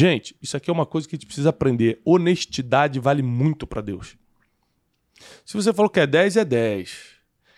Gente, 0.00 0.34
isso 0.40 0.56
aqui 0.56 0.70
é 0.70 0.72
uma 0.72 0.86
coisa 0.86 1.06
que 1.06 1.14
a 1.14 1.18
gente 1.18 1.26
precisa 1.26 1.50
aprender. 1.50 2.00
Honestidade 2.06 2.98
vale 2.98 3.22
muito 3.22 3.66
para 3.66 3.82
Deus. 3.82 4.16
Se 5.44 5.52
você 5.52 5.74
falou 5.74 5.90
que 5.90 6.00
é 6.00 6.06
10, 6.06 6.38
é 6.38 6.44
10. 6.46 6.90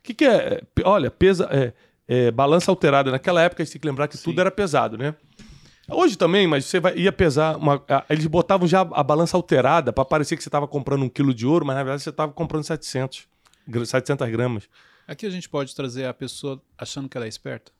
O 0.01 0.03
que, 0.03 0.13
que 0.13 0.25
é? 0.25 0.61
Olha, 0.83 1.09
pesa, 1.09 1.49
é, 1.53 1.73
é, 2.09 2.33
balança 2.33 2.69
alterada. 2.69 3.13
Naquela 3.13 3.41
época 3.41 3.63
a 3.63 3.65
gente 3.65 3.75
tem 3.75 3.81
que 3.81 3.87
lembrar 3.87 4.09
que 4.09 4.17
Sim. 4.17 4.25
tudo 4.25 4.41
era 4.41 4.51
pesado, 4.51 4.99
né? 4.99 5.15
Hoje 5.89 6.19
também, 6.19 6.49
mas 6.49 6.65
você 6.65 6.81
vai, 6.81 6.97
ia 6.97 7.13
pesar. 7.13 7.57
Uma, 7.57 7.81
eles 8.11 8.27
botavam 8.27 8.67
já 8.67 8.81
a 8.81 9.05
balança 9.05 9.37
alterada 9.37 9.93
para 9.93 10.05
parecer 10.05 10.37
que 10.37 10.43
você 10.43 10.49
estava 10.49 10.67
comprando 10.67 11.05
um 11.05 11.09
quilo 11.09 11.33
de 11.33 11.47
ouro, 11.47 11.65
mas 11.65 11.77
na 11.77 11.85
verdade 11.85 12.03
você 12.03 12.11
estava 12.11 12.33
comprando 12.33 12.65
700, 12.65 13.25
700 13.87 14.29
gramas. 14.31 14.69
Aqui 15.07 15.27
a 15.27 15.31
gente 15.31 15.49
pode 15.49 15.77
trazer 15.77 16.07
a 16.07 16.15
pessoa 16.15 16.61
achando 16.77 17.09
que 17.09 17.17
ela 17.17 17.25
é 17.25 17.29
esperta? 17.29 17.71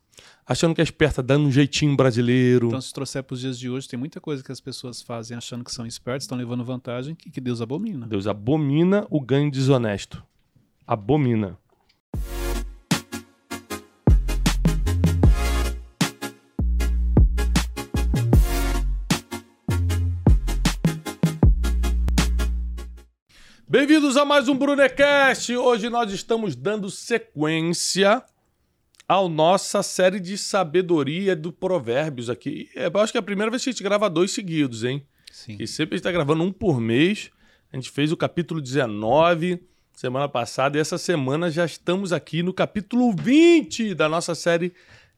Achando 0.45 0.75
que 0.75 0.81
é 0.81 0.83
esperta, 0.83 1.23
dando 1.23 1.47
um 1.47 1.51
jeitinho 1.51 1.95
brasileiro. 1.95 2.67
Então, 2.67 2.81
se 2.81 2.93
trouxer 2.93 3.23
para 3.23 3.33
os 3.33 3.39
dias 3.39 3.57
de 3.57 3.69
hoje, 3.69 3.87
tem 3.87 3.97
muita 3.97 4.19
coisa 4.19 4.43
que 4.43 4.51
as 4.51 4.59
pessoas 4.59 5.01
fazem 5.01 5.37
achando 5.37 5.63
que 5.63 5.71
são 5.71 5.85
espertas, 5.85 6.23
estão 6.23 6.37
levando 6.37 6.65
vantagem, 6.65 7.15
que, 7.15 7.31
que 7.31 7.39
Deus 7.39 7.61
abomina. 7.61 8.05
Deus 8.07 8.27
abomina 8.27 9.07
o 9.09 9.21
ganho 9.21 9.49
desonesto. 9.49 10.23
Abomina. 10.85 11.57
Bem-vindos 23.65 24.17
a 24.17 24.23
mais 24.23 24.47
um 24.47 24.55
Brunecast. 24.55 25.55
Hoje 25.55 25.89
nós 25.89 26.11
estamos 26.11 26.55
dando 26.55 26.91
sequência 26.91 28.23
à 29.13 29.29
nossa 29.29 29.83
série 29.83 30.19
de 30.19 30.37
sabedoria 30.37 31.35
do 31.35 31.51
Provérbios 31.51 32.29
aqui. 32.29 32.69
É, 32.75 32.87
eu 32.87 32.99
acho 32.99 33.11
que 33.11 33.17
é 33.17 33.19
a 33.19 33.23
primeira 33.23 33.51
vez 33.51 33.63
que 33.63 33.69
a 33.69 33.73
gente 33.73 33.83
grava 33.83 34.09
dois 34.09 34.31
seguidos, 34.31 34.83
hein? 34.83 35.05
Sim. 35.31 35.57
Que 35.57 35.67
sempre 35.67 35.95
a 35.95 35.97
gente 35.97 36.01
está 36.01 36.11
gravando 36.11 36.43
um 36.43 36.51
por 36.51 36.79
mês. 36.79 37.29
A 37.71 37.75
gente 37.75 37.89
fez 37.89 38.11
o 38.11 38.17
capítulo 38.17 38.61
19 38.61 39.59
semana 39.93 40.27
passada 40.27 40.77
e 40.77 40.81
essa 40.81 40.97
semana 40.97 41.51
já 41.51 41.65
estamos 41.65 42.11
aqui 42.11 42.41
no 42.41 42.51
capítulo 42.51 43.13
20 43.13 43.93
da 43.93 44.09
nossa 44.09 44.33
série 44.33 44.73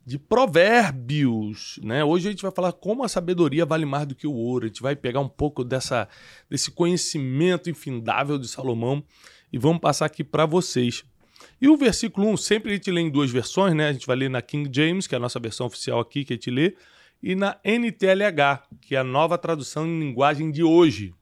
de 0.05 0.19
provérbios, 0.19 1.79
né? 1.81 2.03
Hoje 2.03 2.27
a 2.27 2.31
gente 2.31 2.43
vai 2.43 2.51
falar 2.51 2.73
como 2.73 3.03
a 3.03 3.09
sabedoria 3.09 3.65
vale 3.65 3.85
mais 3.85 4.05
do 4.05 4.13
que 4.13 4.27
o 4.27 4.33
ouro. 4.33 4.65
A 4.65 4.67
gente 4.67 4.81
vai 4.81 4.95
pegar 4.95 5.19
um 5.19 5.27
pouco 5.27 5.63
dessa, 5.63 6.07
desse 6.47 6.69
conhecimento 6.69 7.69
infindável 7.69 8.37
de 8.37 8.47
Salomão 8.47 9.03
e 9.51 9.57
vamos 9.57 9.79
passar 9.79 10.05
aqui 10.05 10.23
para 10.23 10.45
vocês. 10.45 11.03
E 11.61 11.67
o 11.67 11.77
versículo 11.77 12.27
1, 12.29 12.37
sempre 12.37 12.71
a 12.71 12.75
gente 12.75 12.91
lê 12.91 13.01
em 13.01 13.09
duas 13.09 13.31
versões, 13.31 13.73
né? 13.73 13.89
A 13.89 13.93
gente 13.93 14.07
vai 14.07 14.15
ler 14.15 14.29
na 14.29 14.41
King 14.41 14.69
James, 14.71 15.07
que 15.07 15.15
é 15.15 15.17
a 15.17 15.21
nossa 15.21 15.39
versão 15.39 15.67
oficial 15.67 15.99
aqui 15.99 16.25
que 16.25 16.33
a 16.33 16.35
gente 16.35 16.51
lê, 16.51 16.75
e 17.21 17.35
na 17.35 17.57
NTLH, 17.63 18.63
que 18.81 18.95
é 18.95 18.99
a 18.99 19.03
nova 19.03 19.37
tradução 19.37 19.85
em 19.85 19.99
linguagem 19.99 20.51
de 20.51 20.63
hoje. 20.63 21.13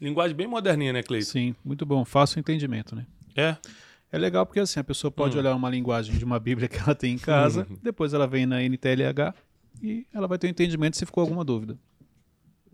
Linguagem 0.00 0.36
bem 0.36 0.46
moderninha, 0.46 0.92
né, 0.92 1.02
Cleiton? 1.02 1.30
Sim, 1.30 1.54
muito 1.64 1.84
bom. 1.84 2.04
Fácil 2.04 2.38
entendimento, 2.38 2.94
né? 2.94 3.06
É. 3.36 3.56
É 4.12 4.18
legal 4.18 4.44
porque 4.44 4.60
assim, 4.60 4.80
a 4.80 4.84
pessoa 4.84 5.10
pode 5.10 5.36
hum. 5.36 5.40
olhar 5.40 5.54
uma 5.54 5.70
linguagem 5.70 6.16
de 6.16 6.24
uma 6.24 6.38
Bíblia 6.38 6.68
que 6.68 6.78
ela 6.78 6.94
tem 6.94 7.14
em 7.14 7.18
casa, 7.18 7.66
uhum. 7.68 7.78
depois 7.82 8.12
ela 8.12 8.26
vem 8.26 8.44
na 8.44 8.60
NTLH 8.62 9.34
e 9.82 10.06
ela 10.12 10.26
vai 10.26 10.36
ter 10.36 10.48
um 10.48 10.50
entendimento 10.50 10.96
se 10.96 11.06
ficou 11.06 11.20
alguma 11.22 11.44
dúvida. 11.44 11.78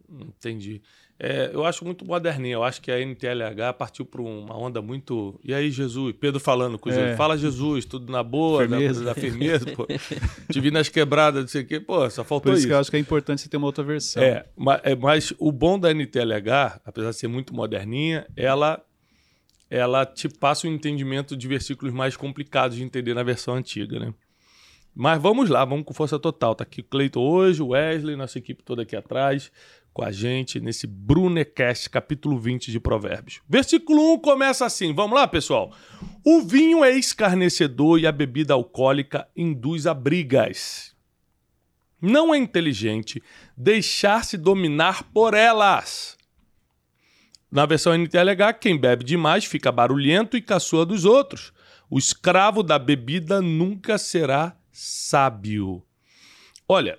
Entendi. 0.08 0.80
É, 1.18 1.50
eu 1.52 1.64
acho 1.64 1.84
muito 1.84 2.04
moderninha. 2.04 2.54
Eu 2.54 2.62
acho 2.64 2.80
que 2.80 2.90
a 2.90 3.00
NTLH 3.00 3.72
partiu 3.78 4.04
para 4.04 4.20
uma 4.20 4.56
onda 4.56 4.82
muito. 4.82 5.40
E 5.42 5.54
aí, 5.54 5.70
Jesus? 5.70 6.14
Pedro 6.20 6.38
falando 6.38 6.78
com 6.78 6.90
Jesus. 6.90 7.12
É. 7.12 7.16
Fala, 7.16 7.38
Jesus, 7.38 7.84
tudo 7.86 8.12
na 8.12 8.22
boa, 8.22 8.60
firmeza. 8.60 9.02
Da, 9.02 9.12
da 9.12 9.20
firmeza, 9.20 9.66
pô. 9.72 9.86
Te 10.52 10.60
vi 10.60 10.70
nas 10.70 10.88
quebradas, 10.88 11.40
não 11.42 11.48
sei 11.48 11.62
o 11.62 11.66
quê. 11.66 11.80
Pô, 11.80 12.08
só 12.10 12.22
faltou 12.22 12.52
Por 12.52 12.58
isso. 12.58 12.58
isso 12.58 12.68
que 12.68 12.74
eu 12.74 12.78
acho 12.78 12.90
que 12.90 12.96
é 12.96 13.00
importante 13.00 13.40
você 13.40 13.48
ter 13.48 13.56
uma 13.56 13.66
outra 13.66 13.82
versão. 13.82 14.22
É, 14.22 14.44
mas, 14.54 14.80
é, 14.84 14.94
mas 14.94 15.32
o 15.38 15.50
bom 15.50 15.78
da 15.78 15.92
NTLH, 15.92 16.80
apesar 16.84 17.10
de 17.10 17.16
ser 17.16 17.28
muito 17.28 17.54
moderninha, 17.54 18.26
ela 18.36 18.82
ela 19.68 20.06
te 20.06 20.28
passa 20.28 20.68
um 20.68 20.70
entendimento 20.70 21.36
de 21.36 21.48
versículos 21.48 21.92
mais 21.92 22.16
complicados 22.16 22.76
de 22.76 22.84
entender 22.84 23.14
na 23.14 23.24
versão 23.24 23.54
antiga, 23.54 23.98
né? 23.98 24.14
Mas 24.98 25.20
vamos 25.20 25.50
lá, 25.50 25.62
vamos 25.62 25.84
com 25.84 25.92
força 25.92 26.18
total. 26.18 26.54
Tá 26.54 26.64
aqui 26.64 26.80
o 26.80 26.84
Cleiton 26.84 27.20
hoje, 27.20 27.62
o 27.62 27.68
Wesley, 27.68 28.16
nossa 28.16 28.38
equipe 28.38 28.62
toda 28.62 28.80
aqui 28.80 28.96
atrás, 28.96 29.52
com 29.92 30.02
a 30.02 30.10
gente 30.10 30.58
nesse 30.58 30.86
Brunecast, 30.86 31.90
capítulo 31.90 32.38
20 32.38 32.72
de 32.72 32.80
Provérbios. 32.80 33.42
Versículo 33.46 34.14
1 34.14 34.18
começa 34.20 34.64
assim, 34.64 34.94
vamos 34.94 35.14
lá, 35.14 35.28
pessoal. 35.28 35.70
O 36.24 36.40
vinho 36.40 36.82
é 36.82 36.92
escarnecedor 36.92 38.00
e 38.00 38.06
a 38.06 38.12
bebida 38.12 38.54
alcoólica 38.54 39.28
induz 39.36 39.86
a 39.86 39.92
brigas. 39.92 40.96
Não 42.00 42.34
é 42.34 42.38
inteligente 42.38 43.22
deixar-se 43.54 44.38
dominar 44.38 45.02
por 45.12 45.34
elas. 45.34 46.16
Na 47.52 47.66
versão 47.66 47.92
NTLH, 47.92 48.54
quem 48.58 48.78
bebe 48.78 49.04
demais 49.04 49.44
fica 49.44 49.70
barulhento 49.70 50.38
e 50.38 50.42
caçoa 50.42 50.86
dos 50.86 51.04
outros. 51.04 51.52
O 51.90 51.98
escravo 51.98 52.62
da 52.62 52.78
bebida 52.78 53.42
nunca 53.42 53.98
será 53.98 54.55
sábio. 54.76 55.82
Olha, 56.68 56.98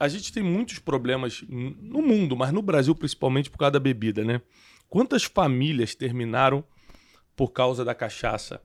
a 0.00 0.08
gente 0.08 0.32
tem 0.32 0.42
muitos 0.42 0.78
problemas 0.78 1.44
no 1.46 2.00
mundo, 2.00 2.34
mas 2.34 2.50
no 2.52 2.62
Brasil 2.62 2.94
principalmente 2.94 3.50
por 3.50 3.58
causa 3.58 3.72
da 3.72 3.80
bebida, 3.80 4.24
né? 4.24 4.40
Quantas 4.88 5.24
famílias 5.24 5.94
terminaram 5.94 6.64
por 7.36 7.48
causa 7.52 7.84
da 7.84 7.94
cachaça? 7.94 8.62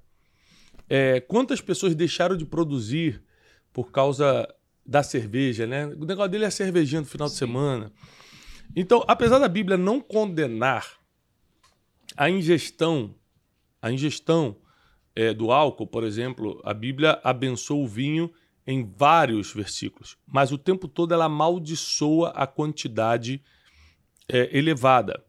É, 0.90 1.20
quantas 1.20 1.60
pessoas 1.60 1.94
deixaram 1.94 2.38
de 2.38 2.46
produzir 2.46 3.22
por 3.74 3.92
causa 3.92 4.48
da 4.86 5.04
cerveja, 5.04 5.68
né? 5.68 5.88
O 5.88 6.06
negócio 6.06 6.32
dele 6.32 6.46
é 6.46 6.48
a 6.48 6.52
cervejinha 6.52 7.02
no 7.02 7.08
final 7.08 7.28
Sim. 7.28 7.34
de 7.34 7.40
semana. 7.40 7.92
Então, 8.74 9.04
apesar 9.10 9.40
da 9.40 9.50
Bíblia 9.50 9.78
não 9.78 10.00
condenar 10.00 10.88
a 12.16 12.30
ingestão, 12.30 13.14
a 13.82 13.92
ingestão 13.92 14.56
é, 15.16 15.34
do 15.34 15.52
álcool, 15.52 15.88
por 15.88 16.04
exemplo, 16.04 16.62
a 16.64 16.74
Bíblia 16.74 17.20
abençoa 17.24 17.78
o 17.78 17.88
vinho 17.88 18.32
em 18.66 18.84
vários 18.84 19.54
versículos, 19.54 20.18
mas 20.26 20.52
o 20.52 20.58
tempo 20.58 20.88
todo 20.88 21.14
ela 21.14 21.26
amaldiçoa 21.26 22.30
a 22.30 22.46
quantidade 22.46 23.42
é, 24.28 24.56
elevada. 24.58 25.24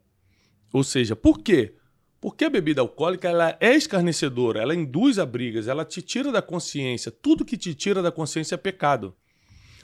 Ou 0.73 0.85
seja, 0.85 1.17
por 1.17 1.41
quê? 1.41 1.75
Porque 2.21 2.45
a 2.45 2.51
bebida 2.51 2.81
alcoólica 2.81 3.29
ela 3.29 3.57
é 3.59 3.75
escarnecedora, 3.75 4.61
ela 4.61 4.75
induz 4.75 5.19
a 5.19 5.27
brigas, 5.27 5.67
ela 5.67 5.85
te 5.85 6.01
tira 6.01 6.31
da 6.31 6.41
consciência. 6.41 7.11
Tudo 7.11 7.45
que 7.45 7.57
te 7.57 7.75
tira 7.75 8.01
da 8.01 8.13
consciência 8.13 8.55
é 8.55 8.59
pecado. 8.59 9.15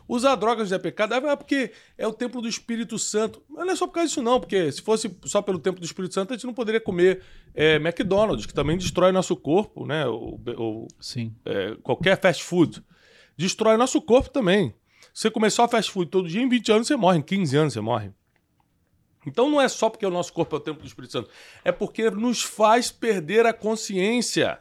Usar 0.08 0.36
drogas 0.36 0.72
é 0.72 0.78
pecado? 0.78 1.12
é 1.12 1.36
porque 1.36 1.70
é 1.98 2.06
o 2.06 2.14
templo 2.14 2.40
do 2.40 2.48
Espírito 2.48 2.98
Santo. 2.98 3.42
Mas 3.46 3.66
não 3.66 3.72
é 3.74 3.76
só 3.76 3.86
por 3.86 3.92
causa 3.92 4.08
disso, 4.08 4.22
não, 4.22 4.40
porque 4.40 4.72
se 4.72 4.80
fosse 4.80 5.14
só 5.26 5.42
pelo 5.42 5.58
templo 5.58 5.80
do 5.80 5.84
Espírito 5.84 6.14
Santo, 6.14 6.32
a 6.32 6.36
gente 6.36 6.46
não 6.46 6.54
poderia 6.54 6.80
comer 6.80 7.22
é, 7.54 7.74
McDonald's, 7.76 8.46
que 8.46 8.54
também 8.54 8.78
destrói 8.78 9.12
nosso 9.12 9.36
corpo, 9.36 9.84
né? 9.84 10.06
Ou, 10.06 10.40
ou 10.56 10.88
Sim. 10.98 11.36
É, 11.44 11.76
qualquer 11.82 12.18
fast 12.18 12.42
food. 12.42 12.82
Destrói 13.36 13.76
nosso 13.76 14.00
corpo 14.00 14.30
também. 14.30 14.74
Você 15.12 15.30
comer 15.30 15.50
só 15.50 15.68
fast 15.68 15.92
food 15.92 16.10
todo 16.10 16.26
dia, 16.26 16.40
em 16.40 16.48
20 16.48 16.72
anos 16.72 16.86
você 16.86 16.96
morre, 16.96 17.18
em 17.18 17.22
15 17.22 17.56
anos 17.56 17.72
você 17.74 17.80
morre. 17.80 18.10
Então 19.26 19.50
não 19.50 19.60
é 19.60 19.68
só 19.68 19.90
porque 19.90 20.06
o 20.06 20.10
nosso 20.10 20.32
corpo 20.32 20.56
é 20.56 20.58
o 20.58 20.62
templo 20.62 20.80
do 20.80 20.86
Espírito 20.86 21.12
Santo, 21.12 21.28
é 21.62 21.70
porque 21.70 22.10
nos 22.10 22.42
faz 22.42 22.90
perder 22.90 23.44
a 23.44 23.52
consciência. 23.52 24.58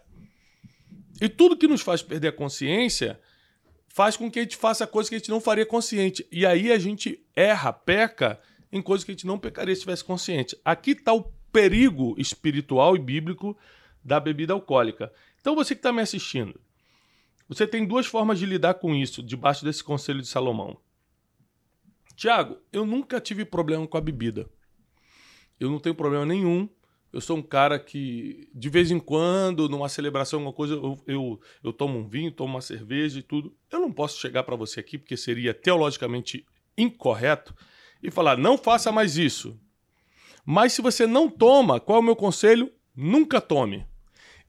E 1.22 1.30
tudo 1.30 1.56
que 1.56 1.68
nos 1.68 1.82
faz 1.82 2.02
perder 2.02 2.30
a 2.30 2.32
consciência 2.34 3.18
faz 3.98 4.16
com 4.16 4.30
que 4.30 4.38
a 4.38 4.44
gente 4.44 4.56
faça 4.56 4.86
coisas 4.86 5.10
que 5.10 5.16
a 5.16 5.18
gente 5.18 5.32
não 5.32 5.42
faria 5.42 5.66
consciente. 5.66 6.24
E 6.32 6.46
aí 6.46 6.72
a 6.72 6.78
gente 6.78 7.20
erra, 7.36 7.74
peca 7.74 8.40
em 8.72 8.80
coisas 8.80 9.04
que 9.04 9.10
a 9.10 9.16
gente 9.16 9.26
não 9.26 9.40
pecaria 9.40 9.74
se 9.74 9.80
estivesse 9.80 10.04
consciente. 10.04 10.56
Aqui 10.64 10.92
está 10.92 11.14
o 11.14 11.24
perigo 11.52 12.14
espiritual 12.16 12.96
e 12.96 13.00
bíblico 13.00 13.58
da 14.06 14.20
bebida 14.20 14.54
alcoólica. 14.54 15.12
Então 15.42 15.56
você 15.56 15.74
que 15.74 15.80
está 15.80 15.92
me 15.92 16.04
assistindo, 16.04 16.62
você 17.50 17.66
tem 17.66 17.88
duas 17.88 18.06
formas 18.06 18.38
de 18.38 18.46
lidar 18.46 18.76
com 18.76 18.94
isso 18.94 19.24
debaixo 19.24 19.66
desse 19.66 19.84
conselho 19.84 20.22
de 20.22 20.28
Salomão. 20.28 20.78
Tiago, 22.16 22.60
eu 22.72 22.86
nunca 22.86 23.20
tive 23.20 23.46
problema 23.46 23.88
com 23.88 23.98
a 23.98 24.02
bebida. 24.02 24.48
Eu 25.60 25.72
não 25.72 25.80
tenho 25.80 25.96
problema 25.96 26.24
nenhum 26.24 26.70
eu 27.12 27.22
sou 27.22 27.38
um 27.38 27.42
cara 27.42 27.80
que, 27.80 28.50
de 28.54 28.70
vez 28.70 28.92
em 28.92 29.00
quando, 29.00 29.70
numa 29.70 29.90
celebração, 29.90 30.40
alguma 30.40 30.54
coisa, 30.54 30.74
eu, 30.74 31.00
eu, 31.08 31.42
eu 31.64 31.74
tomo 31.74 31.98
um 31.98 32.08
vinho, 32.08 32.32
tomo 32.32 32.54
uma 32.54 32.62
cerveja 32.62 33.20
e 33.20 33.24
tudo. 33.24 33.56
Eu 33.72 33.80
não 33.80 33.92
posso 33.92 34.20
chegar 34.20 34.44
para 34.44 34.56
você 34.56 34.80
aqui, 34.80 34.98
porque 34.98 35.16
seria 35.16 35.54
teologicamente 35.54 36.46
incorreto, 36.78 37.56
e 38.02 38.12
falar, 38.12 38.38
não 38.38 38.58
faça 38.58 38.92
mais 38.92 39.18
isso. 39.18 39.60
Mas 40.46 40.74
se 40.74 40.82
você 40.82 41.08
não 41.08 41.30
toma, 41.30 41.80
qual 41.80 41.98
é 41.98 42.02
o 42.02 42.04
meu 42.04 42.16
conselho? 42.16 42.72
Nunca 42.96 43.42
tome. 43.42 43.86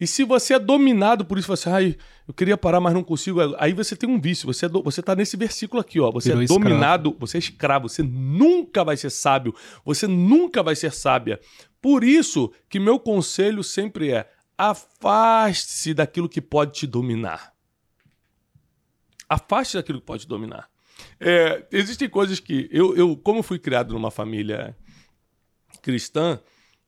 E 0.00 0.06
se 0.06 0.22
você 0.22 0.54
é 0.54 0.58
dominado 0.58 1.24
por 1.24 1.38
isso, 1.38 1.48
você, 1.48 1.68
ai, 1.68 1.96
eu 2.26 2.32
queria 2.32 2.56
parar, 2.56 2.80
mas 2.80 2.94
não 2.94 3.02
consigo. 3.02 3.40
Aí 3.58 3.72
você 3.72 3.96
tem 3.96 4.08
um 4.08 4.20
vício. 4.20 4.46
Você, 4.46 4.66
é 4.66 4.68
do, 4.68 4.82
você 4.82 5.02
tá 5.02 5.16
nesse 5.16 5.36
versículo 5.36 5.80
aqui, 5.80 5.98
ó. 5.98 6.10
Você 6.12 6.28
Virou 6.28 6.44
é 6.44 6.46
dominado, 6.46 7.08
escravo. 7.08 7.26
você 7.26 7.36
é 7.36 7.40
escravo. 7.40 7.88
Você 7.88 8.02
nunca 8.02 8.84
vai 8.84 8.96
ser 8.96 9.10
sábio. 9.10 9.54
Você 9.84 10.06
nunca 10.06 10.62
vai 10.62 10.76
ser 10.76 10.92
sábia. 10.92 11.40
Por 11.80 12.04
isso 12.04 12.52
que 12.68 12.78
meu 12.78 13.00
conselho 13.00 13.64
sempre 13.64 14.12
é: 14.12 14.30
afaste-se 14.56 15.94
daquilo 15.94 16.28
que 16.28 16.40
pode 16.40 16.72
te 16.72 16.86
dominar. 16.86 17.52
Afaste 19.28 19.76
daquilo 19.76 20.00
que 20.00 20.06
pode 20.06 20.22
te 20.22 20.28
dominar. 20.28 20.68
É, 21.18 21.66
existem 21.72 22.08
coisas 22.08 22.38
que. 22.38 22.68
Eu, 22.70 22.96
eu, 22.96 23.16
como 23.16 23.42
fui 23.42 23.58
criado 23.58 23.92
numa 23.92 24.12
família 24.12 24.76
cristã, 25.82 26.40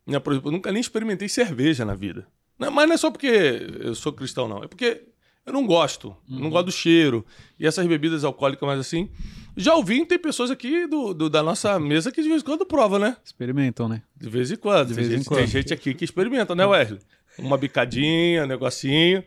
né, 0.07 0.19
por 0.19 0.33
exemplo, 0.33 0.49
eu 0.49 0.53
nunca 0.53 0.71
nem 0.71 0.81
experimentei 0.81 1.29
cerveja 1.29 1.85
na 1.85 1.95
vida. 1.95 2.29
Não, 2.61 2.71
mas 2.71 2.87
não 2.87 2.95
é 2.95 2.99
só 2.99 3.11
porque 3.11 3.67
eu 3.81 3.95
sou 3.95 4.13
cristão, 4.13 4.47
não. 4.47 4.63
É 4.63 4.69
porque 4.69 5.01
eu 5.47 5.53
não 5.53 5.67
gosto. 5.67 6.15
Uhum. 6.29 6.41
Não 6.41 6.51
gosto 6.51 6.67
do 6.67 6.73
cheiro. 6.73 7.25
E 7.59 7.67
essas 7.67 7.87
bebidas 7.87 8.23
alcoólicas 8.23 8.67
mais 8.67 8.79
assim. 8.79 9.09
Já 9.57 9.75
ouvi, 9.75 10.05
tem 10.05 10.19
pessoas 10.19 10.51
aqui 10.51 10.87
do, 10.87 11.15
do, 11.15 11.31
da 11.31 11.43
nossa 11.43 11.81
mesa 11.81 12.13
que 12.13 12.23
de 12.23 12.29
vez 12.29 12.43
em 12.43 12.45
quando 12.45 12.67
prova, 12.67 12.99
né? 12.99 13.17
Experimentam, 13.25 13.89
né? 13.89 14.03
De 14.15 14.29
vez 14.29 14.51
em 14.51 14.57
quando. 14.57 14.89
De 14.89 14.95
vez 14.95 15.09
tem, 15.09 15.17
em 15.17 15.19
gente, 15.19 15.29
quando. 15.29 15.39
tem 15.39 15.47
gente 15.47 15.73
aqui 15.73 15.95
que 15.95 16.05
experimenta, 16.05 16.55
né, 16.55 16.67
Wesley? 16.67 17.01
Uma 17.39 17.57
bicadinha, 17.57 18.45
um 18.45 18.47
negocinho. 18.47 19.25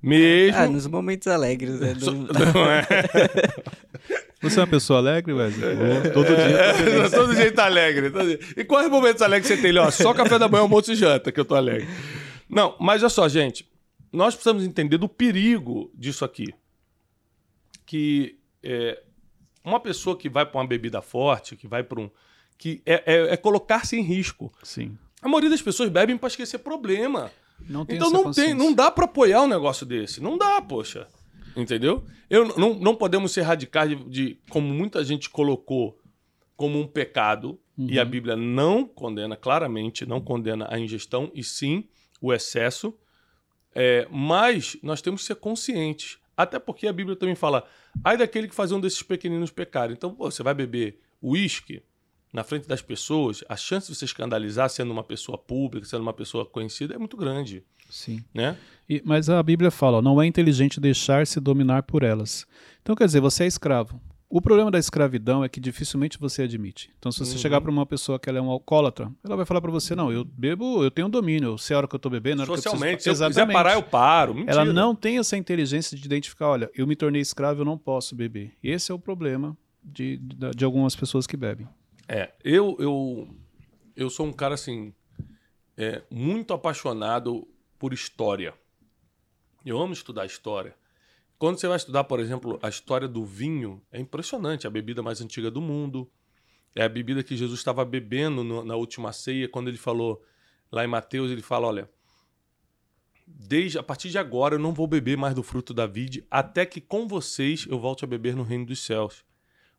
Mesmo. 0.00 0.56
Ah, 0.56 0.68
nos 0.68 0.86
momentos 0.86 1.26
alegres, 1.26 1.80
né? 1.80 1.94
Do... 1.94 2.12
Não 2.54 2.70
é. 2.70 2.86
Você 4.40 4.60
é 4.60 4.62
uma 4.62 4.68
pessoa 4.68 5.00
alegre, 5.00 5.32
Wesley? 5.32 5.68
É, 5.68 6.08
todo 6.10 6.26
dia. 6.26 6.36
É, 6.36 7.08
todo 7.10 7.34
dia 7.34 7.52
tá 7.52 7.64
alegre. 7.64 8.10
Todo 8.10 8.26
dia. 8.26 8.38
E 8.56 8.64
quais 8.64 8.88
momentos 8.88 9.22
alegres 9.22 9.48
você 9.48 9.56
tem? 9.56 9.76
Ó, 9.76 9.90
só 9.90 10.14
café 10.14 10.38
da 10.38 10.48
manhã, 10.48 10.62
almoço 10.62 10.92
e 10.92 10.94
janta 10.94 11.32
que 11.32 11.40
eu 11.40 11.44
tô 11.44 11.56
alegre. 11.56 11.88
Não, 12.48 12.76
mas 12.80 13.02
olha 13.02 13.10
só, 13.10 13.28
gente. 13.28 13.68
Nós 14.12 14.34
precisamos 14.34 14.64
entender 14.64 14.98
do 14.98 15.08
perigo 15.08 15.90
disso 15.94 16.24
aqui. 16.24 16.54
Que 17.84 18.38
é, 18.62 19.02
uma 19.64 19.80
pessoa 19.80 20.16
que 20.16 20.28
vai 20.28 20.46
para 20.46 20.60
uma 20.60 20.66
bebida 20.66 21.02
forte, 21.02 21.56
que 21.56 21.66
vai 21.66 21.82
para 21.82 22.00
um. 22.00 22.10
que 22.56 22.82
é, 22.86 23.02
é, 23.06 23.32
é 23.32 23.36
colocar-se 23.36 23.96
em 23.96 24.02
risco. 24.02 24.52
Sim. 24.62 24.96
A 25.20 25.28
maioria 25.28 25.50
das 25.50 25.62
pessoas 25.62 25.88
bebem 25.88 26.16
para 26.16 26.28
esquecer 26.28 26.58
problema. 26.58 27.30
Não 27.60 27.84
tem 27.84 27.96
então 27.96 28.10
não 28.10 28.30
tem, 28.30 28.54
não 28.54 28.72
dá 28.72 28.90
para 28.90 29.06
apoiar 29.06 29.42
um 29.42 29.48
negócio 29.48 29.84
desse. 29.86 30.22
Não 30.22 30.36
dá, 30.36 30.60
poxa. 30.60 31.08
Entendeu? 31.56 32.04
Eu, 32.28 32.56
não, 32.56 32.74
não 32.74 32.94
podemos 32.94 33.32
ser 33.32 33.42
radicais 33.42 33.88
de, 33.88 33.96
de, 34.04 34.38
como 34.50 34.68
muita 34.68 35.02
gente 35.02 35.30
colocou, 35.30 35.98
como 36.54 36.78
um 36.78 36.86
pecado, 36.86 37.58
uhum. 37.78 37.86
e 37.88 37.98
a 37.98 38.04
Bíblia 38.04 38.36
não 38.36 38.84
condena, 38.84 39.36
claramente, 39.36 40.04
não 40.04 40.20
condena 40.20 40.68
a 40.70 40.78
ingestão, 40.78 41.30
e 41.34 41.42
sim 41.42 41.88
o 42.20 42.32
excesso. 42.32 42.94
É, 43.74 44.06
mas 44.10 44.76
nós 44.82 45.02
temos 45.02 45.20
que 45.20 45.26
ser 45.26 45.36
conscientes. 45.36 46.18
Até 46.36 46.58
porque 46.58 46.86
a 46.86 46.92
Bíblia 46.92 47.16
também 47.16 47.34
fala, 47.34 47.66
ai 48.04 48.16
daquele 48.16 48.48
que 48.48 48.54
faz 48.54 48.72
um 48.72 48.80
desses 48.80 49.02
pequeninos 49.02 49.50
pecados. 49.50 49.96
Então, 49.96 50.14
pô, 50.14 50.30
você 50.30 50.42
vai 50.42 50.54
beber 50.54 51.00
uísque 51.22 51.82
na 52.32 52.44
frente 52.44 52.68
das 52.68 52.82
pessoas, 52.82 53.42
a 53.48 53.56
chance 53.56 53.90
de 53.90 53.96
você 53.96 54.04
escandalizar 54.04 54.68
sendo 54.68 54.90
uma 54.90 55.02
pessoa 55.02 55.38
pública, 55.38 55.86
sendo 55.86 56.02
uma 56.02 56.12
pessoa 56.12 56.44
conhecida, 56.44 56.94
é 56.94 56.98
muito 56.98 57.16
grande. 57.16 57.64
Sim. 57.88 58.22
Né? 58.34 58.58
E, 58.88 59.00
mas 59.04 59.30
a 59.30 59.42
Bíblia 59.42 59.70
fala, 59.70 59.98
ó, 59.98 60.02
não 60.02 60.20
é 60.20 60.26
inteligente 60.26 60.78
deixar-se 60.78 61.40
dominar 61.40 61.84
por 61.84 62.02
elas. 62.02 62.46
Então, 62.82 62.94
quer 62.94 63.06
dizer, 63.06 63.20
você 63.20 63.44
é 63.44 63.46
escravo. 63.46 64.00
O 64.28 64.40
problema 64.40 64.70
da 64.72 64.78
escravidão 64.78 65.44
é 65.44 65.48
que 65.48 65.60
dificilmente 65.60 66.18
você 66.18 66.42
admite. 66.42 66.92
Então, 66.98 67.12
se 67.12 67.20
você 67.20 67.32
uhum. 67.32 67.38
chegar 67.38 67.60
para 67.60 67.70
uma 67.70 67.86
pessoa 67.86 68.18
que 68.18 68.28
ela 68.28 68.38
é 68.38 68.42
um 68.42 68.50
alcoólatra, 68.50 69.10
ela 69.24 69.36
vai 69.36 69.46
falar 69.46 69.60
para 69.60 69.70
você: 69.70 69.94
não, 69.94 70.10
eu 70.10 70.24
bebo, 70.24 70.82
eu 70.82 70.90
tenho 70.90 71.08
domínio, 71.08 71.50
eu 71.50 71.58
sei 71.58 71.74
a 71.74 71.78
hora 71.78 71.88
que 71.88 71.94
eu 71.94 71.98
estou 71.98 72.10
bebendo, 72.10 72.42
a 72.42 72.44
hora 72.44 72.56
Socialmente, 72.56 73.04
que 73.04 73.08
eu 73.08 73.12
preciso... 73.12 73.16
se 73.18 73.24
eu 73.24 73.28
quiser 73.28 73.52
parar, 73.52 73.74
eu 73.74 73.82
paro. 73.84 74.34
Mentira. 74.34 74.52
Ela 74.52 74.64
não 74.64 74.96
tem 74.96 75.18
essa 75.18 75.36
inteligência 75.36 75.96
de 75.96 76.04
identificar: 76.04 76.48
olha, 76.48 76.70
eu 76.74 76.86
me 76.86 76.96
tornei 76.96 77.22
escravo, 77.22 77.60
eu 77.60 77.64
não 77.64 77.78
posso 77.78 78.16
beber. 78.16 78.52
Esse 78.62 78.90
é 78.90 78.94
o 78.94 78.98
problema 78.98 79.56
de, 79.82 80.16
de, 80.16 80.50
de 80.50 80.64
algumas 80.64 80.96
pessoas 80.96 81.26
que 81.26 81.36
bebem. 81.36 81.68
É, 82.08 82.32
eu, 82.44 82.76
eu, 82.80 83.28
eu 83.94 84.10
sou 84.10 84.26
um 84.26 84.32
cara 84.32 84.54
assim, 84.54 84.92
é, 85.76 86.02
muito 86.10 86.52
apaixonado 86.52 87.46
por 87.78 87.92
história. 87.92 88.54
Eu 89.64 89.80
amo 89.80 89.92
estudar 89.92 90.26
história. 90.26 90.74
Quando 91.38 91.58
você 91.58 91.68
vai 91.68 91.76
estudar, 91.76 92.04
por 92.04 92.18
exemplo, 92.18 92.58
a 92.62 92.68
história 92.68 93.06
do 93.06 93.24
vinho, 93.24 93.82
é 93.92 94.00
impressionante. 94.00 94.66
A 94.66 94.70
bebida 94.70 95.02
mais 95.02 95.20
antiga 95.20 95.50
do 95.50 95.60
mundo. 95.60 96.10
É 96.74 96.82
a 96.82 96.88
bebida 96.88 97.22
que 97.22 97.36
Jesus 97.36 97.60
estava 97.60 97.84
bebendo 97.84 98.42
no, 98.42 98.64
na 98.64 98.76
última 98.76 99.12
ceia, 99.12 99.48
quando 99.48 99.68
ele 99.68 99.78
falou, 99.78 100.22
lá 100.70 100.84
em 100.84 100.88
Mateus, 100.88 101.30
ele 101.30 101.42
fala: 101.42 101.66
olha, 101.66 101.90
desde 103.26 103.78
a 103.78 103.82
partir 103.82 104.10
de 104.10 104.18
agora 104.18 104.54
eu 104.54 104.58
não 104.58 104.72
vou 104.72 104.86
beber 104.86 105.16
mais 105.16 105.34
do 105.34 105.42
fruto 105.42 105.72
da 105.72 105.86
vide, 105.86 106.26
até 106.30 106.64
que 106.66 106.80
com 106.80 107.08
vocês 107.08 107.66
eu 107.68 107.78
volte 107.78 108.04
a 108.04 108.06
beber 108.06 108.36
no 108.36 108.42
reino 108.42 108.66
dos 108.66 108.84
céus. 108.84 109.24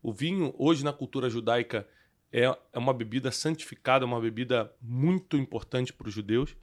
O 0.01 0.11
vinho, 0.11 0.53
hoje 0.57 0.83
na 0.83 0.93
cultura 0.93 1.29
judaica, 1.29 1.87
é, 2.31 2.43
é 2.73 2.79
uma 2.79 2.93
bebida 2.93 3.31
santificada, 3.31 4.05
uma 4.05 4.19
bebida 4.19 4.71
muito 4.81 5.37
importante 5.37 5.93
para 5.93 6.07
os 6.07 6.13
judeus. 6.13 6.55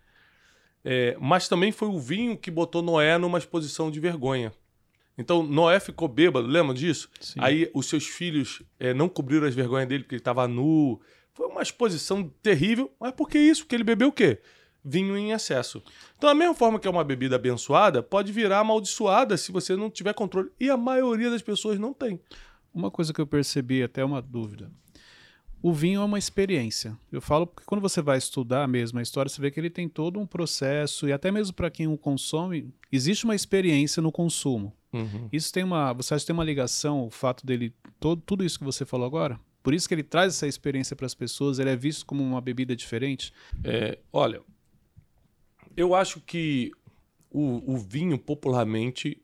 É, 0.84 1.16
mas 1.20 1.48
também 1.48 1.72
foi 1.72 1.88
o 1.88 1.98
vinho 1.98 2.36
que 2.36 2.50
botou 2.50 2.82
Noé 2.82 3.16
numa 3.18 3.38
exposição 3.38 3.90
de 3.90 3.98
vergonha. 3.98 4.52
Então 5.16 5.42
Noé 5.42 5.78
ficou 5.78 6.08
bêbado, 6.08 6.46
lembra 6.46 6.74
disso? 6.74 7.08
Sim. 7.20 7.38
Aí 7.40 7.70
os 7.72 7.86
seus 7.86 8.06
filhos 8.06 8.62
é, 8.78 8.92
não 8.92 9.08
cobriram 9.08 9.46
as 9.46 9.54
vergonhas 9.54 9.88
dele 9.88 10.02
porque 10.02 10.16
ele 10.16 10.20
estava 10.20 10.46
nu. 10.48 11.00
Foi 11.32 11.46
uma 11.46 11.62
exposição 11.62 12.28
terrível, 12.42 12.92
mas 12.98 13.12
por 13.12 13.28
que 13.28 13.38
isso? 13.38 13.62
Porque 13.62 13.74
ele 13.76 13.84
bebeu 13.84 14.08
o 14.08 14.12
quê? 14.12 14.40
Vinho 14.84 15.16
em 15.16 15.32
excesso. 15.32 15.82
Então, 16.16 16.28
da 16.28 16.34
mesma 16.34 16.54
forma 16.54 16.78
que 16.78 16.86
é 16.86 16.90
uma 16.90 17.04
bebida 17.04 17.36
abençoada, 17.36 18.02
pode 18.02 18.32
virar 18.32 18.60
amaldiçoada 18.60 19.36
se 19.36 19.50
você 19.50 19.74
não 19.74 19.90
tiver 19.90 20.12
controle. 20.12 20.50
E 20.60 20.68
a 20.68 20.76
maioria 20.76 21.30
das 21.30 21.42
pessoas 21.42 21.78
não 21.78 21.94
tem. 21.94 22.20
Uma 22.72 22.90
coisa 22.90 23.12
que 23.12 23.20
eu 23.20 23.26
percebi, 23.26 23.82
até 23.82 24.04
uma 24.04 24.20
dúvida 24.20 24.70
o 25.64 25.72
vinho 25.72 26.02
é 26.02 26.04
uma 26.04 26.18
experiência. 26.18 26.94
Eu 27.10 27.22
falo 27.22 27.46
porque 27.46 27.64
quando 27.64 27.80
você 27.80 28.02
vai 28.02 28.18
estudar 28.18 28.68
mesmo 28.68 28.98
a 28.98 29.02
história, 29.02 29.30
você 29.30 29.40
vê 29.40 29.50
que 29.50 29.58
ele 29.58 29.70
tem 29.70 29.88
todo 29.88 30.20
um 30.20 30.26
processo, 30.26 31.08
e 31.08 31.12
até 31.12 31.32
mesmo 31.32 31.54
para 31.54 31.70
quem 31.70 31.86
o 31.86 31.96
consome, 31.96 32.70
existe 32.92 33.24
uma 33.24 33.34
experiência 33.34 34.02
no 34.02 34.12
consumo. 34.12 34.76
Uhum. 34.94 35.28
Isso 35.32 35.52
tem 35.52 35.64
uma. 35.64 35.92
Você 35.92 36.14
acha 36.14 36.22
que 36.22 36.28
tem 36.28 36.34
uma 36.34 36.44
ligação, 36.44 37.04
o 37.04 37.10
fato 37.10 37.44
dele. 37.44 37.74
Todo, 37.98 38.22
tudo 38.22 38.44
isso 38.44 38.58
que 38.58 38.64
você 38.64 38.84
falou 38.84 39.06
agora? 39.06 39.40
Por 39.62 39.74
isso 39.74 39.88
que 39.88 39.94
ele 39.94 40.02
traz 40.02 40.34
essa 40.34 40.46
experiência 40.46 40.94
para 40.94 41.06
as 41.06 41.14
pessoas, 41.14 41.58
ele 41.58 41.70
é 41.70 41.76
visto 41.76 42.06
como 42.06 42.22
uma 42.22 42.40
bebida 42.40 42.76
diferente? 42.76 43.32
É, 43.64 43.98
olha, 44.12 44.42
eu 45.74 45.94
acho 45.94 46.20
que 46.20 46.70
o, 47.30 47.72
o, 47.72 47.78
vinho, 47.78 48.18
popularmente, 48.18 49.20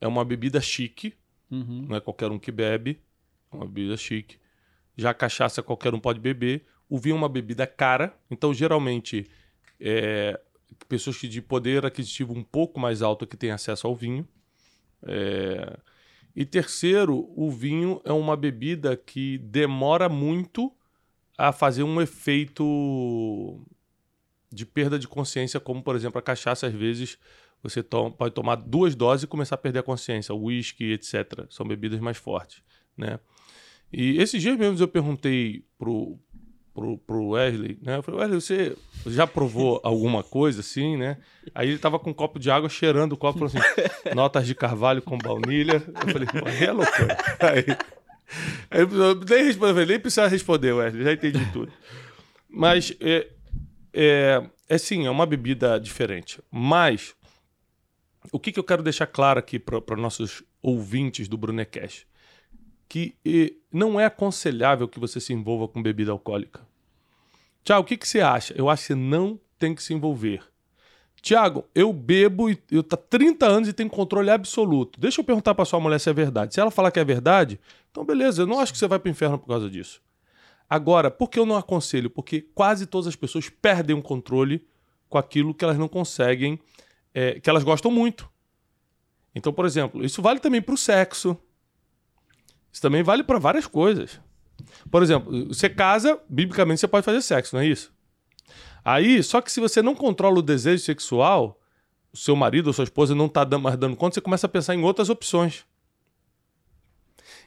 é 0.00 0.08
uma 0.08 0.24
bebida 0.24 0.60
chique, 0.62 1.14
uhum. 1.50 1.86
não 1.88 1.96
é 1.96 2.00
qualquer 2.00 2.30
um 2.30 2.38
que 2.38 2.50
bebe, 2.50 2.98
é 3.52 3.56
uma 3.56 3.66
bebida 3.66 3.96
chique. 3.98 4.38
Já 4.96 5.10
a 5.10 5.14
cachaça 5.14 5.62
qualquer 5.62 5.94
um 5.94 6.00
pode 6.00 6.18
beber. 6.18 6.64
O 6.88 6.98
vinho 6.98 7.14
é 7.14 7.18
uma 7.18 7.28
bebida 7.28 7.66
cara, 7.66 8.18
então 8.30 8.54
geralmente 8.54 9.26
é, 9.78 10.40
pessoas 10.88 11.18
que 11.18 11.28
de 11.28 11.42
poder 11.42 11.84
aquisitivo 11.84 12.32
um 12.32 12.42
pouco 12.42 12.80
mais 12.80 13.02
alto 13.02 13.26
que 13.26 13.36
têm 13.36 13.50
acesso 13.50 13.86
ao 13.86 13.94
vinho. 13.94 14.26
É... 15.06 15.78
E 16.34 16.44
terceiro, 16.44 17.32
o 17.34 17.50
vinho 17.50 18.00
é 18.04 18.12
uma 18.12 18.36
bebida 18.36 18.96
que 18.96 19.38
demora 19.38 20.08
muito 20.08 20.70
a 21.38 21.50
fazer 21.50 21.82
um 21.82 22.00
efeito 22.00 23.64
de 24.52 24.66
perda 24.66 24.98
de 24.98 25.08
consciência, 25.08 25.58
como 25.58 25.82
por 25.82 25.96
exemplo 25.96 26.18
a 26.18 26.22
cachaça, 26.22 26.66
às 26.66 26.74
vezes 26.74 27.18
você 27.62 27.82
pode 27.82 28.34
tomar 28.34 28.56
duas 28.56 28.94
doses 28.94 29.24
e 29.24 29.26
começar 29.26 29.54
a 29.54 29.58
perder 29.58 29.80
a 29.80 29.82
consciência, 29.82 30.34
o 30.34 30.44
whisky, 30.44 30.92
etc. 30.92 31.46
São 31.50 31.66
bebidas 31.66 32.00
mais 32.00 32.16
fortes, 32.16 32.62
né? 32.96 33.18
E 33.92 34.18
esses 34.18 34.40
dias 34.40 34.58
mesmo 34.58 34.78
eu 34.78 34.88
perguntei 34.88 35.64
pro, 35.78 36.18
pro, 36.76 36.98
pro 36.98 37.28
Wesley, 37.28 37.78
né? 37.80 37.96
Eu 37.96 38.02
falei, 38.02 38.20
Wesley, 38.20 38.40
você 38.40 38.76
já 39.06 39.26
provou 39.26 39.80
alguma 39.82 40.22
coisa 40.22 40.60
assim, 40.60 40.98
né? 40.98 41.16
Aí 41.54 41.70
ele 41.70 41.78
tava 41.78 41.98
com 41.98 42.10
um 42.10 42.14
copo 42.14 42.38
de 42.38 42.50
água 42.50 42.68
cheirando 42.68 43.14
o 43.14 43.16
copo, 43.16 43.38
falou 43.38 43.50
assim, 43.54 44.14
notas 44.14 44.46
de 44.46 44.54
carvalho 44.54 45.00
com 45.00 45.16
baunilha. 45.16 45.82
Eu 45.86 46.12
falei, 46.12 46.28
pô, 46.28 46.46
é 46.46 46.70
loucura. 46.70 47.16
Aí, 47.40 47.64
aí 48.70 49.26
nem, 49.28 49.44
respondeu, 49.44 49.86
nem 49.86 49.98
precisa 49.98 50.28
responder, 50.28 50.72
Wesley, 50.72 51.02
já 51.02 51.12
entendi 51.14 51.50
tudo. 51.50 51.72
Mas 52.46 52.94
é, 53.00 53.26
é, 53.94 54.42
é 54.68 54.78
sim, 54.78 55.06
é 55.06 55.10
uma 55.10 55.24
bebida 55.24 55.80
diferente. 55.80 56.42
Mas 56.50 57.14
o 58.30 58.38
que, 58.38 58.52
que 58.52 58.60
eu 58.60 58.64
quero 58.64 58.82
deixar 58.82 59.06
claro 59.06 59.38
aqui 59.38 59.58
para 59.58 59.96
nossos 59.96 60.42
ouvintes 60.60 61.26
do 61.26 61.38
Brunecast? 61.38 62.06
Que 62.88 63.14
não 63.72 64.00
é 64.00 64.06
aconselhável 64.06 64.88
que 64.88 65.00
você 65.00 65.20
se 65.20 65.32
envolva 65.32 65.68
com 65.68 65.82
bebida 65.82 66.12
alcoólica. 66.12 66.60
Tiago, 67.64 67.82
o 67.82 67.84
que, 67.84 67.96
que 67.96 68.08
você 68.08 68.20
acha? 68.20 68.54
Eu 68.56 68.68
acho 68.68 68.82
que 68.82 68.86
você 68.88 68.94
não 68.94 69.38
tem 69.58 69.74
que 69.74 69.82
se 69.82 69.92
envolver. 69.92 70.42
Tiago, 71.20 71.64
eu 71.74 71.92
bebo 71.92 72.48
e 72.48 72.56
eu 72.70 72.84
tá 72.84 72.96
30 72.96 73.46
anos 73.46 73.68
e 73.68 73.72
tenho 73.72 73.90
controle 73.90 74.30
absoluto. 74.30 75.00
Deixa 75.00 75.20
eu 75.20 75.24
perguntar 75.24 75.54
para 75.54 75.64
sua 75.64 75.80
mulher 75.80 75.98
se 75.98 76.08
é 76.08 76.12
verdade. 76.12 76.54
Se 76.54 76.60
ela 76.60 76.70
falar 76.70 76.92
que 76.92 77.00
é 77.00 77.04
verdade, 77.04 77.58
então 77.90 78.04
beleza, 78.04 78.42
eu 78.42 78.46
não 78.46 78.60
acho 78.60 78.72
que 78.72 78.78
você 78.78 78.86
vai 78.86 78.98
para 78.98 79.08
o 79.08 79.10
inferno 79.10 79.38
por 79.38 79.48
causa 79.48 79.68
disso. 79.68 80.00
Agora, 80.70 81.10
por 81.10 81.28
que 81.28 81.38
eu 81.38 81.46
não 81.46 81.56
aconselho? 81.56 82.10
Porque 82.10 82.40
quase 82.54 82.86
todas 82.86 83.08
as 83.08 83.16
pessoas 83.16 83.48
perdem 83.48 83.96
o 83.96 84.02
controle 84.02 84.64
com 85.08 85.18
aquilo 85.18 85.52
que 85.52 85.64
elas 85.64 85.78
não 85.78 85.88
conseguem, 85.88 86.60
é, 87.12 87.40
que 87.40 87.50
elas 87.50 87.64
gostam 87.64 87.90
muito. 87.90 88.30
Então, 89.34 89.52
por 89.52 89.66
exemplo, 89.66 90.04
isso 90.04 90.22
vale 90.22 90.40
também 90.40 90.62
para 90.62 90.74
o 90.74 90.78
sexo, 90.78 91.36
isso 92.76 92.82
também 92.82 93.02
vale 93.02 93.22
para 93.22 93.38
várias 93.38 93.66
coisas. 93.66 94.20
Por 94.90 95.02
exemplo, 95.02 95.48
você 95.48 95.66
casa, 95.66 96.20
biblicamente 96.28 96.78
você 96.78 96.86
pode 96.86 97.06
fazer 97.06 97.22
sexo, 97.22 97.56
não 97.56 97.62
é 97.62 97.66
isso? 97.66 97.90
Aí, 98.84 99.22
só 99.22 99.40
que 99.40 99.50
se 99.50 99.60
você 99.60 99.80
não 99.80 99.94
controla 99.94 100.40
o 100.40 100.42
desejo 100.42 100.84
sexual, 100.84 101.58
o 102.12 102.16
seu 102.18 102.36
marido 102.36 102.66
ou 102.66 102.74
sua 102.74 102.84
esposa 102.84 103.14
não 103.14 103.26
está 103.26 103.46
mais 103.58 103.78
dando 103.78 103.96
conta, 103.96 104.16
você 104.16 104.20
começa 104.20 104.46
a 104.46 104.50
pensar 104.50 104.74
em 104.74 104.82
outras 104.82 105.08
opções. 105.08 105.64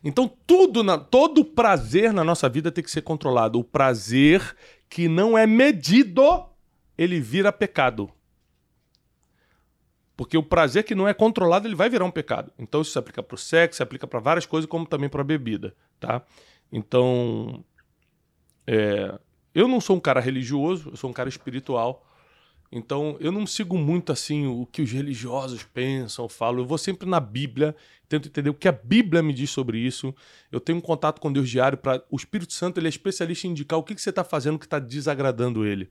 Então, 0.03 0.27
tudo 0.47 0.83
na, 0.83 0.97
todo 0.97 1.45
prazer 1.45 2.11
na 2.11 2.23
nossa 2.23 2.49
vida 2.49 2.71
tem 2.71 2.83
que 2.83 2.89
ser 2.89 3.03
controlado. 3.03 3.59
O 3.59 3.63
prazer 3.63 4.55
que 4.89 5.07
não 5.07 5.37
é 5.37 5.45
medido, 5.45 6.43
ele 6.97 7.19
vira 7.19 7.53
pecado. 7.53 8.09
Porque 10.19 10.37
o 10.37 10.43
prazer 10.43 10.83
que 10.83 10.93
não 10.93 11.07
é 11.07 11.13
controlado, 11.13 11.65
ele 11.65 11.75
vai 11.75 11.89
virar 11.89 12.03
um 12.03 12.11
pecado. 12.11 12.51
Então, 12.59 12.81
isso 12.81 12.91
se 12.91 12.99
aplica 12.99 13.23
para 13.23 13.35
o 13.35 13.37
sexo, 13.37 13.77
se 13.77 13.83
aplica 13.83 14.05
para 14.05 14.19
várias 14.19 14.45
coisas, 14.45 14.69
como 14.69 14.85
também 14.85 15.07
para 15.07 15.21
a 15.21 15.23
bebida, 15.23 15.73
tá? 15.97 16.21
Então, 16.69 17.63
é, 18.67 19.17
eu 19.55 19.65
não 19.65 19.79
sou 19.79 19.95
um 19.95 19.99
cara 20.01 20.19
religioso, 20.19 20.89
eu 20.89 20.97
sou 20.97 21.09
um 21.09 21.13
cara 21.13 21.29
espiritual. 21.29 22.05
Então, 22.69 23.15
eu 23.21 23.31
não 23.31 23.47
sigo 23.47 23.77
muito 23.77 24.11
assim 24.11 24.45
o 24.45 24.65
que 24.65 24.81
os 24.81 24.91
religiosos 24.91 25.63
pensam, 25.63 26.27
falam. 26.27 26.59
Eu 26.59 26.65
vou 26.65 26.77
sempre 26.77 27.07
na 27.07 27.21
Bíblia, 27.21 27.73
tento 28.09 28.27
entender 28.27 28.49
o 28.49 28.53
que 28.53 28.67
a 28.67 28.73
Bíblia 28.73 29.23
me 29.23 29.31
diz 29.31 29.49
sobre 29.49 29.79
isso. 29.79 30.13
Eu 30.51 30.59
tenho 30.59 30.79
um 30.79 30.81
contato 30.81 31.21
com 31.21 31.31
Deus 31.31 31.49
diário 31.49 31.77
para 31.77 32.03
o 32.11 32.17
Espírito 32.17 32.51
Santo, 32.51 32.77
ele 32.77 32.87
é 32.87 32.89
especialista 32.89 33.47
em 33.47 33.51
indicar 33.51 33.79
o 33.79 33.83
que, 33.83 33.95
que 33.95 34.01
você 34.01 34.09
está 34.09 34.25
fazendo 34.25 34.59
que 34.59 34.65
está 34.65 34.79
desagradando 34.79 35.65
ele. 35.65 35.89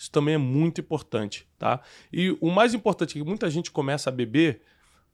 Isso 0.00 0.10
também 0.10 0.34
é 0.34 0.38
muito 0.38 0.80
importante, 0.80 1.46
tá? 1.58 1.78
E 2.10 2.34
o 2.40 2.50
mais 2.50 2.72
importante 2.72 3.10
é 3.10 3.22
que 3.22 3.28
muita 3.28 3.50
gente 3.50 3.70
começa 3.70 4.08
a 4.08 4.12
beber 4.12 4.62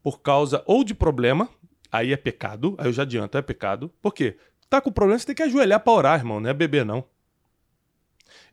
por 0.01 0.21
causa 0.21 0.63
ou 0.65 0.85
de 0.85 0.95
problema, 0.95 1.49
aí 1.91 2.13
é 2.13 2.17
pecado, 2.17 2.77
aí 2.79 2.87
eu 2.87 2.93
já 2.93 3.03
adianto, 3.03 3.37
é 3.37 3.43
pecado. 3.43 3.93
Por 4.01 4.15
quê? 4.15 4.37
Tá 4.71 4.81
com 4.81 4.93
problema, 4.93 5.19
você 5.19 5.27
tem 5.27 5.35
que 5.35 5.43
ajoelhar 5.43 5.81
para 5.81 5.93
orar, 5.93 6.21
irmão, 6.21 6.39
não 6.39 6.49
é 6.49 6.55
beber 6.55 6.87
não. 6.87 7.05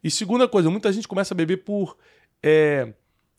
E 0.03 0.09
segunda 0.09 0.47
coisa, 0.47 0.71
muita 0.71 0.91
gente 0.91 1.07
começa 1.07 1.35
a 1.35 1.37
beber 1.37 1.57
por 1.57 1.95
é, 2.41 2.91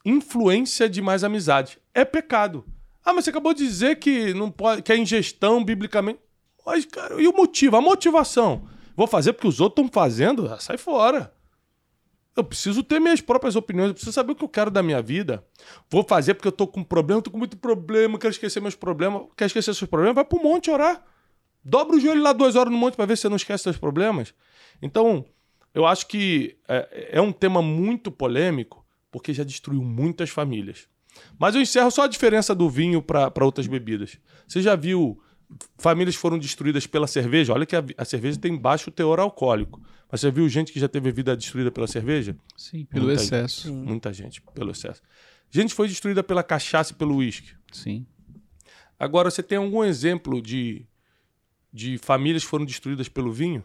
influência 0.04 0.88
de 0.88 1.02
mais 1.02 1.24
amizade. 1.24 1.80
É 1.92 2.04
pecado. 2.04 2.64
Ah, 3.04 3.12
mas 3.12 3.24
você 3.24 3.30
acabou 3.30 3.52
de 3.52 3.66
dizer 3.66 3.96
que 3.96 4.32
não 4.34 4.52
pode, 4.52 4.82
que 4.82 4.92
é 4.92 4.96
ingestão 4.96 5.64
biblicamente. 5.64 6.20
Mas, 6.64 6.84
cara, 6.84 7.20
e 7.20 7.26
o 7.26 7.32
motivo? 7.32 7.74
A 7.74 7.80
motivação. 7.80 8.68
Vou 8.94 9.08
fazer 9.08 9.32
porque 9.32 9.48
os 9.48 9.60
outros 9.60 9.84
estão 9.84 9.92
fazendo? 9.92 10.46
Ah, 10.46 10.60
sai 10.60 10.78
fora. 10.78 11.34
Eu 12.36 12.42
preciso 12.42 12.82
ter 12.82 13.00
minhas 13.00 13.20
próprias 13.20 13.54
opiniões, 13.54 13.88
eu 13.88 13.94
preciso 13.94 14.12
saber 14.12 14.32
o 14.32 14.34
que 14.34 14.44
eu 14.44 14.48
quero 14.48 14.70
da 14.70 14.82
minha 14.82 15.00
vida. 15.00 15.44
Vou 15.88 16.02
fazer 16.02 16.34
porque 16.34 16.48
eu 16.48 16.52
tô 16.52 16.66
com 16.66 16.82
problema, 16.82 17.22
tô 17.22 17.30
com 17.30 17.38
muito 17.38 17.56
problema, 17.56 18.18
quero 18.18 18.32
esquecer 18.32 18.60
meus 18.60 18.74
problemas. 18.74 19.22
Quer 19.36 19.46
esquecer 19.46 19.74
seus 19.74 19.88
problemas? 19.88 20.16
Vai 20.16 20.24
pro 20.24 20.42
monte 20.42 20.70
orar. 20.70 21.04
Dobra 21.64 21.96
o 21.96 22.00
joelho 22.00 22.22
lá 22.22 22.32
duas 22.32 22.56
horas 22.56 22.72
no 22.72 22.78
monte 22.78 22.96
para 22.96 23.06
ver 23.06 23.16
se 23.16 23.22
você 23.22 23.28
não 23.28 23.36
esquece 23.36 23.62
seus 23.62 23.76
problemas. 23.76 24.34
Então, 24.82 25.24
eu 25.72 25.86
acho 25.86 26.06
que 26.06 26.58
é, 26.68 27.10
é 27.12 27.20
um 27.20 27.32
tema 27.32 27.62
muito 27.62 28.10
polêmico, 28.10 28.84
porque 29.10 29.32
já 29.32 29.44
destruiu 29.44 29.82
muitas 29.82 30.28
famílias. 30.28 30.88
Mas 31.38 31.54
eu 31.54 31.60
encerro 31.60 31.90
só 31.90 32.02
a 32.02 32.08
diferença 32.08 32.54
do 32.54 32.68
vinho 32.68 33.00
para 33.00 33.44
outras 33.44 33.66
bebidas. 33.66 34.18
Você 34.46 34.60
já 34.60 34.74
viu 34.74 35.20
famílias 35.78 36.14
foram 36.14 36.38
destruídas 36.38 36.86
pela 36.86 37.06
cerveja? 37.06 37.52
Olha 37.52 37.66
que 37.66 37.76
a, 37.76 37.84
a, 37.96 38.04
cerveja 38.04 38.38
tem 38.38 38.56
baixo 38.56 38.90
teor 38.90 39.20
alcoólico. 39.20 39.82
Mas 40.10 40.20
você 40.20 40.30
viu 40.30 40.48
gente 40.48 40.72
que 40.72 40.80
já 40.80 40.88
teve 40.88 41.08
a 41.08 41.12
vida 41.12 41.36
destruída 41.36 41.70
pela 41.70 41.86
cerveja? 41.86 42.36
Sim, 42.56 42.84
pelo 42.84 43.06
muita 43.06 43.22
excesso. 43.22 43.68
Gente, 43.68 43.86
muita 43.86 44.12
gente, 44.12 44.42
pelo 44.54 44.70
excesso. 44.70 45.02
Gente 45.50 45.74
foi 45.74 45.88
destruída 45.88 46.22
pela 46.22 46.42
cachaça 46.42 46.92
e 46.92 46.96
pelo 46.96 47.16
uísque. 47.16 47.52
Sim. 47.72 48.06
Agora, 48.98 49.30
você 49.30 49.42
tem 49.42 49.58
algum 49.58 49.84
exemplo 49.84 50.40
de, 50.40 50.86
de 51.72 51.98
famílias 51.98 52.44
que 52.44 52.50
foram 52.50 52.64
destruídas 52.64 53.08
pelo 53.08 53.32
vinho? 53.32 53.62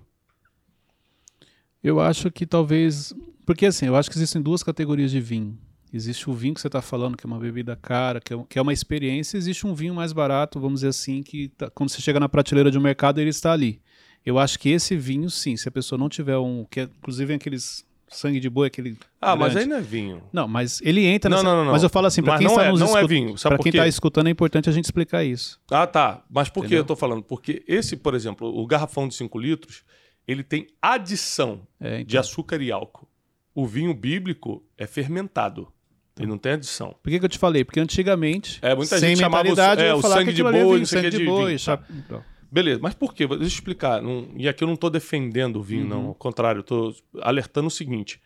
Eu 1.84 2.00
acho 2.00 2.29
que 2.31 2.46
talvez. 2.46 3.13
Porque 3.46 3.65
assim, 3.65 3.88
eu 3.88 3.96
acho 3.96 4.10
que 4.10 4.17
existem 4.17 4.41
duas 4.41 4.63
categorias 4.63 5.12
de 5.12 5.22
vinho. 5.22 5.58
Existe 5.91 6.29
o 6.29 6.34
vinho 6.34 6.53
que 6.53 6.62
você 6.62 6.67
está 6.67 6.81
falando, 6.81 7.17
que 7.17 7.25
é 7.25 7.27
uma 7.27 7.39
bebida 7.39 7.75
cara, 7.75 8.19
que 8.19 8.34
é, 8.34 8.43
que 8.48 8.60
é, 8.60 8.62
uma 8.62 8.74
experiência. 8.74 9.38
Existe 9.38 9.65
um 9.65 9.74
vinho 9.74 9.93
mais 9.93 10.13
barato, 10.13 10.60
vamos 10.60 10.81
dizer 10.81 10.89
assim, 10.89 11.24
que 11.24 11.50
tá, 11.50 11.69
quando 11.69 11.89
você 11.89 12.01
chega 12.01 12.19
na 12.19 12.29
prateleira 12.29 12.69
de 12.69 12.77
um 12.77 12.81
mercado, 12.81 13.19
ele 13.19 13.29
está 13.29 13.51
ali. 13.51 13.81
Eu 14.25 14.38
acho 14.38 14.60
que 14.60 14.69
esse 14.69 14.96
vinho, 14.96 15.29
sim, 15.29 15.58
se 15.58 15.67
a 15.67 15.72
pessoa 15.72 15.98
não 15.98 16.10
tiver 16.10 16.38
um. 16.38 16.65
Que 16.69 16.81
é, 16.81 16.84
inclusive 16.84 17.34
aqueles 17.34 17.86
sangue 18.08 18.39
de 18.39 18.50
boi, 18.50 18.67
aquele. 18.67 18.98
Ah, 19.22 19.36
grande. 19.36 19.39
mas 19.39 19.55
aí 19.55 19.65
não 19.65 19.77
é 19.77 19.81
vinho. 19.81 20.22
Não, 20.31 20.48
mas 20.48 20.81
ele 20.81 21.05
entra 21.05 21.29
nessa. 21.29 21.43
Não, 21.43 21.55
não, 21.55 21.65
não. 21.65 21.72
Mas 21.72 21.84
eu 21.84 21.89
falo 21.89 22.08
assim, 22.08 22.22
para 22.22 22.38
quem 22.38 22.48
está 22.48 22.65
é, 22.65 22.72
nos 22.72 22.79
não 22.79 22.98
é 22.98 23.08
vinho. 23.08 23.36
Para 23.39 23.58
quem 23.58 23.69
está 23.69 23.88
escutando, 23.88 24.27
é 24.27 24.29
importante 24.29 24.69
a 24.69 24.72
gente 24.72 24.86
explicar 24.86 25.24
isso. 25.24 25.60
Ah, 25.72 25.88
tá. 25.88 26.24
Mas 26.29 26.50
por 26.50 26.60
Entendeu? 26.60 26.69
que 26.69 26.75
eu 26.75 26.81
estou 26.81 26.96
falando? 26.96 27.24
Porque 27.24 27.63
esse, 27.67 27.96
por 27.96 28.13
exemplo, 28.13 28.48
o 28.48 28.67
garrafão 28.67 29.08
de 29.08 29.15
5 29.15 29.39
litros 29.39 29.84
ele 30.27 30.43
tem 30.43 30.67
adição 30.79 31.67
é, 31.79 31.96
então. 31.96 32.05
de 32.05 32.17
açúcar 32.17 32.62
e 32.62 32.72
álcool. 32.72 33.08
O 33.53 33.65
vinho 33.65 33.93
bíblico 33.96 34.63
é 34.77 34.86
fermentado. 34.86 35.74
Ele 36.20 36.28
não 36.28 36.38
tem 36.38 36.52
adição. 36.52 36.94
Por 37.02 37.10
que, 37.10 37.18
que 37.18 37.26
eu 37.26 37.30
te 37.30 37.40
falei? 37.40 37.64
Porque 37.64 37.80
antigamente, 37.80 38.60
é, 38.62 38.76
muita 38.76 39.00
sem 39.00 39.16
gente 39.16 39.24
mentalidade, 39.24 39.82
chamava 39.82 39.82
o, 39.82 40.06
é, 40.06 40.08
o 40.08 40.14
sangue 40.14 40.34
de 40.34 40.44
boi, 40.44 40.52
vinho, 40.52 40.86
sangue 40.86 41.10
de, 41.10 41.18
de 41.18 41.26
boi. 41.26 41.58
Chap... 41.58 41.84
Então. 41.90 42.22
Beleza, 42.52 42.80
mas 42.82 42.94
por 42.94 43.14
quê? 43.14 43.26
Deixa 43.26 43.44
eu 43.44 43.48
explicar. 43.48 44.02
Não, 44.02 44.28
e 44.36 44.50
aqui 44.50 44.64
eu 44.64 44.68
não 44.68 44.74
estou 44.74 44.90
defendendo 44.90 45.58
o 45.58 45.64
vinho, 45.64 45.84
uhum. 45.84 45.90
não. 45.90 46.06
Ao 46.08 46.16
contrário, 46.16 46.60
estou 46.60 46.94
alertando 47.22 47.68
o 47.68 47.72
seguinte. 47.72 48.20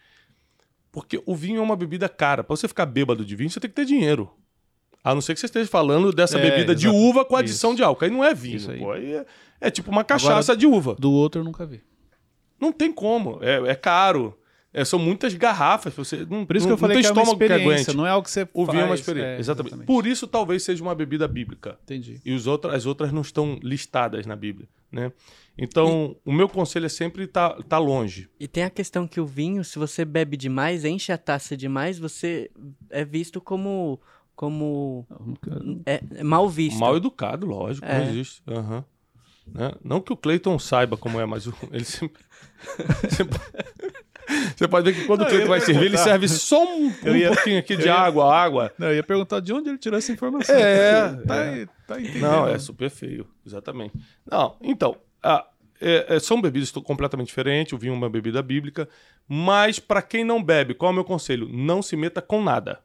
Porque 0.92 1.22
o 1.26 1.36
vinho 1.36 1.60
é 1.60 1.62
uma 1.62 1.76
bebida 1.76 2.10
cara. 2.10 2.44
Para 2.44 2.56
você 2.56 2.68
ficar 2.68 2.86
bêbado 2.86 3.24
de 3.24 3.36
vinho, 3.36 3.50
você 3.50 3.60
tem 3.60 3.70
que 3.70 3.76
ter 3.76 3.86
dinheiro. 3.86 4.32
A 5.04 5.14
não 5.14 5.22
ser 5.22 5.34
que 5.34 5.40
você 5.40 5.48
esteja 5.48 5.70
falando 5.70 6.12
dessa 6.14 6.40
é, 6.40 6.42
bebida 6.42 6.74
de 6.74 6.88
uva 6.88 7.26
com 7.26 7.36
adição 7.36 7.72
Isso. 7.72 7.78
de 7.78 7.84
álcool. 7.84 8.06
Aí 8.06 8.12
não 8.12 8.24
é 8.24 8.34
vinho, 8.34 8.72
aí. 8.72 8.80
pô. 8.80 8.92
Aí 8.92 9.14
é, 9.14 9.26
é, 9.60 9.70
tipo 9.70 9.92
uma 9.92 10.04
cachaça 10.04 10.54
Agora, 10.54 10.58
de 10.58 10.66
uva. 10.66 10.96
Do 10.98 11.12
outro 11.12 11.42
eu 11.42 11.46
nunca 11.46 11.66
vi. 11.66 11.84
Não 12.60 12.72
tem 12.72 12.92
como. 12.92 13.40
É, 13.42 13.72
é 13.72 13.76
caro. 13.76 14.38
É, 14.74 14.84
são 14.84 14.98
muitas 14.98 15.34
garrafas. 15.36 15.94
Você 15.94 16.26
não, 16.28 16.46
Por 16.46 16.56
isso 16.56 16.66
que 16.66 16.74
eu 16.74 16.78
falei 16.78 17.00
que 17.00 17.08
é 17.08 17.12
uma 17.12 17.22
experiência, 17.22 17.94
não 17.94 18.08
é 18.08 18.10
algo 18.10 18.26
que 18.26 18.32
você 18.32 18.48
O 18.54 18.66
vinho 18.66 18.82
é 18.82 18.86
uma 18.86 18.96
experiência. 18.96 19.36
É, 19.36 19.40
exatamente. 19.40 19.68
exatamente. 19.70 19.88
Por 19.88 20.08
isso 20.08 20.28
talvez 20.28 20.64
seja 20.64 20.82
uma 20.82 20.96
bebida 20.96 21.28
bíblica. 21.28 21.78
Entendi. 21.84 22.20
E 22.26 22.34
os 22.34 22.48
outros, 22.48 22.74
as 22.74 22.86
outras 22.86 23.12
não 23.12 23.22
estão 23.22 23.60
listadas 23.62 24.26
na 24.26 24.36
Bíblia, 24.36 24.68
né? 24.92 25.12
Então, 25.56 26.16
e... 26.26 26.30
o 26.30 26.34
meu 26.34 26.50
conselho 26.50 26.88
é 26.88 26.90
sempre 26.90 27.26
estar 27.26 27.52
tá, 27.52 27.64
tá 27.64 27.78
longe. 27.78 28.28
E 28.40 28.48
tem 28.48 28.64
a 28.64 28.70
questão 28.70 29.08
que 29.08 29.22
o 29.22 29.26
vinho, 29.26 29.64
se 29.64 29.78
você 29.78 30.04
bebe 30.04 30.36
demais, 30.36 30.84
enche 30.84 31.12
a 31.12 31.18
taça 31.18 31.56
demais, 31.56 32.00
você 32.00 32.50
é 32.90 33.06
visto 33.06 33.40
como 33.40 34.02
como 34.36 35.06
é, 35.86 36.02
é 36.16 36.24
mal 36.24 36.50
visto. 36.50 36.80
Mal 36.80 36.98
educado, 36.98 37.46
lógico, 37.46 37.86
é. 37.86 38.00
não 38.00 38.10
existe. 38.10 38.42
Uhum. 38.48 38.84
Né? 39.48 39.72
Não 39.84 40.02
que 40.02 40.14
o 40.14 40.18
Cleiton 40.18 40.58
saiba 40.58 40.98
como 40.98 41.20
é, 41.20 41.26
mas 41.26 41.48
ele 41.72 41.86
sempre. 41.86 42.24
Você 44.56 44.68
pode 44.68 44.92
ver 44.92 45.00
que 45.00 45.06
quando 45.06 45.22
não, 45.22 45.28
o 45.28 45.30
Cleiton 45.30 45.48
vai 45.48 45.62
servir, 45.62 45.86
ele 45.86 45.98
serve 45.98 46.28
só 46.28 46.64
um, 46.64 46.88
um 47.06 47.16
ia, 47.16 47.34
pouquinho 47.34 47.60
aqui 47.60 47.76
de 47.76 47.86
ia, 47.86 47.94
água, 47.94 48.34
água. 48.34 48.74
Não, 48.78 48.88
eu 48.88 48.96
ia 48.96 49.04
perguntar 49.04 49.40
de 49.40 49.54
onde 49.54 49.70
ele 49.70 49.78
tirou 49.78 49.98
essa 49.98 50.12
informação. 50.12 50.56
É, 50.56 51.14
tá, 51.28 51.36
é. 51.36 51.68
tá 51.88 52.00
entendendo. 52.00 52.22
Não, 52.22 52.48
é 52.48 52.58
super 52.60 52.90
feio, 52.90 53.28
exatamente. 53.46 53.94
Não, 54.30 54.56
então, 54.62 54.98
a, 55.22 55.46
é, 55.82 56.16
é, 56.16 56.20
são 56.20 56.42
bebidas 56.42 56.72
completamente 56.72 57.28
diferentes. 57.28 57.74
O 57.74 57.78
vinho 57.78 57.94
é 57.94 57.98
uma 57.98 58.10
bebida 58.10 58.42
bíblica. 58.42 58.88
Mas 59.28 59.80
para 59.80 60.02
quem 60.02 60.24
não 60.24 60.42
bebe, 60.42 60.74
qual 60.74 60.90
é 60.90 60.94
o 60.94 60.96
meu 60.96 61.04
conselho? 61.04 61.50
Não 61.52 61.82
se 61.82 61.98
meta 61.98 62.22
com 62.22 62.42
nada. 62.42 62.80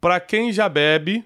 Para 0.00 0.20
quem 0.20 0.52
já 0.52 0.68
bebe, 0.68 1.24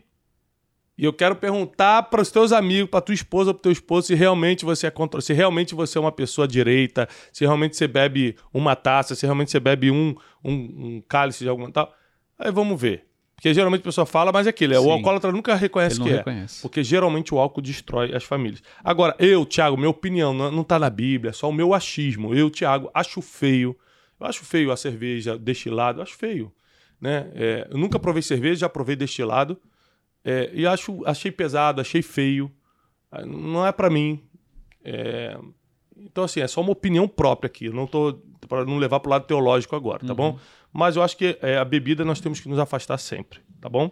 e 0.97 1.05
eu 1.05 1.13
quero 1.13 1.35
perguntar 1.35 2.05
para 2.05 2.23
os 2.23 2.31
teus 2.31 2.53
amigos, 2.53 2.89
para 2.89 3.01
tua 3.01 3.15
esposa, 3.15 3.53
para 3.53 3.63
teu 3.63 3.73
esposo, 3.73 4.07
se 4.07 4.15
realmente 4.15 4.65
você 4.65 4.87
é 4.87 4.91
contra, 4.91 5.21
se 5.21 5.33
realmente 5.33 5.75
você 5.75 5.99
é 5.99 6.01
uma 6.01 6.13
pessoa 6.13 6.47
direita, 6.47 7.09
se 7.33 7.45
realmente 7.45 7.77
você 7.77 7.89
bebe 7.89 8.37
uma 8.53 8.77
taça, 8.77 9.15
se 9.17 9.27
realmente 9.27 9.51
você 9.51 9.59
bebe 9.59 9.91
um, 9.91 10.15
um, 10.45 10.53
um 10.53 11.03
cálice 11.09 11.43
de 11.43 11.51
alguma 11.51 11.71
tal. 11.71 11.93
Aí 12.39 12.53
vamos 12.53 12.81
ver. 12.81 13.07
Porque 13.35 13.53
geralmente 13.53 13.81
a 13.81 13.85
pessoa 13.85 14.07
fala, 14.07 14.31
mas 14.31 14.47
é 14.47 14.51
aquilo, 14.51 14.73
é, 14.73 14.79
o 14.79 14.91
alcoólatra 14.91 15.33
nunca 15.33 15.57
reconhece 15.57 16.01
que 16.01 16.09
é. 16.09 16.17
reconhece. 16.19 16.61
é. 16.61 16.63
Porque 16.63 16.85
geralmente 16.85 17.35
o 17.35 17.39
álcool 17.39 17.61
destrói 17.61 18.15
as 18.15 18.23
famílias. 18.23 18.63
Agora, 18.83 19.17
eu, 19.19 19.45
Thiago, 19.45 19.77
minha 19.77 19.91
opinião, 19.91 20.33
não, 20.33 20.61
está 20.61 20.79
na 20.79 20.89
Bíblia, 20.89 21.31
é 21.31 21.33
só 21.33 21.51
o 21.51 21.53
meu 21.53 21.75
achismo. 21.75 22.35
Eu, 22.35 22.49
Thiago, 22.49 22.89
acho 22.95 23.21
feio. 23.21 23.77
Eu 24.19 24.27
acho 24.27 24.45
feio 24.45 24.71
a 24.71 24.77
cerveja 24.77 25.37
destilado, 25.37 26.01
acho 26.01 26.17
feio. 26.17 26.53
Né? 27.01 27.31
É, 27.35 27.69
eu 27.71 27.77
nunca 27.77 27.99
provei 27.99 28.23
cerveja, 28.23 28.61
já 28.61 28.69
provei 28.69 28.95
destilado. 28.95 29.61
É, 30.25 30.51
e 30.55 30.67
acho, 30.67 31.05
achei 31.05 31.31
pesado, 31.31 31.81
achei 31.81 32.03
feio. 32.03 32.51
Ah, 33.11 33.25
não 33.25 33.67
é 33.67 33.71
para 33.71 33.91
mim. 33.91 34.23
É... 34.83 35.39
Então, 35.97 36.25
assim, 36.25 36.41
é 36.41 36.49
só 36.49 36.61
uma 36.61 36.73
opinião 36.73 37.07
própria 37.07 37.47
aqui. 37.47 37.67
Eu 37.67 37.73
não 37.73 37.87
tô 37.87 38.19
para 38.49 38.65
não 38.65 38.79
levar 38.79 39.01
para 39.01 39.09
o 39.09 39.11
lado 39.11 39.27
teológico 39.27 39.77
agora, 39.77 40.01
tá 40.01 40.09
uhum. 40.09 40.15
bom? 40.15 40.39
Mas 40.73 40.97
eu 40.97 41.03
acho 41.03 41.17
que 41.17 41.39
é, 41.41 41.57
a 41.57 41.65
bebida 41.65 42.05
nós 42.05 42.21
temos 42.21 42.41
que 42.41 42.49
nos 42.49 42.59
afastar 42.59 42.99
sempre, 42.99 43.41
tá 43.61 43.69
bom? 43.69 43.91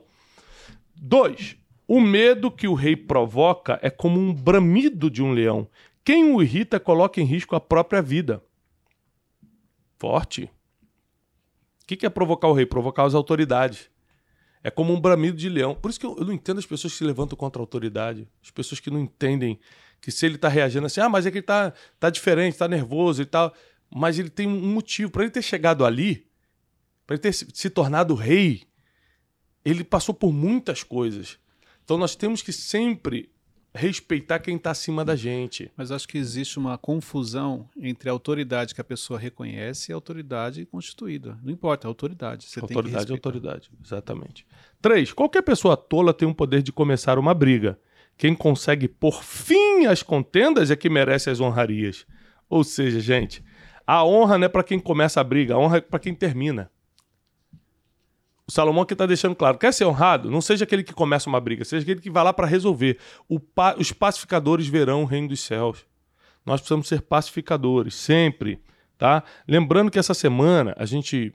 Dois, 0.97 1.57
o 1.87 2.01
medo 2.01 2.51
que 2.51 2.67
o 2.67 2.75
rei 2.75 2.97
provoca 2.97 3.79
é 3.83 3.89
como 3.89 4.19
um 4.19 4.33
bramido 4.35 5.11
de 5.11 5.23
um 5.23 5.33
leão. 5.33 5.69
Quem 6.05 6.33
o 6.33 6.43
irrita 6.43 6.81
coloca 6.81 7.21
em 7.21 7.25
risco 7.25 7.55
a 7.55 7.61
própria 7.61 8.03
vida. 8.03 8.43
Forte. 9.99 10.51
O 11.83 11.87
que 11.87 12.05
é 12.05 12.11
provocar 12.11 12.49
o 12.49 12.53
rei? 12.53 12.67
Provocar 12.67 13.05
as 13.05 13.15
autoridades. 13.15 13.92
É 14.65 14.71
como 14.71 14.93
um 14.93 15.01
bramido 15.01 15.37
de 15.37 15.49
leão. 15.49 15.75
Por 15.75 15.91
isso 15.91 15.99
que 15.99 16.07
eu, 16.07 16.17
eu, 16.17 16.25
não 16.25 16.33
entendo 16.33 16.59
as 16.59 16.67
pessoas 16.67 16.93
que 16.93 16.99
se 16.99 17.05
levantam 17.05 17.37
contra 17.37 17.61
a 17.61 17.63
autoridade. 17.63 18.29
As 18.43 18.51
pessoas 18.51 18.81
que 18.81 18.91
não 18.91 19.01
entendem 19.01 19.59
que 20.01 20.11
se 20.11 20.25
ele 20.25 20.37
está 20.37 20.49
reagindo 20.49 20.87
assim, 20.87 21.01
ah, 21.01 21.09
mas 21.09 21.27
é 21.27 21.31
que 21.31 21.39
ele 21.39 21.43
está 21.43 21.73
tá 21.99 22.11
diferente, 22.11 22.53
está 22.53 22.69
nervoso 22.69 23.23
e 23.23 23.27
tal. 23.27 23.53
Mas 23.91 24.19
ele 24.19 24.31
tem 24.31 24.47
um 24.47 24.73
motivo. 24.73 25.11
Para 25.11 25.23
ele 25.23 25.33
ter 25.33 25.43
chegado 25.43 25.85
ali, 25.85 26.27
para 27.07 27.15
ele 27.15 27.23
ter 27.23 27.33
se, 27.33 27.71
tornado 27.71 28.15
rei, 28.15 28.63
ele 29.65 29.83
passou 29.83 30.15
por 30.15 30.33
muitas 30.33 30.83
coisas. 30.83 31.39
Então 31.85 31.99
nós 31.99 32.15
temos 32.15 32.41
que 32.41 32.53
sempre 32.53 33.32
respeitar 33.75 34.39
quem 34.39 34.57
está 34.57 34.71
acima 34.71 35.05
da 35.05 35.17
gente. 35.17 35.71
Mas 35.77 35.91
acho 35.91 36.07
que 36.07 36.19
existe 36.19 36.59
uma 36.59 36.77
confusão 36.77 37.69
entre 37.77 38.09
a 38.09 38.13
autoridade 38.13 38.75
que 38.75 38.81
a 38.81 38.85
pessoa 38.85 39.19
reconhece 39.19 39.91
e 39.91 39.93
a 39.93 39.97
autoridade 39.97 40.67
constituída. 40.67 41.39
Não 41.43 41.53
importa, 41.53 41.87
a 41.87 41.91
autoridade. 41.91 42.47
Você 42.47 42.61
autoridade 42.61 43.11
é 43.11 43.15
autoridade, 43.15 43.71
exatamente. 43.83 44.47
Três, 44.81 45.13
qualquer 45.13 45.43
pessoa 45.43 45.77
tola 45.77 46.13
tem 46.13 46.29
o 46.29 46.35
poder 46.35 46.63
de 46.63 46.73
começar 46.73 47.19
uma 47.19 47.35
briga. 47.35 47.79
Quem 48.17 48.35
consegue 48.35 48.87
pôr 48.87 49.23
fim 49.23 49.87
às 49.87 50.03
contendas 50.03 50.71
é 50.71 50.77
que 50.77 50.91
merece 50.91 51.31
as 51.31 51.41
honrarias. 51.41 52.07
Ou 52.49 52.63
seja, 52.63 53.01
gente, 53.01 53.43
a 53.87 54.05
honra 54.05 54.37
não 54.37 54.45
é 54.45 54.49
para 54.49 54.63
quem 54.63 54.79
começa 54.79 55.21
a 55.21 55.25
briga, 55.25 55.55
a 55.55 55.59
honra 55.59 55.79
é 55.79 55.81
para 55.81 55.99
quem 55.99 56.15
termina. 56.15 56.71
O 58.47 58.53
Salomão 58.53 58.83
aqui 58.83 58.95
está 58.95 59.07
deixando 59.07 59.35
claro: 59.35 59.59
quer 59.59 59.73
ser 59.73 59.85
honrado? 59.85 60.31
Não 60.31 60.41
seja 60.41 60.65
aquele 60.65 60.83
que 60.83 60.93
começa 60.93 61.29
uma 61.29 61.41
briga, 61.41 61.65
seja 61.65 61.83
aquele 61.83 62.01
que 62.01 62.11
vai 62.11 62.25
lá 62.25 62.33
para 62.33 62.47
resolver. 62.47 62.99
Pa 63.55 63.77
os 63.79 63.93
pacificadores 63.93 64.67
verão 64.67 65.03
o 65.03 65.07
reino 65.07 65.29
dos 65.29 65.41
céus. 65.41 65.87
Nós 66.45 66.61
precisamos 66.61 66.89
ser 66.89 67.03
pacificadores, 67.03 67.95
sempre. 67.95 68.61
tá? 68.99 69.23
Lembrando 69.47 69.91
que 69.91 69.99
essa 69.99 70.15
semana 70.15 70.75
a 70.77 70.85
gente 70.85 71.33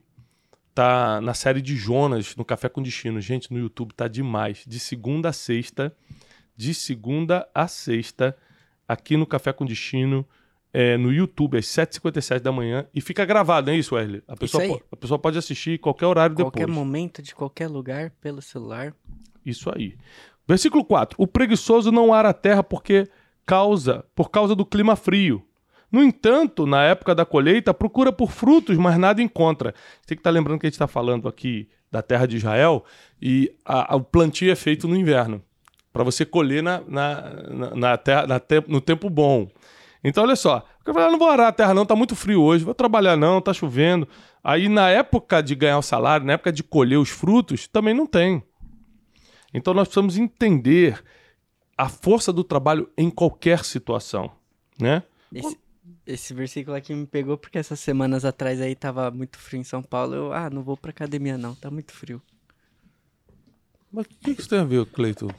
tá 0.76 1.22
na 1.22 1.34
série 1.34 1.62
de 1.62 1.76
Jonas 1.76 2.36
no 2.36 2.46
Café 2.46 2.70
com 2.70 2.82
Destino. 2.82 3.20
Gente, 3.22 3.52
no 3.52 3.60
YouTube 3.60 3.94
tá 3.94 4.08
demais. 4.08 4.64
De 4.68 4.80
segunda 4.80 5.30
a 5.30 5.34
sexta. 5.34 5.96
De 6.56 6.74
segunda 6.74 7.48
a 7.54 7.68
sexta, 7.68 8.36
aqui 8.88 9.16
no 9.16 9.26
Café 9.26 9.54
com 9.54 9.66
Destino 9.66 10.28
é, 10.80 10.96
no 10.96 11.12
YouTube 11.12 11.58
às 11.58 11.66
7h57 11.66 12.40
da 12.40 12.52
manhã 12.52 12.86
e 12.94 13.02
fica 13.02 13.26
gravado, 13.26 13.68
não 13.68 13.74
é 13.74 13.78
isso, 13.78 13.96
Wesley? 13.96 14.22
A 14.28 14.36
pessoa, 14.36 14.64
Isso 14.64 14.82
a 14.92 14.96
pessoa 14.96 15.18
pode 15.18 15.36
assistir 15.38 15.80
qualquer 15.80 16.06
horário 16.06 16.36
Qualquer 16.36 16.68
depois. 16.68 16.78
momento, 16.78 17.20
de 17.22 17.34
qualquer 17.34 17.68
lugar, 17.68 18.12
pelo 18.22 18.42
celular. 18.44 18.94
Isso 19.44 19.72
aí. 19.76 19.96
Versículo 20.48 20.86
4. 20.86 21.16
O 21.20 21.26
preguiçoso 21.26 21.92
não 21.92 22.14
ara 22.14 22.30
a 22.30 22.34
terra 22.34 22.62
porque 22.62 23.08
causa, 23.46 24.06
por 24.14 24.30
causa 24.30 24.54
do 24.54 24.64
clima 24.66 24.96
frio. 24.96 25.44
No 25.92 26.04
entanto, 26.04 26.68
na 26.68 26.84
época 26.84 27.16
da 27.16 27.26
colheita, 27.26 27.74
procura 27.74 28.12
por 28.12 28.30
frutos, 28.30 28.78
mas 28.78 28.98
nada 29.00 29.20
encontra. 29.22 29.74
Você 30.02 30.08
tem 30.10 30.18
que 30.18 30.20
estar 30.20 30.30
lembrando 30.30 30.60
que 30.60 30.66
a 30.66 30.70
gente 30.70 30.74
está 30.76 30.88
falando 30.88 31.28
aqui 31.28 31.68
da 31.92 32.02
terra 32.04 32.28
de 32.28 32.36
Israel 32.38 32.84
e 33.22 33.52
a- 33.66 33.94
a- 33.94 33.96
o 33.96 34.02
plantio 34.04 34.52
é 34.52 34.56
feito 34.56 34.88
no 34.88 34.96
inverno, 34.96 35.42
para 35.94 36.04
você 36.04 36.24
colher 36.26 36.62
na, 36.62 36.82
na, 36.88 37.22
na, 37.50 37.76
na 37.76 37.98
terra, 37.98 38.40
te- 38.40 38.64
no 38.68 38.80
tempo 38.82 39.10
bom. 39.10 39.48
Então, 40.04 40.24
olha 40.24 40.36
só, 40.36 40.64
cara 40.84 40.94
fala, 40.94 41.08
"Ah, 41.08 41.12
não 41.12 41.20
vou 41.20 41.30
arar 41.30 41.48
a 41.48 41.52
terra 41.52 41.74
não, 41.74 41.86
tá 41.86 41.96
muito 41.96 42.16
frio 42.16 42.42
hoje, 42.42 42.64
vou 42.64 42.74
trabalhar 42.74 43.18
não, 43.18 43.42
tá 43.42 43.54
chovendo. 43.54 44.08
Aí, 44.44 44.70
na 44.70 44.90
época 44.90 45.42
de 45.42 45.56
ganhar 45.56 45.78
o 45.78 45.82
salário, 45.82 46.26
na 46.26 46.34
época 46.34 46.52
de 46.52 46.64
colher 46.64 46.98
os 46.98 47.10
frutos, 47.10 47.68
também 47.68 47.94
não 47.94 48.06
tem. 48.06 48.42
Então 49.54 49.74
nós 49.74 49.88
precisamos 49.88 50.18
entender 50.18 51.04
a 51.78 51.90
força 51.90 52.32
do 52.32 52.44
trabalho 52.44 52.90
em 52.98 53.10
qualquer 53.10 53.64
situação, 53.64 54.32
né? 54.80 55.04
Esse, 55.34 55.58
esse 56.06 56.34
versículo 56.34 56.76
aqui 56.76 56.94
me 56.94 57.06
pegou 57.06 57.38
porque 57.38 57.58
essas 57.58 57.80
semanas 57.80 58.26
atrás 58.26 58.62
aí 58.62 58.76
tava 58.76 59.12
muito 59.12 59.38
frio 59.38 59.60
em 59.60 59.64
São 59.64 59.82
Paulo. 59.82 60.16
Eu, 60.16 60.34
ah, 60.34 60.50
não 60.50 60.64
vou 60.64 60.78
pra 60.78 60.92
academia 60.92 61.38
não, 61.38 61.56
tá 61.56 61.70
muito 61.70 61.92
frio. 61.92 62.22
Mas 63.92 64.06
o 64.06 64.10
que 64.10 64.36
que 64.36 64.42
isso 64.42 64.50
tem 64.50 64.60
a 64.60 64.64
ver, 64.64 64.86
Cleiton? 64.88 65.30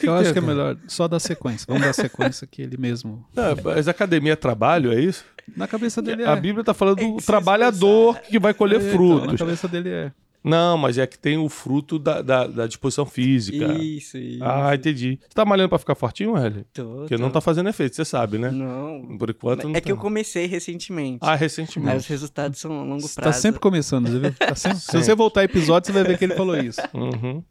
Que 0.00 0.06
Eu 0.08 0.14
que 0.14 0.20
acho 0.20 0.32
que 0.32 0.38
é 0.38 0.42
melhor 0.42 0.76
só 0.88 1.08
dar 1.08 1.18
sequência. 1.20 1.66
Vamos 1.68 1.82
dar 1.82 1.92
sequência 1.92 2.46
que 2.46 2.62
ele 2.62 2.76
mesmo. 2.76 3.24
Não, 3.34 3.56
mas 3.64 3.88
academia 3.88 4.32
é 4.32 4.36
trabalho, 4.36 4.92
é 4.92 5.00
isso? 5.00 5.24
Na 5.56 5.66
cabeça 5.66 6.00
dele 6.00 6.22
é. 6.22 6.26
A 6.26 6.36
Bíblia 6.36 6.60
está 6.62 6.72
falando 6.74 6.98
do 6.98 7.14
que 7.16 7.20
se 7.20 7.26
trabalhador 7.26 8.18
que 8.20 8.38
vai 8.38 8.54
colher 8.54 8.80
É, 8.80 8.84
então, 8.84 8.92
frutos. 8.96 9.32
na 9.32 9.38
cabeça 9.38 9.66
dele 9.68 9.88
é. 9.90 10.12
Não, 10.44 10.76
mas 10.76 10.98
é 10.98 11.06
que 11.06 11.16
tem 11.16 11.38
o 11.38 11.48
fruto 11.48 12.00
da, 12.00 12.20
da, 12.20 12.46
da 12.48 12.66
disposição 12.66 13.06
física. 13.06 13.72
Isso, 13.74 14.18
isso. 14.18 14.42
Ah, 14.42 14.74
entendi. 14.74 15.16
Você 15.22 15.28
tá 15.34 15.44
malhando 15.44 15.68
pra 15.68 15.78
ficar 15.78 15.94
fortinho, 15.94 16.36
Hélio? 16.36 16.64
Tô, 16.74 16.84
Porque 16.96 17.16
tô. 17.16 17.22
não 17.22 17.30
tá 17.30 17.40
fazendo 17.40 17.68
efeito, 17.68 17.94
você 17.94 18.04
sabe, 18.04 18.38
né? 18.38 18.50
Não. 18.50 19.16
Por 19.18 19.30
enquanto 19.30 19.64
não 19.68 19.70
É 19.76 19.80
que 19.80 19.86
tá. 19.86 19.90
eu 19.92 19.96
comecei 19.96 20.46
recentemente. 20.46 21.18
Ah, 21.22 21.30
Aí 21.30 21.34
os 21.36 21.40
recentemente. 21.42 22.08
resultados 22.08 22.58
são 22.58 22.72
a 22.80 22.82
longo 22.82 23.02
Você 23.02 23.14
tá 23.14 23.22
prazo. 23.22 23.40
sempre 23.40 23.60
começando, 23.60 24.08
você 24.08 24.18
viu? 24.18 24.32
Tá 24.34 24.54
sempre- 24.56 24.78
Se 24.80 24.96
você 25.04 25.14
voltar 25.14 25.44
episódio, 25.44 25.86
você 25.86 25.92
vai 25.92 26.02
ver 26.02 26.18
que 26.18 26.24
ele 26.24 26.34
falou 26.34 26.56
isso. 26.56 26.80
Uhum. 26.92 27.44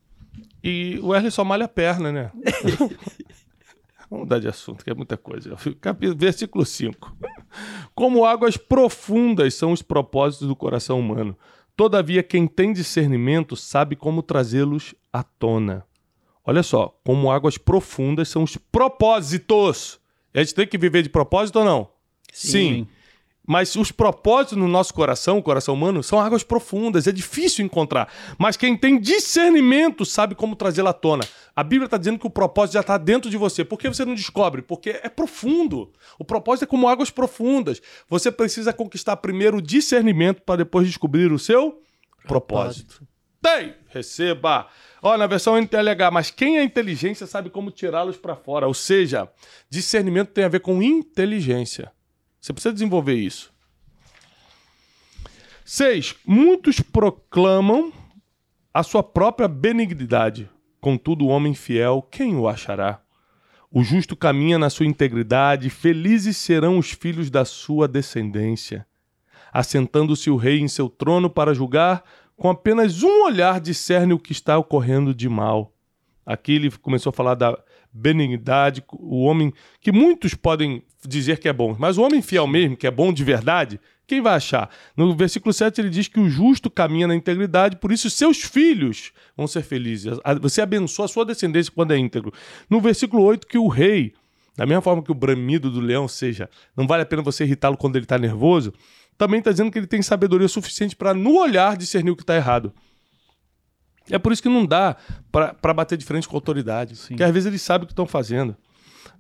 E 0.64 1.00
o 1.02 1.08
Wesley 1.08 1.32
só 1.32 1.44
malha 1.44 1.66
a 1.66 1.70
perna, 1.70 2.12
né? 2.12 2.32
Vamos 4.10 4.26
mudar 4.26 4.40
de 4.40 4.48
assunto, 4.48 4.84
que 4.84 4.90
é 4.90 4.94
muita 4.94 5.16
coisa. 5.16 5.56
Versículo 6.18 6.66
5. 6.66 7.16
Como 7.96 8.26
águas 8.26 8.58
profundas 8.58 9.54
são 9.54 9.72
os 9.72 9.82
propósitos 9.82 10.48
do 10.48 10.56
coração 10.56 11.00
humano. 11.00 11.36
Todavia, 11.78 12.22
quem 12.22 12.46
tem 12.46 12.74
discernimento 12.74 13.56
sabe 13.56 13.96
como 13.96 14.22
trazê-los 14.22 14.94
à 15.14 15.24
tona. 15.24 15.86
Olha 16.44 16.62
só, 16.62 17.00
como 17.06 17.32
águas 17.32 17.58
profundas 17.58 18.28
são 18.28 18.44
os 18.44 18.58
propósitos. 18.58 20.00
A 20.34 20.40
gente 20.40 20.56
tem 20.56 20.68
que 20.68 20.78
viver 20.78 21.04
de 21.04 21.10
propósito 21.10 21.60
ou 21.60 21.66
não? 21.66 21.90
Sim. 22.34 22.88
Mas 23.48 23.76
os 23.76 23.92
propósitos 23.92 24.58
no 24.58 24.68
nosso 24.68 24.94
coração, 24.94 25.38
o 25.38 25.44
coração 25.44 25.74
humano, 25.74 26.04
são 26.04 26.20
águas 26.20 26.44
profundas, 26.44 27.08
é 27.08 27.12
difícil 27.12 27.66
encontrar. 27.66 28.08
Mas 28.38 28.56
quem 28.56 28.78
tem 28.78 29.00
discernimento 29.00 30.06
sabe 30.06 30.36
como 30.36 30.56
trazê-la 30.56 30.92
à 30.92 30.94
tona. 30.94 31.24
A 31.56 31.64
Bíblia 31.64 31.86
está 31.86 31.98
dizendo 31.98 32.20
que 32.20 32.28
o 32.28 32.30
propósito 32.30 32.74
já 32.74 32.82
está 32.82 32.98
dentro 32.98 33.30
de 33.30 33.38
você. 33.38 33.66
Por 33.66 33.80
que 33.80 33.90
você 33.90 34.06
não 34.06 34.14
descobre? 34.14 34.62
Porque 34.62 34.92
é 34.92 35.10
profundo. 35.10 35.92
O 36.20 36.24
propósito 36.24 36.64
é 36.64 36.68
como 36.68 36.88
águas 36.88 37.10
profundas. 37.10 37.82
Você 38.08 38.32
precisa 38.32 38.72
conquistar 38.72 39.18
primeiro 39.18 39.58
o 39.58 39.62
discernimento 39.62 40.42
para 40.44 40.58
depois 40.58 40.88
descobrir 40.88 41.32
o 41.32 41.40
seu 41.40 41.82
propósito. 42.28 43.06
Tem! 43.42 43.74
Receba! 43.88 44.68
Ó, 45.02 45.18
na 45.18 45.26
versão 45.26 45.58
NTLH, 45.58 46.12
mas 46.12 46.30
quem 46.30 46.60
é 46.60 46.64
inteligência 46.64 47.26
sabe 47.26 47.50
como 47.50 47.72
tirá-los 47.72 48.18
para 48.18 48.36
fora. 48.36 48.68
Ou 48.68 48.74
seja, 48.74 49.28
discernimento 49.68 50.30
tem 50.30 50.44
a 50.44 50.50
ver 50.50 50.60
com 50.60 50.82
inteligência. 50.82 51.92
Você 52.42 52.52
precisa 52.52 52.74
desenvolver 52.74 53.14
isso. 53.14 53.54
Seis, 55.64 56.16
muitos 56.26 56.82
proclamam 56.82 57.94
a 58.74 58.82
sua 58.82 59.04
própria 59.04 59.48
benignidade. 59.48 60.50
Contudo, 60.82 61.26
o 61.26 61.28
homem 61.28 61.54
fiel, 61.54 62.02
quem 62.10 62.36
o 62.36 62.48
achará? 62.48 63.00
O 63.72 63.84
justo 63.84 64.16
caminha 64.16 64.58
na 64.58 64.70
sua 64.70 64.88
integridade, 64.88 65.70
felizes 65.70 66.36
serão 66.36 66.80
os 66.80 66.92
filhos 66.92 67.30
da 67.30 67.46
sua 67.46 67.88
descendência. 67.88 68.88
Assentando-se 69.54 70.30
o 70.32 70.36
rei 70.36 70.60
em 70.60 70.68
seu 70.68 70.90
trono 70.90 71.30
para 71.30 71.54
julgar, 71.54 72.04
com 72.36 72.50
apenas 72.50 73.04
um 73.04 73.24
olhar 73.24 73.62
discerne 73.62 74.14
o 74.14 74.20
que 74.20 74.32
está 74.32 74.58
ocorrendo 74.58 75.14
de 75.14 75.30
mal. 75.30 75.74
Aqui 76.26 76.54
ele 76.54 76.72
começou 76.72 77.12
a 77.12 77.14
falar 77.14 77.36
da 77.36 77.58
benignidade, 77.94 78.84
o 78.92 79.24
homem 79.24 79.54
que 79.80 79.92
muitos 79.92 80.34
podem 80.34 80.84
dizer 81.08 81.40
que 81.40 81.50
é 81.50 81.54
bom, 81.54 81.76
mas 81.78 81.98
o 81.98 82.04
homem 82.04 82.22
fiel 82.22 82.48
mesmo, 82.48 82.78
que 82.78 82.88
é 82.88 82.92
bom 82.92 83.12
de 83.12 83.24
verdade, 83.24 83.80
quem 84.12 84.22
vai 84.22 84.36
achar? 84.36 84.70
No 84.96 85.16
versículo 85.16 85.54
7 85.54 85.80
ele 85.80 85.90
diz 85.90 86.08
que 86.08 86.20
o 86.20 86.30
justo 86.30 86.70
caminha 86.70 87.08
na 87.08 87.16
integridade, 87.16 87.78
por 87.78 87.92
isso 87.92 88.10
seus 88.10 88.42
filhos 88.42 89.14
vão 89.38 89.48
ser 89.48 89.64
felizes. 89.64 90.18
Você 90.42 90.62
abençoa 90.62 91.06
a 91.06 91.08
sua 91.08 91.26
descendência 91.26 91.72
quando 91.74 91.94
é 91.94 91.98
íntegro. 91.98 92.34
No 92.70 92.82
versículo 92.82 93.24
8 93.24 93.48
que 93.48 93.58
o 93.58 93.70
rei, 93.70 94.14
da 94.58 94.66
mesma 94.66 94.82
forma 94.82 95.02
que 95.02 95.12
o 95.12 95.16
bramido 95.16 95.72
do 95.72 95.80
leão, 95.80 96.10
seja, 96.10 96.50
não 96.76 96.86
vale 96.86 97.04
a 97.04 97.06
pena 97.06 97.22
você 97.22 97.46
irritá-lo 97.46 97.78
quando 97.78 97.96
ele 97.96 98.04
está 98.04 98.18
nervoso, 98.18 98.74
também 99.18 99.40
está 99.40 99.52
dizendo 99.52 99.72
que 99.72 99.80
ele 99.80 99.88
tem 99.88 100.02
sabedoria 100.02 100.48
suficiente 100.48 100.96
para 100.96 101.14
no 101.14 101.38
olhar 101.38 101.78
discernir 101.78 102.12
o 102.12 102.16
que 102.16 102.24
está 102.24 102.36
errado. 102.36 102.74
É 104.12 104.20
por 104.20 104.32
isso 104.32 104.42
que 104.42 104.50
não 104.50 104.66
dá 104.66 104.96
para 105.32 105.74
bater 105.74 105.98
de 105.98 106.06
frente 106.06 106.28
com 106.28 106.36
a 106.36 106.38
autoridade. 106.38 106.96
Porque 107.08 107.24
às 107.24 107.32
vezes 107.32 107.48
eles 107.48 107.62
sabem 107.62 107.84
o 107.84 107.88
que 107.88 107.94
estão 107.94 108.06
fazendo. 108.06 108.56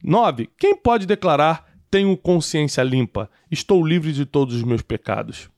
Nove, 0.04 0.50
quem 0.58 0.76
pode 0.76 1.06
declarar 1.06 1.66
tenho 1.90 2.16
consciência 2.16 2.82
limpa, 2.84 3.30
estou 3.50 3.86
livre 3.86 4.14
de 4.14 4.26
todos 4.26 4.56
os 4.56 4.64
meus 4.64 4.82
pecados? 4.82 5.50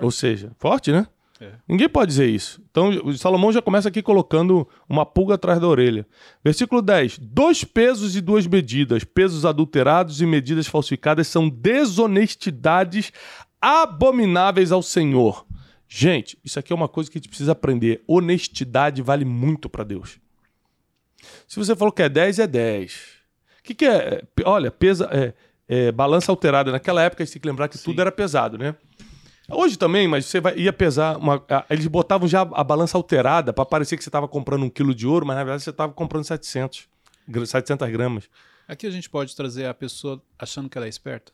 Ou 0.00 0.10
seja, 0.10 0.52
forte, 0.58 0.92
né? 0.92 1.06
É. 1.40 1.52
Ninguém 1.66 1.88
pode 1.88 2.10
dizer 2.10 2.28
isso. 2.28 2.62
Então, 2.70 2.90
o 3.02 3.16
Salomão 3.16 3.50
já 3.50 3.62
começa 3.62 3.88
aqui 3.88 4.02
colocando 4.02 4.68
uma 4.86 5.06
pulga 5.06 5.34
atrás 5.36 5.58
da 5.58 5.66
orelha. 5.66 6.06
Versículo 6.44 6.82
10. 6.82 7.18
Dois 7.18 7.64
pesos 7.64 8.14
e 8.14 8.20
duas 8.20 8.46
medidas, 8.46 9.04
pesos 9.04 9.46
adulterados 9.46 10.20
e 10.20 10.26
medidas 10.26 10.66
falsificadas, 10.66 11.26
são 11.28 11.48
desonestidades 11.48 13.10
abomináveis 13.58 14.70
ao 14.70 14.82
Senhor. 14.82 15.46
Gente, 15.92 16.38
isso 16.44 16.56
aqui 16.56 16.72
é 16.72 16.76
uma 16.76 16.86
coisa 16.86 17.10
que 17.10 17.18
a 17.18 17.20
gente 17.20 17.28
precisa 17.28 17.50
aprender. 17.50 18.00
Honestidade 18.06 19.02
vale 19.02 19.24
muito 19.24 19.68
para 19.68 19.82
Deus. 19.82 20.20
Se 21.48 21.56
você 21.58 21.74
falou 21.74 21.90
que 21.92 22.00
é 22.02 22.08
10, 22.08 22.38
é 22.38 22.46
10. 22.46 22.94
O 23.58 23.62
que, 23.64 23.74
que 23.74 23.84
é? 23.84 24.22
Olha, 24.44 24.70
pesa, 24.70 25.08
é, 25.12 25.34
é, 25.68 25.90
balança 25.92 26.30
alterada. 26.30 26.70
Naquela 26.70 27.02
época, 27.02 27.22
a 27.22 27.26
gente 27.26 27.32
tem 27.34 27.42
que 27.42 27.48
lembrar 27.48 27.66
que 27.68 27.76
tudo 27.76 28.00
era 28.00 28.12
pesado, 28.12 28.56
né? 28.56 28.76
Hoje 29.50 29.76
também, 29.76 30.06
mas 30.06 30.26
você 30.26 30.40
vai, 30.40 30.56
ia 30.56 30.72
pesar. 30.72 31.16
Uma, 31.16 31.44
a- 31.50 31.66
eles 31.68 31.88
botavam 31.88 32.28
já 32.28 32.42
a 32.42 32.62
balança 32.62 32.96
alterada 32.96 33.52
para 33.52 33.66
parecer 33.66 33.96
que 33.96 34.04
você 34.04 34.08
estava 34.08 34.28
comprando 34.28 34.62
um 34.62 34.70
quilo 34.70 34.94
de 34.94 35.08
ouro, 35.08 35.26
mas 35.26 35.36
na 35.36 35.42
verdade 35.42 35.64
você 35.64 35.70
estava 35.70 35.92
comprando 35.92 36.22
700, 36.22 36.86
gra- 37.26 37.44
700 37.44 37.90
gramas. 37.90 38.30
Aqui 38.68 38.86
a 38.86 38.90
gente 38.90 39.10
pode 39.10 39.34
trazer 39.34 39.66
a 39.66 39.74
pessoa 39.74 40.22
achando 40.38 40.68
que 40.70 40.78
ela 40.78 40.86
é 40.86 40.88
esperta. 40.88 41.32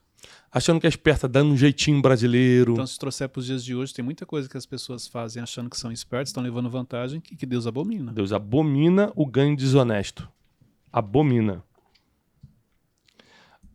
Achando 0.50 0.80
que 0.80 0.86
é 0.86 0.88
esperta, 0.88 1.28
dando 1.28 1.52
um 1.52 1.56
jeitinho 1.56 2.00
brasileiro. 2.00 2.72
Então, 2.72 2.86
se 2.86 2.98
trouxer 2.98 3.28
para 3.28 3.40
os 3.40 3.46
dias 3.46 3.64
de 3.64 3.74
hoje, 3.74 3.92
tem 3.92 4.04
muita 4.04 4.24
coisa 4.24 4.48
que 4.48 4.56
as 4.56 4.64
pessoas 4.64 5.06
fazem 5.06 5.42
achando 5.42 5.68
que 5.68 5.76
são 5.76 5.92
espertas, 5.92 6.30
estão 6.30 6.42
levando 6.42 6.70
vantagem 6.70 7.22
e 7.30 7.36
que 7.36 7.46
Deus 7.46 7.66
abomina. 7.66 8.12
Deus 8.12 8.32
abomina 8.32 9.12
o 9.14 9.26
ganho 9.26 9.56
desonesto. 9.56 10.28
abomina. 10.92 11.62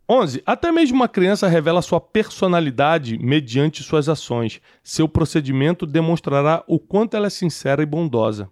11. 0.10 0.44
Até 0.46 0.74
mesmo 0.74 0.98
uma 0.98 1.08
criança 1.08 1.48
revela 1.48 1.82
sua 1.82 2.02
personalidade 2.02 3.18
mediante 3.18 3.82
suas 3.82 4.10
ações. 4.10 4.60
Seu 4.84 5.08
procedimento 5.08 5.86
demonstrará 5.86 6.66
o 6.68 6.78
quanto 6.78 7.16
ela 7.16 7.28
é 7.28 7.30
sincera 7.30 7.82
e 7.82 7.86
bondosa. 7.86 8.50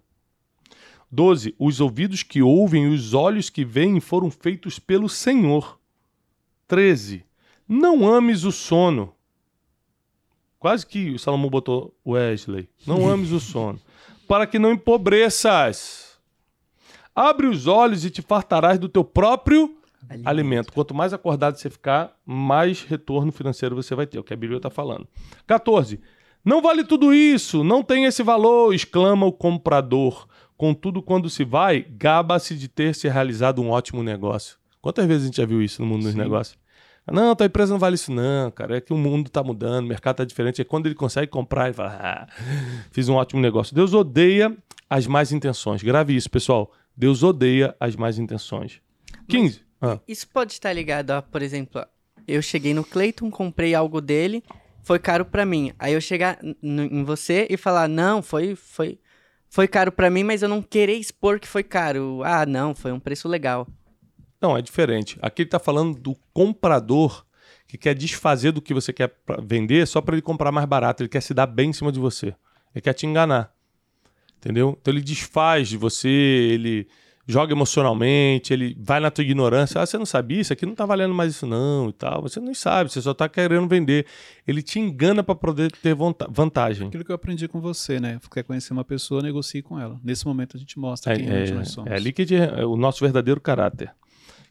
12. 1.10 1.54
Os 1.58 1.80
ouvidos 1.80 2.22
que 2.22 2.40
ouvem 2.40 2.84
e 2.84 2.94
os 2.94 3.12
olhos 3.12 3.50
que 3.50 3.62
veem 3.62 4.00
foram 4.00 4.30
feitos 4.30 4.78
pelo 4.78 5.06
Senhor. 5.06 5.78
13. 6.66 7.24
Não 7.70 8.04
ames 8.04 8.42
o 8.42 8.50
sono. 8.50 9.14
Quase 10.58 10.84
que 10.84 11.10
o 11.10 11.18
Salomão 11.20 11.48
botou 11.48 11.94
Wesley. 12.04 12.68
Não 12.84 13.06
ames 13.08 13.30
o 13.30 13.38
sono. 13.38 13.80
Para 14.26 14.44
que 14.44 14.58
não 14.58 14.72
empobreças. 14.72 16.18
Abre 17.14 17.46
os 17.46 17.68
olhos 17.68 18.04
e 18.04 18.10
te 18.10 18.22
fartarás 18.22 18.76
do 18.76 18.88
teu 18.88 19.04
próprio 19.04 19.76
alimento. 20.08 20.28
alimento. 20.28 20.72
Quanto 20.72 20.92
mais 20.92 21.12
acordado 21.12 21.56
você 21.56 21.70
ficar, 21.70 22.18
mais 22.26 22.82
retorno 22.82 23.30
financeiro 23.30 23.76
você 23.76 23.94
vai 23.94 24.04
ter. 24.04 24.18
É 24.18 24.20
o 24.20 24.24
que 24.24 24.34
a 24.34 24.36
Bíblia 24.36 24.56
está 24.56 24.68
falando. 24.68 25.06
14. 25.46 26.00
Não 26.44 26.60
vale 26.60 26.82
tudo 26.82 27.14
isso, 27.14 27.62
não 27.62 27.82
tem 27.82 28.06
esse 28.06 28.22
valor, 28.22 28.74
exclama 28.74 29.26
o 29.26 29.32
comprador. 29.32 30.26
Contudo, 30.56 31.02
quando 31.02 31.30
se 31.30 31.44
vai, 31.44 31.82
gaba-se 31.82 32.56
de 32.56 32.66
ter 32.66 32.94
se 32.94 33.08
realizado 33.08 33.62
um 33.62 33.70
ótimo 33.70 34.02
negócio. 34.02 34.58
Quantas 34.80 35.06
vezes 35.06 35.22
a 35.22 35.26
gente 35.26 35.36
já 35.36 35.46
viu 35.46 35.62
isso 35.62 35.82
no 35.82 35.86
mundo 35.86 36.02
Sim. 36.02 36.08
dos 36.08 36.14
negócios? 36.16 36.58
Não, 37.10 37.34
tua 37.34 37.46
empresa 37.46 37.72
não 37.72 37.78
vale 37.78 37.94
isso, 37.94 38.12
não, 38.12 38.50
cara. 38.50 38.76
É 38.76 38.80
que 38.80 38.92
o 38.92 38.96
mundo 38.96 39.26
está 39.26 39.42
mudando, 39.42 39.84
o 39.84 39.88
mercado 39.88 40.14
está 40.14 40.24
diferente. 40.24 40.60
É 40.60 40.64
quando 40.64 40.86
ele 40.86 40.94
consegue 40.94 41.26
comprar, 41.26 41.66
ele 41.66 41.74
fala: 41.74 41.98
ah, 42.00 42.26
fiz 42.90 43.08
um 43.08 43.14
ótimo 43.14 43.40
negócio. 43.40 43.74
Deus 43.74 43.92
odeia 43.92 44.56
as 44.88 45.06
más 45.06 45.32
intenções. 45.32 45.82
Grave 45.82 46.14
isso, 46.14 46.30
pessoal. 46.30 46.72
Deus 46.96 47.22
odeia 47.22 47.74
as 47.78 47.96
más 47.96 48.18
intenções. 48.18 48.80
15. 49.28 49.62
Ah. 49.80 49.98
Isso 50.06 50.28
pode 50.28 50.52
estar 50.52 50.72
ligado 50.72 51.12
a, 51.12 51.22
por 51.22 51.42
exemplo, 51.42 51.84
eu 52.28 52.42
cheguei 52.42 52.74
no 52.74 52.84
Clayton, 52.84 53.30
comprei 53.30 53.74
algo 53.74 54.00
dele, 54.00 54.42
foi 54.82 54.98
caro 54.98 55.24
para 55.24 55.46
mim. 55.46 55.72
Aí 55.78 55.94
eu 55.94 56.00
chegar 56.00 56.38
em 56.62 57.04
você 57.04 57.46
e 57.50 57.56
falar: 57.56 57.88
"Não, 57.88 58.22
foi 58.22 58.54
foi 58.54 58.98
foi 59.48 59.66
caro 59.66 59.90
para 59.90 60.10
mim, 60.10 60.22
mas 60.22 60.42
eu 60.42 60.48
não 60.48 60.62
querer 60.62 60.94
expor 60.94 61.40
que 61.40 61.48
foi 61.48 61.62
caro. 61.62 62.22
Ah, 62.24 62.46
não, 62.46 62.74
foi 62.74 62.92
um 62.92 63.00
preço 63.00 63.28
legal." 63.28 63.66
Não, 64.40 64.56
é 64.56 64.62
diferente. 64.62 65.18
Aqui 65.20 65.42
ele 65.42 65.46
está 65.48 65.58
falando 65.58 65.98
do 65.98 66.16
comprador 66.32 67.24
que 67.68 67.78
quer 67.78 67.94
desfazer 67.94 68.52
do 68.52 68.60
que 68.60 68.74
você 68.74 68.92
quer 68.92 69.14
vender 69.42 69.86
só 69.86 70.00
para 70.00 70.14
ele 70.14 70.22
comprar 70.22 70.50
mais 70.50 70.66
barato. 70.66 71.02
Ele 71.02 71.08
quer 71.08 71.20
se 71.20 71.32
dar 71.32 71.46
bem 71.46 71.70
em 71.70 71.72
cima 71.72 71.92
de 71.92 72.00
você. 72.00 72.34
Ele 72.74 72.82
quer 72.82 72.92
te 72.92 73.06
enganar. 73.06 73.54
Entendeu? 74.38 74.76
Então 74.80 74.92
ele 74.92 75.02
desfaz 75.02 75.68
de 75.68 75.76
você, 75.76 76.08
ele 76.08 76.88
joga 77.28 77.52
emocionalmente, 77.52 78.52
ele 78.52 78.76
vai 78.80 78.98
na 78.98 79.10
tua 79.10 79.22
ignorância. 79.22 79.80
Ah, 79.80 79.86
você 79.86 79.96
não 79.96 80.06
sabia? 80.06 80.40
Isso 80.40 80.52
aqui 80.52 80.66
não 80.66 80.74
tá 80.74 80.84
valendo 80.84 81.14
mais 81.14 81.32
isso 81.32 81.46
não 81.46 81.90
e 81.90 81.92
tal. 81.92 82.22
Você 82.22 82.40
não 82.40 82.52
sabe, 82.54 82.90
você 82.90 83.00
só 83.00 83.14
tá 83.14 83.28
querendo 83.28 83.68
vender. 83.68 84.06
Ele 84.48 84.62
te 84.62 84.80
engana 84.80 85.22
para 85.22 85.34
poder 85.34 85.70
ter 85.70 85.94
vantagem. 85.94 86.88
Aquilo 86.88 87.04
que 87.04 87.12
eu 87.12 87.16
aprendi 87.16 87.46
com 87.46 87.60
você, 87.60 88.00
né? 88.00 88.18
Quer 88.32 88.42
conhecer 88.42 88.72
uma 88.72 88.84
pessoa, 88.84 89.22
negocie 89.22 89.62
com 89.62 89.78
ela. 89.78 90.00
Nesse 90.02 90.26
momento 90.26 90.56
a 90.56 90.60
gente 90.60 90.78
mostra 90.78 91.12
é, 91.12 91.16
quem 91.16 91.28
é, 91.28 91.50
nós 91.52 91.68
somos. 91.68 91.90
É 91.90 91.94
ali 91.94 92.12
que 92.12 92.26
é 92.34 92.64
o 92.64 92.76
nosso 92.76 93.04
verdadeiro 93.04 93.40
caráter. 93.40 93.94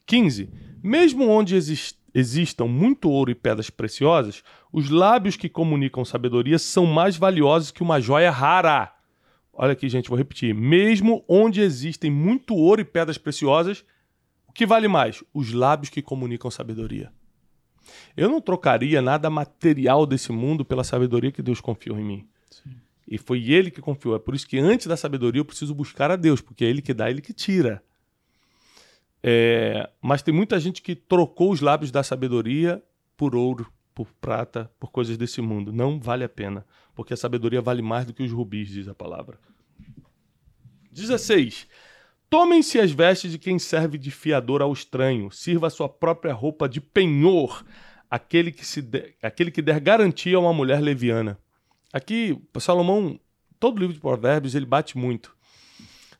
15. 0.09 0.49
Mesmo 0.81 1.29
onde 1.29 1.55
existam 1.55 2.65
muito 2.65 3.11
ouro 3.11 3.29
e 3.29 3.35
pedras 3.35 3.69
preciosas, 3.69 4.43
os 4.73 4.89
lábios 4.89 5.35
que 5.35 5.47
comunicam 5.47 6.03
sabedoria 6.03 6.57
são 6.57 6.87
mais 6.87 7.15
valiosos 7.15 7.69
que 7.69 7.83
uma 7.83 8.01
joia 8.01 8.31
rara. 8.31 8.91
Olha 9.53 9.73
aqui, 9.73 9.87
gente, 9.87 10.09
vou 10.09 10.17
repetir. 10.17 10.55
Mesmo 10.55 11.23
onde 11.27 11.61
existem 11.61 12.09
muito 12.09 12.55
ouro 12.55 12.81
e 12.81 12.85
pedras 12.85 13.19
preciosas, 13.19 13.85
o 14.47 14.51
que 14.51 14.65
vale 14.65 14.87
mais? 14.87 15.23
Os 15.31 15.53
lábios 15.53 15.91
que 15.91 16.01
comunicam 16.01 16.49
sabedoria. 16.49 17.11
Eu 18.17 18.29
não 18.29 18.41
trocaria 18.41 19.03
nada 19.03 19.29
material 19.29 20.07
desse 20.07 20.31
mundo 20.31 20.65
pela 20.65 20.83
sabedoria 20.83 21.31
que 21.31 21.43
Deus 21.43 21.61
confiou 21.61 21.99
em 21.99 22.03
mim. 22.03 22.27
Sim. 22.49 22.71
E 23.07 23.19
foi 23.19 23.51
Ele 23.51 23.69
que 23.69 23.79
confiou. 23.79 24.15
É 24.15 24.19
por 24.19 24.33
isso 24.33 24.47
que 24.47 24.57
antes 24.57 24.87
da 24.87 24.97
sabedoria 24.97 25.41
eu 25.41 25.45
preciso 25.45 25.75
buscar 25.75 26.09
a 26.09 26.15
Deus, 26.15 26.41
porque 26.41 26.65
é 26.65 26.67
Ele 26.67 26.81
que 26.81 26.95
dá, 26.95 27.09
é 27.09 27.11
Ele 27.11 27.21
que 27.21 27.33
tira. 27.33 27.83
É, 29.21 29.89
mas 30.01 30.21
tem 30.21 30.33
muita 30.33 30.59
gente 30.59 30.81
que 30.81 30.95
trocou 30.95 31.51
os 31.51 31.61
lábios 31.61 31.91
da 31.91 32.03
sabedoria 32.03 32.81
por 33.17 33.35
ouro, 33.35 33.71
por 33.93 34.07
prata, 34.13 34.71
por 34.79 34.91
coisas 34.91 35.17
desse 35.17 35.41
mundo. 35.41 35.73
Não 35.73 35.99
vale 35.99 36.23
a 36.23 36.29
pena, 36.29 36.65
porque 36.95 37.13
a 37.13 37.17
sabedoria 37.17 37.61
vale 37.61 37.81
mais 37.81 38.05
do 38.05 38.13
que 38.13 38.23
os 38.23 38.31
rubis, 38.31 38.69
diz 38.69 38.87
a 38.87 38.95
palavra. 38.95 39.37
16. 40.91 41.67
Tomem-se 42.29 42.79
as 42.79 42.91
vestes 42.91 43.31
de 43.31 43.39
quem 43.39 43.59
serve 43.59 43.97
de 43.97 44.11
fiador 44.11 44.61
ao 44.61 44.71
estranho, 44.71 45.31
sirva 45.31 45.67
a 45.67 45.69
sua 45.69 45.89
própria 45.89 46.33
roupa 46.33 46.69
de 46.69 46.79
penhor, 46.79 47.65
aquele 48.09 48.51
que, 48.51 48.65
se 48.65 48.81
de... 48.81 49.15
aquele 49.21 49.51
que 49.51 49.61
der 49.61 49.79
garantia 49.79 50.37
a 50.37 50.39
uma 50.39 50.53
mulher 50.53 50.79
leviana. 50.79 51.37
Aqui, 51.91 52.39
Salomão, 52.59 53.19
todo 53.59 53.79
livro 53.79 53.93
de 53.93 53.99
Provérbios, 53.99 54.53
ele 54.53 54.65
bate 54.65 54.97
muito 54.97 55.35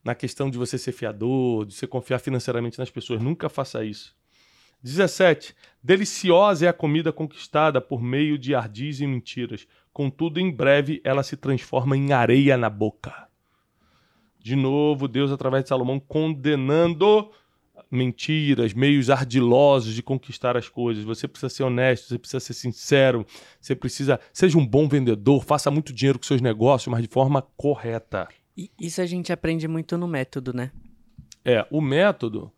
na 0.10 0.15
questão 0.15 0.50
de 0.50 0.58
você 0.58 0.76
ser 0.76 0.91
fiador, 0.91 1.67
de 1.67 1.76
você 1.76 1.86
confiar 1.86 2.17
financeiramente 2.17 2.80
nas 2.80 2.89
pessoas. 2.89 3.22
Nunca 3.22 3.48
faça 3.48 3.86
isso. 3.86 4.17
17. 4.82 5.56
Deliciosa 5.84 6.65
é 6.65 6.69
a 6.69 6.74
comida 6.74 7.13
conquistada 7.13 7.80
por 7.80 8.02
meio 8.02 8.36
de 8.36 8.56
ardis 8.56 9.02
e 9.02 9.06
mentiras. 9.06 9.67
Contudo, 9.93 10.39
em 10.39 10.50
breve 10.50 11.00
ela 11.04 11.22
se 11.22 11.38
transforma 11.38 11.95
em 11.95 12.12
areia 12.12 12.58
na 12.58 12.72
boca. 12.72 13.28
De 14.39 14.56
novo, 14.56 15.08
Deus, 15.08 15.32
através 15.32 15.63
de 15.63 15.69
Salomão, 15.69 16.00
condenando 16.00 17.30
mentiras, 17.91 18.74
meios 18.74 19.12
ardilosos 19.12 19.93
de 19.93 20.02
conquistar 20.02 20.58
as 20.58 20.67
coisas. 20.67 21.04
Você 21.04 21.28
precisa 21.28 21.50
ser 21.50 21.63
honesto, 21.63 22.08
você 22.08 22.17
precisa 22.17 22.39
ser 22.39 22.54
sincero, 22.54 23.28
você 23.62 23.76
precisa. 23.76 24.19
Seja 24.34 24.58
um 24.58 24.65
bom 24.65 24.88
vendedor, 24.88 25.43
faça 25.43 25.69
muito 25.69 25.93
dinheiro 25.93 26.17
com 26.17 26.26
seus 26.26 26.41
negócios, 26.41 26.91
mas 26.91 27.04
de 27.04 27.10
forma 27.10 27.43
correta. 27.56 28.28
Isso 28.80 29.02
a 29.02 29.06
gente 29.06 29.32
aprende 29.32 29.67
muito 29.67 29.98
no 29.98 30.08
método, 30.08 30.54
né? 30.54 30.72
É, 31.45 31.65
o 31.69 31.82
método. 31.82 32.52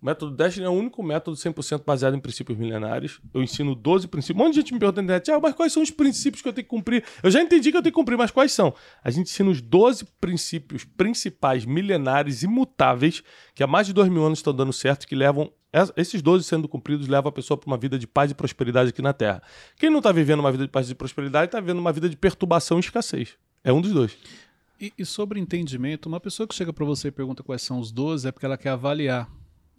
O 0.00 0.06
método 0.06 0.34
Destiny 0.34 0.66
é 0.66 0.68
o 0.68 0.72
único 0.72 1.00
método 1.00 1.36
100% 1.36 1.84
baseado 1.84 2.16
em 2.16 2.20
princípios 2.20 2.58
milenares. 2.58 3.20
Eu 3.32 3.40
ensino 3.40 3.72
12 3.72 4.08
princípios. 4.08 4.40
Um 4.40 4.44
monte 4.44 4.54
de 4.54 4.60
gente 4.60 4.74
me 4.74 4.80
pergunta 4.80 5.00
na 5.00 5.04
internet, 5.04 5.30
ah, 5.30 5.38
mas 5.40 5.54
quais 5.54 5.72
são 5.72 5.80
os 5.80 5.92
princípios 5.92 6.42
que 6.42 6.48
eu 6.48 6.52
tenho 6.52 6.64
que 6.64 6.70
cumprir? 6.70 7.04
Eu 7.22 7.30
já 7.30 7.40
entendi 7.40 7.70
que 7.70 7.76
eu 7.76 7.82
tenho 7.82 7.92
que 7.92 8.00
cumprir, 8.00 8.18
mas 8.18 8.32
quais 8.32 8.50
são? 8.50 8.74
A 9.04 9.10
gente 9.10 9.30
ensina 9.30 9.48
os 9.48 9.60
12 9.60 10.04
princípios 10.20 10.84
principais 10.84 11.64
milenares 11.64 12.42
imutáveis 12.42 13.22
que 13.54 13.62
há 13.62 13.66
mais 13.68 13.86
de 13.86 13.92
dois 13.92 14.08
mil 14.08 14.24
anos 14.24 14.40
estão 14.40 14.52
dando 14.52 14.72
certo, 14.72 15.06
que 15.06 15.14
levam 15.14 15.52
esses 15.96 16.20
12 16.20 16.44
sendo 16.44 16.68
cumpridos 16.68 17.08
levam 17.08 17.30
a 17.30 17.32
pessoa 17.32 17.56
para 17.56 17.66
uma 17.68 17.78
vida 17.78 17.98
de 17.98 18.06
paz 18.06 18.30
e 18.30 18.34
prosperidade 18.34 18.90
aqui 18.90 19.00
na 19.00 19.12
Terra. 19.12 19.42
Quem 19.76 19.88
não 19.88 19.98
está 19.98 20.12
vivendo 20.12 20.40
uma 20.40 20.52
vida 20.52 20.64
de 20.64 20.70
paz 20.70 20.90
e 20.90 20.94
prosperidade 20.94 21.46
está 21.46 21.60
vivendo 21.60 21.78
uma 21.78 21.92
vida 21.92 22.08
de 22.08 22.16
perturbação 22.16 22.76
e 22.76 22.80
escassez. 22.80 23.38
É 23.64 23.72
um 23.72 23.80
dos 23.80 23.92
dois. 23.92 24.18
E, 24.82 24.92
e 24.98 25.06
sobre 25.06 25.38
entendimento, 25.38 26.06
uma 26.06 26.18
pessoa 26.18 26.44
que 26.44 26.52
chega 26.52 26.72
para 26.72 26.84
você 26.84 27.06
e 27.06 27.12
pergunta 27.12 27.40
quais 27.40 27.62
são 27.62 27.78
os 27.78 27.92
12 27.92 28.26
é 28.26 28.32
porque 28.32 28.44
ela 28.44 28.58
quer 28.58 28.70
avaliar, 28.70 29.30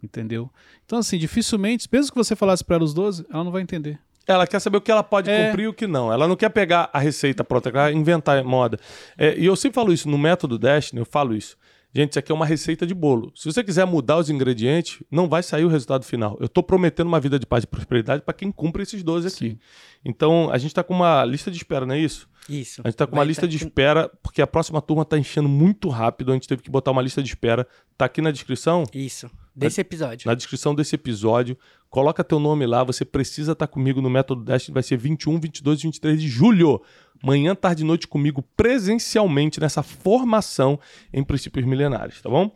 entendeu? 0.02 0.50
Então, 0.86 0.98
assim, 0.98 1.18
dificilmente, 1.18 1.86
mesmo 1.92 2.10
que 2.10 2.16
você 2.16 2.34
falasse 2.34 2.64
para 2.64 2.76
ela 2.76 2.84
os 2.86 2.94
12, 2.94 3.26
ela 3.28 3.44
não 3.44 3.52
vai 3.52 3.60
entender. 3.60 4.00
Ela 4.26 4.46
quer 4.46 4.58
saber 4.60 4.78
o 4.78 4.80
que 4.80 4.90
ela 4.90 5.02
pode 5.02 5.30
é. 5.30 5.48
cumprir 5.48 5.64
e 5.64 5.68
o 5.68 5.74
que 5.74 5.86
não. 5.86 6.10
Ela 6.10 6.26
não 6.26 6.34
quer 6.34 6.48
pegar 6.48 6.88
a 6.90 6.98
receita 6.98 7.44
pronta, 7.44 7.68
ela 7.68 7.90
quer 7.90 7.94
inventar 7.94 8.42
moda. 8.42 8.80
É, 9.18 9.36
e 9.38 9.44
eu 9.44 9.54
sempre 9.54 9.74
falo 9.74 9.92
isso, 9.92 10.08
no 10.08 10.16
método 10.16 10.58
Destiny, 10.58 11.00
eu 11.00 11.04
falo 11.04 11.36
isso. 11.36 11.54
Gente, 11.94 12.10
isso 12.10 12.18
aqui 12.18 12.32
é 12.32 12.34
uma 12.34 12.44
receita 12.44 12.84
de 12.84 12.92
bolo. 12.92 13.32
Se 13.36 13.44
você 13.44 13.62
quiser 13.62 13.86
mudar 13.86 14.18
os 14.18 14.28
ingredientes, 14.28 15.00
não 15.08 15.28
vai 15.28 15.44
sair 15.44 15.64
o 15.64 15.68
resultado 15.68 16.04
final. 16.04 16.36
Eu 16.40 16.46
estou 16.46 16.60
prometendo 16.60 17.06
uma 17.06 17.20
vida 17.20 17.38
de 17.38 17.46
paz 17.46 17.62
e 17.62 17.68
prosperidade 17.68 18.22
para 18.22 18.34
quem 18.34 18.50
cumpre 18.50 18.82
esses 18.82 19.00
12 19.02 19.28
aqui. 19.28 19.50
Sim. 19.50 19.58
Então, 20.04 20.50
a 20.50 20.58
gente 20.58 20.72
está 20.72 20.82
com 20.82 20.92
uma 20.92 21.24
lista 21.24 21.52
de 21.52 21.56
espera, 21.56 21.86
não 21.86 21.94
é 21.94 22.00
isso? 22.00 22.28
Isso. 22.48 22.80
A 22.82 22.88
gente 22.88 22.94
está 22.94 23.06
com 23.06 23.14
uma 23.14 23.22
lista 23.22 23.42
tá... 23.42 23.46
de 23.46 23.56
espera, 23.56 24.10
porque 24.22 24.42
a 24.42 24.46
próxima 24.46 24.82
turma 24.82 25.02
está 25.02 25.16
enchendo 25.16 25.48
muito 25.48 25.88
rápido. 25.88 26.32
A 26.32 26.34
gente 26.34 26.48
teve 26.48 26.62
que 26.62 26.70
botar 26.70 26.90
uma 26.90 27.00
lista 27.00 27.22
de 27.22 27.28
espera. 27.28 27.64
Tá 27.96 28.06
aqui 28.06 28.20
na 28.20 28.32
descrição? 28.32 28.82
Isso. 28.92 29.30
Desse 29.54 29.80
episódio. 29.80 30.26
Na 30.26 30.34
descrição 30.34 30.74
desse 30.74 30.96
episódio. 30.96 31.56
Coloca 31.88 32.24
teu 32.24 32.40
nome 32.40 32.66
lá. 32.66 32.82
Você 32.82 33.04
precisa 33.04 33.52
estar 33.52 33.68
tá 33.68 33.72
comigo 33.72 34.02
no 34.02 34.10
Método 34.10 34.42
Dash. 34.42 34.68
Vai 34.68 34.82
ser 34.82 34.96
21, 34.96 35.38
22 35.38 35.78
e 35.78 35.82
23 35.84 36.20
de 36.20 36.28
julho. 36.28 36.82
Manhã, 37.24 37.54
tarde 37.54 37.82
e 37.82 37.86
noite 37.86 38.06
comigo 38.06 38.42
presencialmente 38.56 39.58
nessa 39.60 39.82
formação 39.82 40.78
em 41.12 41.24
princípios 41.24 41.64
milenares, 41.64 42.20
tá 42.20 42.28
bom? 42.28 42.54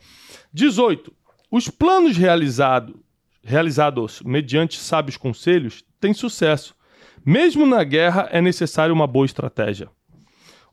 18. 0.52 1.12
Os 1.50 1.68
planos 1.68 2.16
realizado, 2.16 3.02
realizados 3.42 4.20
mediante 4.22 4.78
sábios 4.78 5.16
conselhos 5.16 5.82
têm 6.00 6.12
sucesso 6.12 6.76
mesmo 7.24 7.66
na 7.66 7.84
guerra 7.84 8.28
é 8.32 8.40
necessário 8.40 8.94
uma 8.94 9.06
boa 9.06 9.26
estratégia. 9.26 9.90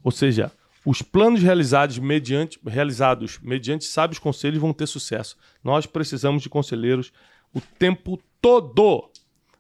Ou 0.03 0.11
seja, 0.11 0.51
os 0.85 1.01
planos 1.01 1.41
realizados 1.41 1.97
mediante, 1.99 2.59
realizados 2.65 3.39
mediante 3.41 3.85
sábios 3.85 4.19
conselhos 4.19 4.59
vão 4.59 4.71
ter 4.71 4.87
sucesso. 4.87 5.35
Nós 5.63 5.85
precisamos 5.85 6.41
de 6.41 6.49
conselheiros 6.49 7.11
o 7.53 7.59
tempo 7.59 8.17
todo. 8.39 9.09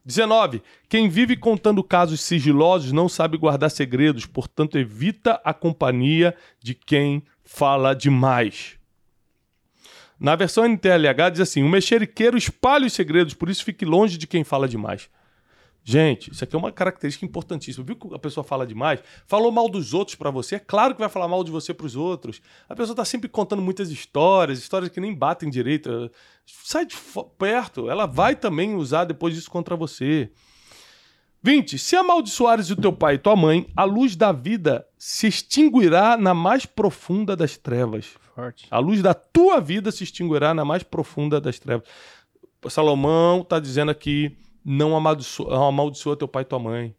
19. 0.05 0.61
Quem 0.87 1.09
vive 1.09 1.35
contando 1.35 1.83
casos 1.83 2.21
sigilosos 2.21 2.91
não 2.91 3.09
sabe 3.09 3.37
guardar 3.37 3.71
segredos, 3.71 4.25
portanto, 4.25 4.77
evita 4.77 5.41
a 5.43 5.53
companhia 5.53 6.35
de 6.61 6.75
quem 6.75 7.23
fala 7.43 7.95
demais. 7.95 8.77
Na 10.19 10.35
versão 10.35 10.65
NTLH 10.65 11.29
diz 11.31 11.41
assim: 11.41 11.63
o 11.63 11.69
mexeriqueiro 11.69 12.37
espalha 12.37 12.85
os 12.85 12.93
segredos, 12.93 13.33
por 13.33 13.49
isso 13.49 13.65
fique 13.65 13.83
longe 13.83 14.17
de 14.17 14.27
quem 14.27 14.43
fala 14.43 14.67
demais. 14.67 15.09
Gente, 15.87 16.31
isso 16.31 16.43
aqui 16.43 16.55
é 16.55 16.57
uma 16.57 16.71
característica 16.71 17.23
importantíssima. 17.23 17.85
Viu 17.85 17.95
que 17.95 18.15
a 18.15 18.17
pessoa 18.17 18.43
fala 18.43 18.65
demais? 18.65 19.01
Falou 19.27 19.51
mal 19.51 19.69
dos 19.69 19.93
outros 19.93 20.15
para 20.15 20.31
você? 20.31 20.55
É 20.55 20.59
claro 20.59 20.95
que 20.95 20.99
vai 20.99 21.09
falar 21.09 21.27
mal 21.27 21.43
de 21.43 21.51
você 21.51 21.75
para 21.75 21.85
os 21.85 21.95
outros. 21.95 22.41
A 22.67 22.75
pessoa 22.75 22.93
está 22.93 23.05
sempre 23.05 23.29
contando 23.29 23.61
muitas 23.61 23.91
histórias, 23.91 24.57
histórias 24.57 24.89
que 24.89 24.99
nem 24.99 25.13
batem 25.13 25.47
direito. 25.47 26.09
Sai 26.43 26.87
de 26.87 26.95
perto, 27.37 27.87
ela 27.87 28.07
vai 28.07 28.35
também 28.35 28.73
usar 28.73 29.05
depois 29.05 29.35
disso 29.35 29.51
contra 29.51 29.75
você. 29.75 30.31
20. 31.43 31.77
Se 31.77 31.95
amaldiçoares 31.95 32.71
o 32.71 32.75
teu 32.75 32.91
pai 32.91 33.13
e 33.13 33.19
tua 33.19 33.35
mãe, 33.35 33.67
a 33.75 33.83
luz 33.83 34.15
da 34.15 34.31
vida 34.31 34.87
se 34.97 35.27
extinguirá 35.27 36.17
na 36.17 36.33
mais 36.33 36.65
profunda 36.65 37.35
das 37.35 37.57
trevas. 37.57 38.07
Forte. 38.33 38.65
A 38.71 38.79
luz 38.79 39.03
da 39.03 39.13
tua 39.13 39.61
vida 39.61 39.91
se 39.91 40.03
extinguirá 40.03 40.51
na 40.51 40.65
mais 40.65 40.81
profunda 40.81 41.39
das 41.39 41.59
trevas. 41.59 41.87
Salomão 42.67 43.41
está 43.41 43.59
dizendo 43.59 43.91
aqui 43.91 44.35
não 44.65 44.95
amaldiçoa, 44.95 45.67
amaldiçoa 45.67 46.17
teu 46.17 46.27
pai 46.27 46.41
e 46.41 46.45
tua 46.45 46.59
mãe. 46.59 46.95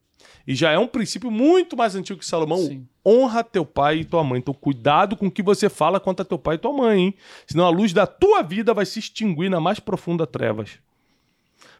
E 0.47 0.55
já 0.55 0.71
é 0.71 0.79
um 0.79 0.87
princípio 0.87 1.31
muito 1.31 1.77
mais 1.77 1.97
antigo 1.97 2.21
que 2.21 2.27
Salomão. 2.27 2.59
Sim. 2.59 2.87
Honra 3.05 3.43
teu 3.43 3.67
pai 3.67 3.99
e 3.99 4.05
tua 4.05 4.23
mãe. 4.23 4.39
Então, 4.39 4.55
cuidado 4.55 5.17
com 5.17 5.27
o 5.27 5.31
que 5.31 5.43
você 5.43 5.69
fala 5.69 5.99
contra 5.99 6.25
teu 6.25 6.39
pai 6.39 6.55
e 6.55 6.59
tua 6.59 6.73
mãe, 6.73 7.01
hein? 7.01 7.15
Senão 7.47 7.67
a 7.67 7.71
luz 7.71 7.93
da 7.93 8.07
tua 8.07 8.43
vida 8.43 8.73
vai 8.73 8.87
se 8.87 9.01
extinguir 9.01 9.51
na 9.51 9.61
mais 9.61 9.81
profunda 9.81 10.27
trevas. 10.27 10.79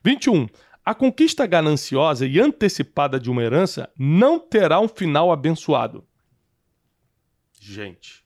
21. 0.05 0.49
A 0.85 0.95
conquista 0.95 1.47
gananciosa 1.47 2.27
e 2.27 2.41
antecipada 2.41 3.19
de 3.19 3.31
uma 3.31 3.43
herança 3.43 3.89
não 3.97 4.39
terá 4.39 4.81
um 4.81 4.89
final 4.89 5.31
abençoado. 5.31 6.05
Gente, 7.61 8.25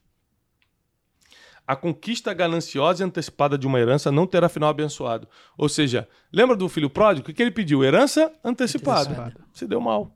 a 1.71 1.75
conquista 1.77 2.33
gananciosa 2.33 3.01
e 3.01 3.05
antecipada 3.05 3.57
de 3.57 3.65
uma 3.65 3.79
herança 3.79 4.11
não 4.11 4.27
terá 4.27 4.49
final 4.49 4.69
abençoado. 4.69 5.25
Ou 5.57 5.69
seja, 5.69 6.05
lembra 6.29 6.53
do 6.53 6.67
filho 6.67 6.89
pródigo? 6.89 7.31
O 7.31 7.33
que 7.33 7.41
ele 7.41 7.49
pediu? 7.49 7.81
Herança 7.81 8.29
antecipada. 8.43 9.09
antecipada. 9.09 9.45
Se 9.53 9.65
deu 9.65 9.79
mal. 9.79 10.13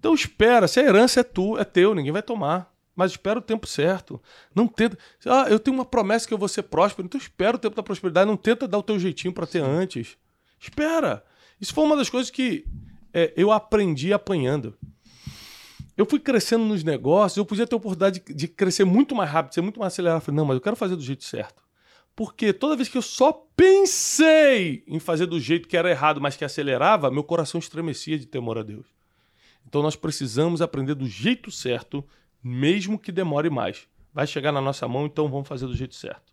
Então 0.00 0.12
espera, 0.14 0.66
se 0.66 0.80
a 0.80 0.82
herança 0.82 1.20
é 1.20 1.22
tu, 1.22 1.56
é 1.56 1.62
teu, 1.62 1.94
ninguém 1.94 2.10
vai 2.10 2.22
tomar. 2.22 2.74
Mas 2.96 3.12
espera 3.12 3.38
o 3.38 3.42
tempo 3.42 3.68
certo. 3.68 4.20
Não 4.52 4.66
tenta. 4.66 4.98
Ah, 5.24 5.46
eu 5.48 5.60
tenho 5.60 5.76
uma 5.76 5.84
promessa 5.84 6.26
que 6.26 6.34
eu 6.34 6.38
vou 6.38 6.48
ser 6.48 6.64
próspero, 6.64 7.06
então 7.06 7.20
espera 7.20 7.54
o 7.54 7.60
tempo 7.60 7.76
da 7.76 7.82
prosperidade. 7.84 8.28
Não 8.28 8.36
tenta 8.36 8.66
dar 8.66 8.78
o 8.78 8.82
teu 8.82 8.98
jeitinho 8.98 9.32
para 9.32 9.46
ter 9.46 9.62
antes. 9.62 10.16
Espera. 10.58 11.24
Isso 11.60 11.72
foi 11.72 11.84
uma 11.84 11.96
das 11.96 12.10
coisas 12.10 12.30
que 12.30 12.66
é, 13.14 13.32
eu 13.36 13.52
aprendi 13.52 14.12
apanhando 14.12 14.76
eu 15.96 16.04
fui 16.04 16.20
crescendo 16.20 16.64
nos 16.64 16.84
negócios, 16.84 17.36
eu 17.36 17.46
podia 17.46 17.66
ter 17.66 17.74
a 17.74 17.78
oportunidade 17.78 18.22
de, 18.24 18.34
de 18.34 18.48
crescer 18.48 18.84
muito 18.84 19.14
mais 19.14 19.30
rápido, 19.30 19.54
ser 19.54 19.62
muito 19.62 19.80
mais 19.80 19.92
acelerado. 19.92 20.18
Eu 20.18 20.24
falei, 20.24 20.36
não, 20.36 20.44
mas 20.44 20.56
eu 20.56 20.60
quero 20.60 20.76
fazer 20.76 20.94
do 20.94 21.02
jeito 21.02 21.24
certo. 21.24 21.62
Porque 22.14 22.52
toda 22.52 22.76
vez 22.76 22.88
que 22.88 22.96
eu 22.96 23.02
só 23.02 23.32
pensei 23.54 24.82
em 24.86 24.98
fazer 24.98 25.26
do 25.26 25.38
jeito 25.38 25.68
que 25.68 25.76
era 25.76 25.90
errado, 25.90 26.20
mas 26.20 26.36
que 26.36 26.44
acelerava, 26.44 27.10
meu 27.10 27.24
coração 27.24 27.58
estremecia 27.58 28.18
de 28.18 28.26
temor 28.26 28.58
a 28.58 28.62
Deus. 28.62 28.86
Então 29.66 29.82
nós 29.82 29.96
precisamos 29.96 30.62
aprender 30.62 30.94
do 30.94 31.06
jeito 31.06 31.50
certo, 31.50 32.04
mesmo 32.42 32.98
que 32.98 33.12
demore 33.12 33.50
mais. 33.50 33.86
Vai 34.14 34.26
chegar 34.26 34.52
na 34.52 34.60
nossa 34.60 34.88
mão, 34.88 35.04
então 35.04 35.28
vamos 35.28 35.48
fazer 35.48 35.66
do 35.66 35.74
jeito 35.74 35.94
certo. 35.94 36.32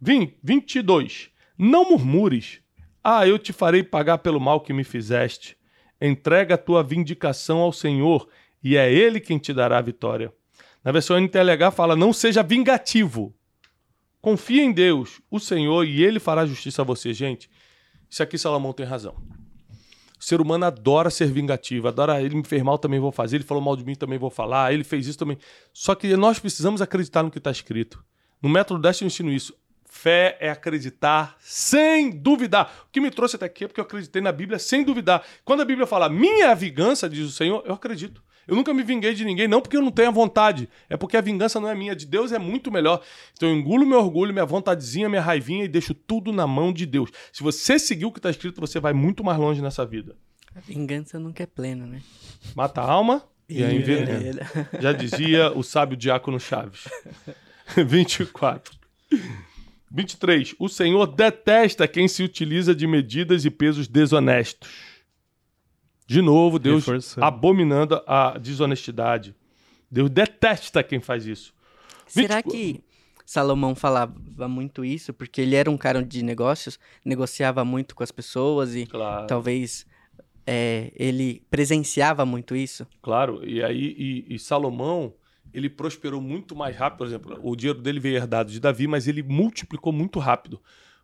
20, 0.00 0.38
22. 0.42 1.30
Não 1.56 1.90
murmures. 1.90 2.60
Ah, 3.02 3.26
eu 3.26 3.38
te 3.38 3.52
farei 3.52 3.82
pagar 3.82 4.18
pelo 4.18 4.40
mal 4.40 4.60
que 4.60 4.72
me 4.72 4.84
fizeste. 4.84 5.56
Entrega 6.00 6.54
a 6.54 6.58
tua 6.58 6.84
vindicação 6.84 7.58
ao 7.58 7.72
Senhor 7.72 8.28
e 8.62 8.76
é 8.76 8.92
ele 8.92 9.20
quem 9.20 9.38
te 9.38 9.52
dará 9.52 9.78
a 9.78 9.82
vitória. 9.82 10.32
Na 10.84 10.92
versão 10.92 11.18
NTLH 11.18 11.70
fala: 11.72 11.96
não 11.96 12.12
seja 12.12 12.42
vingativo. 12.42 13.34
Confie 14.20 14.60
em 14.60 14.72
Deus, 14.72 15.20
o 15.30 15.38
Senhor, 15.38 15.84
e 15.84 16.02
ele 16.02 16.18
fará 16.18 16.44
justiça 16.44 16.82
a 16.82 16.84
você. 16.84 17.12
Gente, 17.12 17.48
isso 18.10 18.22
aqui 18.22 18.36
Salomão 18.36 18.72
tem 18.72 18.84
razão. 18.84 19.16
O 20.18 20.24
ser 20.24 20.40
humano 20.40 20.64
adora 20.64 21.10
ser 21.10 21.30
vingativo, 21.30 21.86
adora 21.86 22.20
ele 22.20 22.34
me 22.34 22.44
fez 22.44 22.60
mal, 22.62 22.76
também 22.76 22.98
vou 22.98 23.12
fazer, 23.12 23.36
ele 23.36 23.44
falou 23.44 23.62
mal 23.62 23.76
de 23.76 23.84
mim, 23.84 23.94
também 23.94 24.18
vou 24.18 24.30
falar, 24.30 24.72
ele 24.72 24.82
fez 24.82 25.06
isso 25.06 25.18
também. 25.18 25.38
Só 25.72 25.94
que 25.94 26.16
nós 26.16 26.40
precisamos 26.40 26.82
acreditar 26.82 27.22
no 27.22 27.30
que 27.30 27.38
está 27.38 27.52
escrito. 27.52 28.04
No 28.42 28.48
método 28.48 28.80
10 28.80 29.02
eu 29.02 29.06
ensino 29.06 29.30
isso. 29.30 29.54
Fé 29.84 30.36
é 30.40 30.50
acreditar 30.50 31.36
sem 31.40 32.10
duvidar. 32.10 32.86
O 32.88 32.92
que 32.92 33.00
me 33.00 33.10
trouxe 33.10 33.36
até 33.36 33.46
aqui 33.46 33.64
é 33.64 33.68
porque 33.68 33.80
eu 33.80 33.84
acreditei 33.84 34.20
na 34.20 34.32
Bíblia 34.32 34.58
sem 34.58 34.84
duvidar. 34.84 35.24
Quando 35.44 35.62
a 35.62 35.64
Bíblia 35.64 35.86
fala 35.86 36.08
minha 36.08 36.54
vingança, 36.54 37.08
diz 37.08 37.26
o 37.26 37.32
Senhor, 37.32 37.62
eu 37.64 37.74
acredito. 37.74 38.22
Eu 38.48 38.56
nunca 38.56 38.72
me 38.72 38.82
vinguei 38.82 39.12
de 39.12 39.26
ninguém, 39.26 39.46
não 39.46 39.60
porque 39.60 39.76
eu 39.76 39.82
não 39.82 39.90
tenho 39.90 40.08
a 40.08 40.10
vontade, 40.10 40.70
é 40.88 40.96
porque 40.96 41.18
a 41.18 41.20
vingança 41.20 41.60
não 41.60 41.68
é 41.68 41.74
minha, 41.74 41.94
de 41.94 42.06
Deus 42.06 42.32
é 42.32 42.38
muito 42.38 42.72
melhor. 42.72 43.02
Então 43.34 43.50
eu 43.50 43.54
engulo 43.54 43.86
meu 43.86 43.98
orgulho, 43.98 44.32
minha 44.32 44.46
vontadezinha, 44.46 45.06
minha 45.06 45.20
raivinha 45.20 45.64
e 45.64 45.68
deixo 45.68 45.92
tudo 45.92 46.32
na 46.32 46.46
mão 46.46 46.72
de 46.72 46.86
Deus. 46.86 47.10
Se 47.30 47.42
você 47.42 47.78
seguir 47.78 48.06
o 48.06 48.10
que 48.10 48.18
está 48.18 48.30
escrito, 48.30 48.58
você 48.58 48.80
vai 48.80 48.94
muito 48.94 49.22
mais 49.22 49.38
longe 49.38 49.60
nessa 49.60 49.84
vida. 49.84 50.16
A 50.56 50.60
vingança 50.60 51.18
nunca 51.18 51.42
é 51.42 51.46
plena, 51.46 51.84
né? 51.84 52.00
Mata 52.56 52.80
a 52.80 52.90
alma 52.90 53.22
e, 53.46 53.60
e 53.60 53.64
a 53.64 53.70
envenena. 53.70 54.40
Já 54.80 54.92
dizia 54.92 55.52
o 55.54 55.62
sábio 55.62 55.94
Diácono 55.94 56.40
Chaves. 56.40 56.88
24. 57.76 58.72
23. 59.90 60.54
O 60.58 60.70
Senhor 60.70 61.06
detesta 61.06 61.86
quem 61.86 62.08
se 62.08 62.22
utiliza 62.22 62.74
de 62.74 62.86
medidas 62.86 63.44
e 63.44 63.50
pesos 63.50 63.86
desonestos. 63.86 64.87
De 66.08 66.22
novo, 66.22 66.58
Deus 66.58 66.86
Reforçando. 66.86 67.26
abominando 67.26 68.02
a 68.06 68.38
desonestidade. 68.38 69.36
Deus 69.90 70.08
detesta 70.08 70.82
quem 70.82 71.00
faz 71.00 71.26
isso. 71.26 71.52
Será 72.06 72.42
que 72.42 72.82
Salomão 73.26 73.74
falava 73.74 74.48
muito 74.48 74.82
isso 74.82 75.12
porque 75.12 75.42
ele 75.42 75.54
era 75.54 75.70
um 75.70 75.76
cara 75.76 76.02
de 76.02 76.22
negócios, 76.22 76.80
negociava 77.04 77.62
muito 77.62 77.94
com 77.94 78.02
as 78.02 78.10
pessoas 78.10 78.74
e 78.74 78.86
claro. 78.86 79.26
talvez 79.26 79.84
é, 80.46 80.90
ele 80.94 81.42
presenciava 81.50 82.24
muito 82.24 82.56
isso? 82.56 82.86
Claro, 83.02 83.46
e 83.46 83.62
aí 83.62 83.94
e, 83.98 84.34
e 84.34 84.38
Salomão 84.38 85.12
ele 85.52 85.68
prosperou 85.68 86.22
muito 86.22 86.56
mais 86.56 86.74
rápido, 86.74 86.98
por 86.98 87.06
exemplo, 87.06 87.38
o 87.42 87.54
dinheiro 87.54 87.82
dele 87.82 88.00
veio 88.00 88.16
herdado 88.16 88.50
de 88.50 88.58
Davi, 88.58 88.86
mas 88.86 89.06
ele 89.06 89.22
multiplicou 89.22 89.92
muito 89.92 90.18
rápido, 90.18 90.58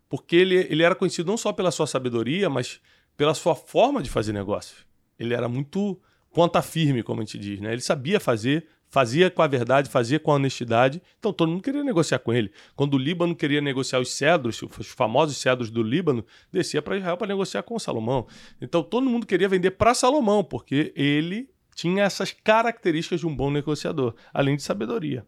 porque 0.08 0.34
ele, 0.34 0.66
ele 0.70 0.82
era 0.82 0.94
conhecido 0.94 1.26
não 1.26 1.36
só 1.36 1.52
pela 1.52 1.70
sua 1.70 1.86
sabedoria, 1.86 2.48
mas 2.48 2.80
pela 3.18 3.34
sua 3.34 3.54
forma 3.54 4.02
de 4.02 4.08
fazer 4.08 4.32
negócio 4.32 4.86
ele 5.18 5.34
era 5.34 5.48
muito 5.48 6.00
ponta 6.32 6.60
firme, 6.60 7.02
como 7.02 7.20
a 7.20 7.24
gente 7.24 7.38
diz, 7.38 7.60
né? 7.60 7.72
Ele 7.72 7.80
sabia 7.80 8.18
fazer, 8.18 8.66
fazia 8.88 9.30
com 9.30 9.40
a 9.40 9.46
verdade, 9.46 9.88
fazia 9.88 10.18
com 10.18 10.32
a 10.32 10.34
honestidade. 10.34 11.00
Então 11.18 11.32
todo 11.32 11.48
mundo 11.48 11.62
queria 11.62 11.84
negociar 11.84 12.18
com 12.18 12.32
ele. 12.32 12.50
Quando 12.74 12.94
o 12.94 12.98
Líbano 12.98 13.34
queria 13.34 13.60
negociar 13.60 14.00
os 14.00 14.12
cedros, 14.12 14.60
os 14.62 14.88
famosos 14.88 15.36
cedros 15.36 15.70
do 15.70 15.82
Líbano, 15.82 16.24
descia 16.52 16.82
para 16.82 16.96
Israel 16.96 17.16
para 17.16 17.28
negociar 17.28 17.62
com 17.62 17.78
Salomão. 17.78 18.26
Então 18.60 18.82
todo 18.82 19.08
mundo 19.08 19.26
queria 19.26 19.48
vender 19.48 19.72
para 19.72 19.94
Salomão, 19.94 20.42
porque 20.42 20.92
ele 20.96 21.48
tinha 21.74 22.04
essas 22.04 22.32
características 22.32 23.20
de 23.20 23.26
um 23.26 23.34
bom 23.34 23.50
negociador, 23.50 24.14
além 24.32 24.56
de 24.56 24.62
sabedoria. 24.62 25.24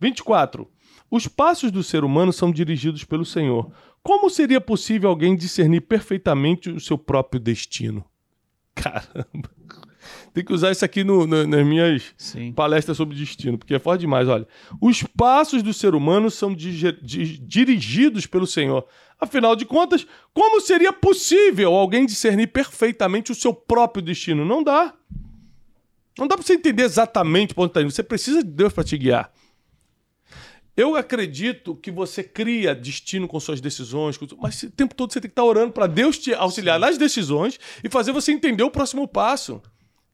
24. 0.00 0.68
Os 1.10 1.28
passos 1.28 1.70
do 1.70 1.82
ser 1.82 2.04
humano 2.04 2.32
são 2.32 2.50
dirigidos 2.50 3.04
pelo 3.04 3.24
Senhor. 3.24 3.70
Como 4.02 4.28
seria 4.28 4.60
possível 4.60 5.08
alguém 5.08 5.36
discernir 5.36 5.82
perfeitamente 5.82 6.70
o 6.70 6.80
seu 6.80 6.98
próprio 6.98 7.40
destino? 7.40 8.04
Caramba. 8.90 9.50
Tem 10.32 10.44
que 10.44 10.52
usar 10.52 10.70
isso 10.70 10.84
aqui 10.84 11.02
no, 11.02 11.26
no, 11.26 11.46
nas 11.46 11.66
minhas 11.66 12.14
Sim. 12.16 12.52
palestras 12.52 12.96
sobre 12.96 13.16
destino, 13.16 13.56
porque 13.56 13.74
é 13.74 13.78
forte 13.78 14.02
demais. 14.02 14.28
Olha, 14.28 14.46
os 14.80 15.02
passos 15.02 15.62
do 15.62 15.72
ser 15.72 15.94
humano 15.94 16.30
são 16.30 16.54
di 16.54 16.92
di 17.00 17.38
dirigidos 17.38 18.26
pelo 18.26 18.46
Senhor. 18.46 18.86
Afinal 19.18 19.56
de 19.56 19.64
contas, 19.64 20.06
como 20.34 20.60
seria 20.60 20.92
possível 20.92 21.74
alguém 21.74 22.04
discernir 22.04 22.48
perfeitamente 22.48 23.32
o 23.32 23.34
seu 23.34 23.54
próprio 23.54 24.02
destino? 24.02 24.44
Não 24.44 24.62
dá. 24.62 24.92
Não 26.18 26.26
dá 26.26 26.36
para 26.36 26.44
você 26.44 26.54
entender 26.54 26.82
exatamente 26.82 27.54
onde 27.56 27.70
está 27.70 27.80
indo. 27.82 27.90
Você 27.90 28.02
precisa 28.02 28.42
de 28.42 28.50
Deus 28.50 28.72
para 28.72 28.84
te 28.84 28.96
guiar. 28.96 29.30
Eu 30.76 30.94
acredito 30.94 31.74
que 31.74 31.90
você 31.90 32.22
cria 32.22 32.74
destino 32.74 33.26
com 33.26 33.40
suas 33.40 33.62
decisões, 33.62 34.18
mas 34.38 34.62
o 34.62 34.70
tempo 34.70 34.94
todo 34.94 35.10
você 35.10 35.20
tem 35.20 35.30
que 35.30 35.32
estar 35.32 35.44
orando 35.44 35.72
para 35.72 35.86
Deus 35.86 36.18
te 36.18 36.34
auxiliar 36.34 36.78
nas 36.78 36.98
decisões 36.98 37.58
e 37.82 37.88
fazer 37.88 38.12
você 38.12 38.30
entender 38.32 38.62
o 38.62 38.70
próximo 38.70 39.08
passo. 39.08 39.62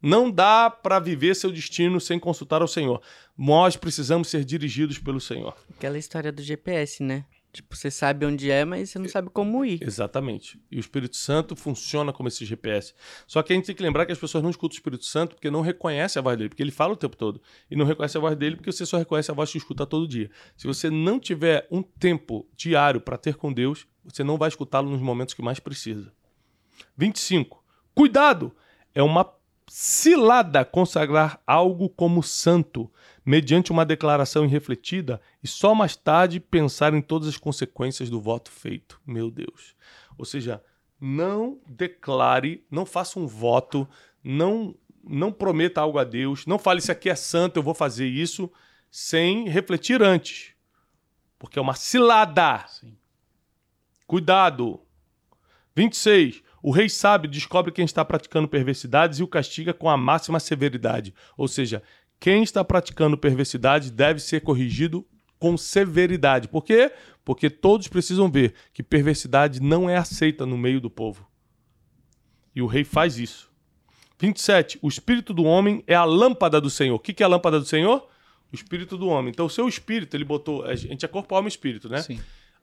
Não 0.01 0.31
dá 0.31 0.71
para 0.71 1.01
viver 1.01 1.35
seu 1.35 1.51
destino 1.51 2.01
sem 2.01 2.19
consultar 2.19 2.63
ao 2.63 2.69
Senhor. 2.69 3.03
Nós 3.37 3.77
precisamos 3.77 4.29
ser 4.29 4.45
dirigidos 4.45 4.99
pelo 4.99 5.21
Senhor. 5.21 5.57
Aquela 5.77 5.99
história 5.99 6.31
do 6.31 6.43
GPS, 6.43 7.03
né? 7.03 7.25
Tipo, 7.53 7.77
você 7.77 7.91
sabe 7.91 8.25
onde 8.25 8.51
é, 8.51 8.65
mas 8.65 8.89
você 8.89 8.99
não 8.99 9.09
sabe 9.09 9.29
como 9.29 9.63
ir. 9.63 9.79
Exatamente. 9.83 10.59
E 10.71 10.79
o 10.79 10.81
Espírito 10.81 11.17
Santo 11.17 11.55
funciona 11.55 12.11
como 12.11 12.27
esse 12.29 12.47
GPS. 12.47 12.95
Só 13.27 13.43
que 13.43 13.53
a 13.53 13.57
gente 13.57 13.67
tem 13.67 13.75
que 13.75 13.83
lembrar 13.83 14.07
que 14.07 14.13
as 14.13 14.19
pessoas 14.19 14.43
não 14.43 14.49
escutam 14.49 14.75
o 14.75 14.79
Espírito 14.79 15.05
Santo 15.05 15.35
porque 15.35 15.51
não 15.51 15.61
reconhecem 15.61 16.19
a 16.19 16.23
voz 16.23 16.39
dele, 16.39 16.49
porque 16.49 16.63
ele 16.63 16.71
fala 16.71 16.95
o 16.95 16.97
tempo 16.97 17.15
todo. 17.15 17.43
E 17.71 17.77
não 17.77 17.85
reconhece 17.85 18.17
a 18.17 18.21
voz 18.21 18.35
dele 18.37 18.57
porque 18.57 18.73
você 18.73 18.87
só 18.87 18.97
reconhece 18.97 19.31
a 19.31 19.35
voz 19.35 19.53
que 19.53 19.59
escuta 19.59 19.85
todo 19.85 20.09
dia. 20.09 20.31
Se 20.57 20.67
você 20.67 20.89
não 20.89 21.21
tiver 21.21 21.69
um 21.71 21.83
tempo 21.83 22.49
diário 22.57 23.03
para 23.03 23.19
ter 23.19 23.35
com 23.35 23.53
Deus, 23.53 23.87
você 24.03 24.25
não 24.25 24.39
vai 24.39 24.49
escutá-lo 24.49 24.91
nos 24.91 25.03
momentos 25.03 25.35
que 25.35 25.43
mais 25.43 25.61
precisa. 25.61 26.11
25. 26.97 27.63
Cuidado! 27.95 28.57
É 28.95 29.03
uma 29.03 29.31
cilada 29.75 30.67
consagrar 30.67 31.41
algo 31.47 31.89
como 31.89 32.23
santo, 32.23 32.93
mediante 33.25 33.73
uma 33.73 33.87
declaração 33.87 34.45
irrefletida, 34.45 35.19
e 35.43 35.49
só 35.49 35.75
mais 35.75 35.97
tarde 35.97 36.39
pensar 36.39 36.93
em 36.93 37.01
todas 37.01 37.27
as 37.27 37.39
consequências 37.39 38.11
do 38.11 38.21
voto 38.21 38.51
feito. 38.51 39.01
Meu 39.07 39.31
Deus. 39.31 39.75
Ou 40.19 40.27
seja, 40.27 40.63
não 41.01 41.59
declare, 41.67 42.63
não 42.71 42.85
faça 42.85 43.19
um 43.19 43.27
voto, 43.27 43.89
não 44.23 44.75
não 45.03 45.33
prometa 45.33 45.81
algo 45.81 45.99
a 45.99 46.05
Deus, 46.05 46.45
não 46.45 46.59
fale 46.59 46.79
isso 46.79 46.93
aqui 46.93 47.09
é 47.09 47.15
santo, 47.15 47.57
eu 47.57 47.63
vou 47.63 47.75
fazer 47.75 48.07
isso, 48.07 48.53
sem 48.91 49.49
refletir 49.49 50.03
antes. 50.03 50.53
Porque 51.39 51.59
é 51.59 51.63
uma 51.63 51.75
cilada. 51.75 52.67
Sim. 52.69 52.95
Cuidado. 54.07 54.81
26. 55.75 56.43
O 56.63 56.71
rei 56.71 56.89
sábio 56.89 57.29
descobre 57.29 57.73
quem 57.73 57.85
está 57.85 58.05
praticando 58.05 58.47
perversidades 58.47 59.19
e 59.19 59.23
o 59.23 59.29
castiga 59.29 59.75
com 59.75 59.91
a 59.91 59.97
máxima 59.97 60.39
severidade. 60.39 61.13
Ou 61.37 61.49
seja, 61.49 61.83
quem 62.21 62.43
está 62.43 62.63
praticando 62.65 63.19
perversidade 63.19 63.91
deve 63.91 64.21
ser 64.21 64.43
corrigido 64.43 65.05
com 65.41 65.57
severidade. 65.57 66.47
Por 66.47 66.65
quê? 66.65 66.93
Porque 67.25 67.51
todos 67.51 67.89
precisam 67.89 68.31
ver 68.31 68.55
que 68.73 68.81
perversidade 68.81 69.61
não 69.61 69.91
é 69.91 69.97
aceita 69.97 70.47
no 70.47 70.57
meio 70.57 70.81
do 70.81 70.89
povo. 70.89 71.27
E 72.55 72.63
o 72.63 72.67
rei 72.67 72.85
faz 72.85 73.19
isso. 73.19 73.51
27. 74.21 74.79
O 74.81 74.87
espírito 74.87 75.35
do 75.35 75.43
homem 75.43 75.83
é 75.85 75.97
a 75.97 76.05
lâmpada 76.05 76.61
do 76.61 76.71
Senhor. 76.71 76.95
O 76.95 77.01
que 77.01 77.21
é 77.25 77.27
a 77.27 77.29
lâmpada 77.29 77.59
do 77.59 77.67
Senhor? 77.67 78.09
O 78.53 78.55
espírito 78.55 78.97
do 78.97 79.09
homem. 79.09 79.31
Então, 79.31 79.47
o 79.47 79.51
seu 79.51 79.67
espírito, 79.67 80.17
ele 80.17 80.25
botou. 80.25 80.65
A 80.65 80.77
gente 80.77 81.05
é 81.05 81.09
corpo, 81.09 81.35
alma 81.35 81.49
e 81.49 81.51
espírito, 81.51 81.89
né? 81.89 82.03
Sim. 82.03 82.21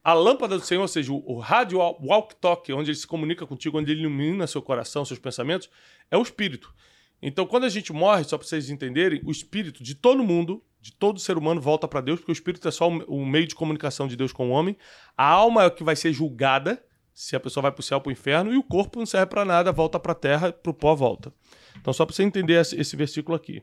A 0.09 0.13
lâmpada 0.13 0.57
do 0.57 0.65
Senhor, 0.65 0.81
ou 0.81 0.87
seja, 0.87 1.13
o, 1.13 1.37
rádio 1.37 1.77
walk-talk, 1.77 2.73
onde 2.73 2.89
ele 2.89 2.97
se 2.97 3.05
comunica 3.05 3.45
contigo, 3.45 3.77
onde 3.77 3.91
ele 3.91 4.01
ilumina 4.01 4.47
seu 4.47 4.59
coração, 4.59 5.05
seus 5.05 5.19
pensamentos, 5.19 5.69
é 6.09 6.17
o 6.17 6.23
espírito. 6.23 6.73
Então, 7.21 7.45
quando 7.45 7.65
a 7.65 7.69
gente 7.69 7.93
morre, 7.93 8.23
só 8.23 8.35
para 8.35 8.47
vocês 8.47 8.71
entenderem, 8.71 9.21
o 9.23 9.29
espírito 9.29 9.83
de 9.83 9.93
todo 9.93 10.23
mundo, 10.23 10.63
de 10.81 10.91
todo 10.91 11.19
ser 11.19 11.37
humano, 11.37 11.61
volta 11.61 11.87
para 11.87 12.01
Deus, 12.01 12.19
porque 12.19 12.31
o 12.31 12.33
espírito 12.33 12.67
é 12.67 12.71
só 12.71 12.89
o, 12.89 13.23
meio 13.23 13.45
de 13.45 13.53
comunicação 13.53 14.07
de 14.07 14.15
Deus 14.15 14.33
com 14.33 14.49
o 14.49 14.51
homem. 14.51 14.75
A 15.15 15.27
alma 15.27 15.61
é 15.61 15.67
o 15.67 15.71
que 15.71 15.83
vai 15.83 15.95
ser 15.95 16.11
julgada, 16.11 16.83
se 17.13 17.35
a 17.35 17.39
pessoa 17.39 17.61
vai 17.61 17.71
para 17.71 17.81
o 17.81 17.83
céu 17.83 17.97
ou 17.97 18.01
para 18.01 18.09
o 18.09 18.11
inferno, 18.11 18.51
e 18.51 18.57
o 18.57 18.63
corpo 18.63 18.97
não 18.97 19.05
serve 19.05 19.27
para 19.27 19.45
nada, 19.45 19.71
volta 19.71 19.99
para 19.99 20.13
a 20.13 20.15
terra, 20.15 20.51
para 20.51 20.71
o 20.71 20.73
pó 20.73 20.95
volta. 20.95 21.31
Então, 21.79 21.93
só 21.93 22.03
para 22.03 22.15
você 22.15 22.23
entender 22.23 22.55
esse 22.55 22.95
versículo 22.95 23.35
aqui. 23.35 23.61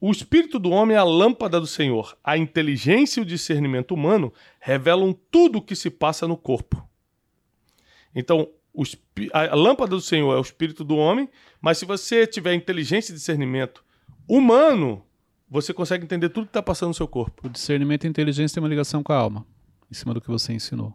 O 0.00 0.10
espírito 0.10 0.58
do 0.58 0.70
homem 0.70 0.96
é 0.96 0.98
a 0.98 1.04
lâmpada 1.04 1.60
do 1.60 1.66
Senhor. 1.66 2.16
A 2.24 2.38
inteligência 2.38 3.20
e 3.20 3.22
o 3.22 3.26
discernimento 3.26 3.92
humano 3.92 4.32
revelam 4.58 5.12
tudo 5.30 5.58
o 5.58 5.62
que 5.62 5.76
se 5.76 5.90
passa 5.90 6.26
no 6.26 6.36
corpo. 6.36 6.82
Então, 8.14 8.48
a 9.32 9.54
lâmpada 9.54 9.90
do 9.90 10.00
Senhor 10.00 10.32
é 10.32 10.38
o 10.38 10.42
espírito 10.42 10.84
do 10.84 10.96
homem, 10.96 11.28
mas 11.60 11.76
se 11.76 11.84
você 11.84 12.26
tiver 12.26 12.54
inteligência 12.54 13.12
e 13.12 13.14
discernimento 13.14 13.84
humano, 14.26 15.04
você 15.48 15.74
consegue 15.74 16.04
entender 16.04 16.30
tudo 16.30 16.46
que 16.46 16.50
está 16.50 16.62
passando 16.62 16.88
no 16.88 16.94
seu 16.94 17.06
corpo. 17.06 17.46
O 17.46 17.50
discernimento 17.50 18.04
e 18.04 18.06
a 18.06 18.10
inteligência 18.10 18.54
tem 18.54 18.62
uma 18.62 18.68
ligação 18.70 19.02
com 19.02 19.12
a 19.12 19.16
alma, 19.16 19.44
em 19.90 19.94
cima 19.94 20.14
do 20.14 20.20
que 20.20 20.28
você 20.28 20.52
ensinou. 20.52 20.94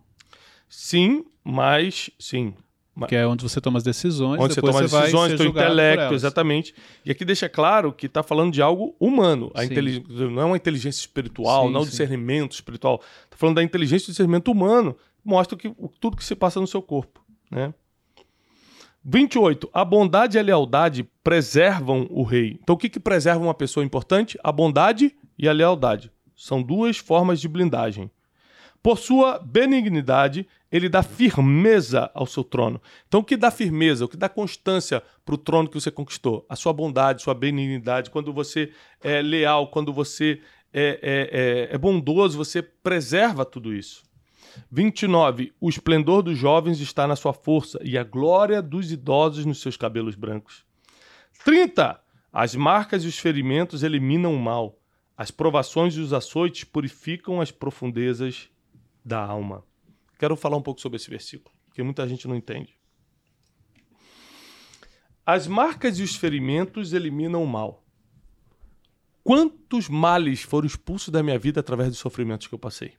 Sim, 0.68 1.26
mas 1.44 2.10
sim. 2.18 2.56
Que 3.08 3.16
é 3.16 3.28
onde 3.28 3.44
você 3.44 3.60
toma 3.60 3.78
as 3.78 3.84
decisões. 3.84 4.40
Onde 4.40 4.54
você 4.54 4.62
toma 4.62 4.82
as 4.82 4.90
decisões, 4.90 5.36
teu 5.36 5.48
intelecto, 5.48 6.14
exatamente. 6.14 6.74
E 7.04 7.12
aqui 7.12 7.26
deixa 7.26 7.50
claro 7.50 7.92
que 7.92 8.06
está 8.06 8.24
falando 8.24 8.54
de 8.54 8.62
algo 8.62 8.96
humano. 8.98 9.52
A 9.54 9.66
intelig... 9.66 10.02
Não 10.08 10.42
é 10.42 10.46
uma 10.46 10.56
inteligência 10.56 11.02
espiritual, 11.02 11.68
sim, 11.68 11.74
não 11.74 11.82
é 11.82 11.84
um 11.84 11.86
discernimento 11.86 12.54
espiritual. 12.54 13.02
Está 13.26 13.36
falando 13.36 13.58
da 13.58 13.64
inteligência 13.64 14.06
e 14.06 14.12
discernimento 14.12 14.50
humano. 14.50 14.96
Mostra 15.24 15.58
que, 15.58 15.70
tudo 16.00 16.16
que 16.16 16.24
se 16.24 16.36
passa 16.36 16.62
no 16.62 16.68
seu 16.68 16.82
corpo. 16.82 17.22
Né? 17.52 17.74
28. 19.04 19.70
A 19.74 19.84
bondade 19.84 20.38
e 20.38 20.40
a 20.40 20.44
lealdade 20.44 21.08
preservam 21.24 22.08
o 22.10 22.24
rei. 22.24 22.58
Então, 22.64 22.76
o 22.76 22.78
que, 22.78 22.90
que 22.90 23.00
preserva 23.00 23.44
uma 23.44 23.54
pessoa 23.54 23.86
importante? 23.86 24.40
A 24.42 24.52
bondade 24.52 25.14
e 25.38 25.50
a 25.50 25.52
lealdade. 25.52 26.12
São 26.36 26.62
duas 26.62 26.98
formas 26.98 27.40
de 27.40 27.48
blindagem. 27.48 28.10
Por 28.86 29.00
sua 29.00 29.40
benignidade, 29.40 30.48
ele 30.72 30.88
dá 30.88 31.02
firmeza 31.02 32.12
ao 32.14 32.28
seu 32.28 32.44
trono. 32.44 32.80
Então, 33.08 33.22
o 33.22 33.24
que 33.24 33.36
dá 33.36 33.50
firmeza, 33.50 34.06
o 34.06 34.08
que 34.08 34.16
dá 34.16 34.30
constância 34.30 35.02
para 35.26 35.34
o 35.34 35.40
trono 35.40 35.68
que 35.68 35.74
você 35.74 35.90
conquistou? 35.90 36.46
A 36.48 36.56
sua 36.56 36.72
bondade, 36.72 37.24
sua 37.24 37.34
benignidade. 37.34 38.12
Quando 38.12 38.32
você 38.32 38.72
é 39.02 39.24
leal, 39.24 39.70
quando 39.70 39.92
você 39.92 40.40
é, 40.72 41.00
é, 41.02 41.72
é, 41.72 41.76
é 41.76 41.78
bondoso, 41.80 42.38
você 42.38 42.62
preserva 42.62 43.44
tudo 43.44 43.74
isso. 43.74 44.04
29. 44.70 45.52
O 45.60 45.68
esplendor 45.68 46.22
dos 46.22 46.38
jovens 46.38 46.80
está 46.80 47.08
na 47.08 47.16
sua 47.16 47.34
força 47.34 47.80
e 47.84 47.98
a 47.98 48.04
glória 48.04 48.62
dos 48.62 48.92
idosos 48.92 49.48
nos 49.48 49.62
seus 49.62 49.76
cabelos 49.76 50.14
brancos. 50.14 50.64
30. 51.44 52.00
As 52.32 52.54
marcas 52.54 53.04
e 53.04 53.08
os 53.08 53.18
ferimentos 53.18 53.82
eliminam 53.82 54.32
o 54.32 54.40
mal. 54.40 54.78
As 55.18 55.32
provações 55.32 55.96
e 55.96 56.02
os 56.02 56.14
açoites 56.14 56.66
purificam 56.66 57.42
as 57.42 57.50
profundezas 57.50 58.48
da 59.06 59.24
alma. 59.24 59.64
Quero 60.18 60.36
falar 60.36 60.58
um 60.58 60.62
pouco 60.62 60.82
sobre 60.82 60.96
esse 60.96 61.10
versículo, 61.10 61.56
porque 61.68 61.84
muita 61.84 62.08
gente 62.08 62.28
não 62.28 62.36
entende. 62.36 62.76
As 65.24 65.48
marcas 65.48 66.00
e 66.00 66.04
os 66.04 66.16
ferimentos 66.16 66.94
eliminam 66.94 67.44
o 67.44 67.48
mal. 67.48 67.84
Quantos 69.24 69.90
males 69.90 70.42
foram 70.42 70.68
expulsos 70.68 71.10
da 71.10 71.24
minha 71.24 71.38
vida 71.38 71.60
através 71.60 71.90
dos 71.90 71.98
sofrimentos 72.00 72.48
que 72.48 72.54
eu 72.54 72.60
passei? 72.60 72.94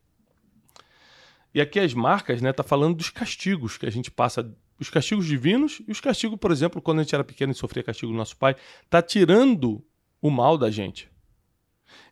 E 1.54 1.60
aqui 1.60 1.78
as 1.78 1.94
marcas, 1.94 2.42
né, 2.42 2.52
tá 2.52 2.62
falando 2.62 2.96
dos 2.96 3.10
castigos 3.10 3.78
que 3.78 3.86
a 3.86 3.90
gente 3.90 4.10
passa, 4.10 4.54
os 4.78 4.90
castigos 4.90 5.24
divinos 5.24 5.80
e 5.86 5.90
os 5.90 6.00
castigos, 6.00 6.38
por 6.38 6.50
exemplo, 6.50 6.82
quando 6.82 6.98
a 6.98 7.02
gente 7.02 7.14
era 7.14 7.24
pequeno 7.24 7.52
e 7.52 7.54
sofria 7.54 7.82
castigo 7.82 8.12
do 8.12 8.18
nosso 8.18 8.36
pai, 8.36 8.56
tá 8.90 9.00
tirando 9.00 9.82
o 10.20 10.30
mal 10.30 10.58
da 10.58 10.70
gente. 10.70 11.08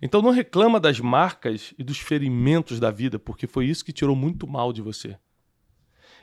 Então 0.00 0.22
não 0.22 0.30
reclama 0.30 0.78
das 0.78 1.00
marcas 1.00 1.74
e 1.78 1.82
dos 1.82 1.98
ferimentos 1.98 2.78
da 2.78 2.90
vida, 2.90 3.18
porque 3.18 3.46
foi 3.46 3.66
isso 3.66 3.84
que 3.84 3.92
tirou 3.92 4.14
muito 4.14 4.46
mal 4.46 4.72
de 4.72 4.82
você. 4.82 5.16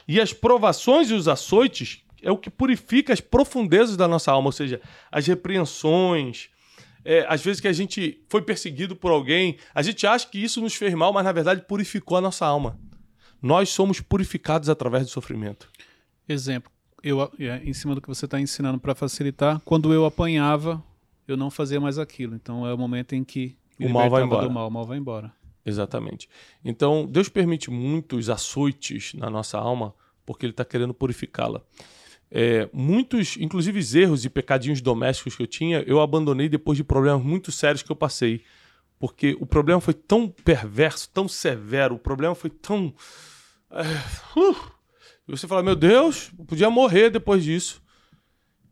E 0.07 0.19
as 0.19 0.33
provações 0.33 1.09
e 1.09 1.13
os 1.13 1.27
açoites 1.27 2.03
é 2.21 2.31
o 2.31 2.37
que 2.37 2.49
purifica 2.49 3.13
as 3.13 3.21
profundezas 3.21 3.97
da 3.97 4.07
nossa 4.07 4.31
alma, 4.31 4.47
ou 4.47 4.51
seja, 4.51 4.81
as 5.11 5.25
repreensões, 5.25 6.49
é, 7.03 7.25
às 7.27 7.43
vezes 7.43 7.59
que 7.59 7.67
a 7.67 7.73
gente 7.73 8.23
foi 8.29 8.41
perseguido 8.41 8.95
por 8.95 9.11
alguém, 9.11 9.57
a 9.73 9.81
gente 9.81 10.05
acha 10.05 10.27
que 10.27 10.41
isso 10.41 10.61
nos 10.61 10.75
fez 10.75 10.93
mal, 10.93 11.11
mas 11.11 11.23
na 11.23 11.31
verdade 11.31 11.65
purificou 11.67 12.17
a 12.17 12.21
nossa 12.21 12.45
alma. 12.45 12.79
Nós 13.41 13.69
somos 13.69 13.99
purificados 13.99 14.69
através 14.69 15.05
do 15.05 15.09
sofrimento. 15.09 15.67
Exemplo, 16.29 16.71
eu 17.03 17.21
é, 17.39 17.61
em 17.63 17.73
cima 17.73 17.95
do 17.95 18.01
que 18.01 18.07
você 18.07 18.25
está 18.25 18.39
ensinando 18.39 18.79
para 18.79 18.93
facilitar, 18.93 19.59
quando 19.65 19.91
eu 19.93 20.05
apanhava, 20.05 20.83
eu 21.31 21.37
não 21.37 21.49
fazia 21.49 21.79
mais 21.79 21.97
aquilo. 21.97 22.35
Então 22.35 22.65
é 22.67 22.73
o 22.73 22.77
momento 22.77 23.13
em 23.13 23.23
que 23.23 23.57
o 23.79 23.89
mal 23.89 24.09
vai 24.09 24.23
embora. 24.23 24.47
Do 24.47 24.51
mal, 24.51 24.67
o 24.67 24.71
mal 24.71 24.85
vai 24.85 24.97
embora. 24.97 25.33
Exatamente. 25.65 26.27
Então, 26.63 27.05
Deus 27.05 27.29
permite 27.29 27.69
muitos 27.69 28.29
açoites 28.29 29.13
na 29.13 29.29
nossa 29.29 29.57
alma 29.57 29.93
porque 30.25 30.45
Ele 30.45 30.53
está 30.53 30.65
querendo 30.65 30.93
purificá-la. 30.93 31.61
É, 32.29 32.69
muitos, 32.71 33.35
inclusive 33.37 33.79
erros 33.99 34.23
e 34.23 34.29
pecadinhos 34.29 34.81
domésticos 34.81 35.35
que 35.35 35.43
eu 35.43 35.47
tinha, 35.47 35.83
eu 35.85 35.99
abandonei 35.99 36.47
depois 36.47 36.77
de 36.77 36.83
problemas 36.83 37.23
muito 37.23 37.51
sérios 37.51 37.83
que 37.83 37.91
eu 37.91 37.95
passei. 37.95 38.43
Porque 38.99 39.35
o 39.39 39.45
problema 39.45 39.81
foi 39.81 39.93
tão 39.93 40.29
perverso, 40.29 41.09
tão 41.09 41.27
severo, 41.27 41.95
o 41.95 41.99
problema 41.99 42.35
foi 42.35 42.49
tão. 42.49 42.93
É, 43.71 43.81
uh, 44.39 44.55
você 45.27 45.47
fala, 45.47 45.63
meu 45.63 45.75
Deus, 45.75 46.31
eu 46.37 46.45
podia 46.45 46.69
morrer 46.69 47.09
depois 47.09 47.43
disso 47.43 47.80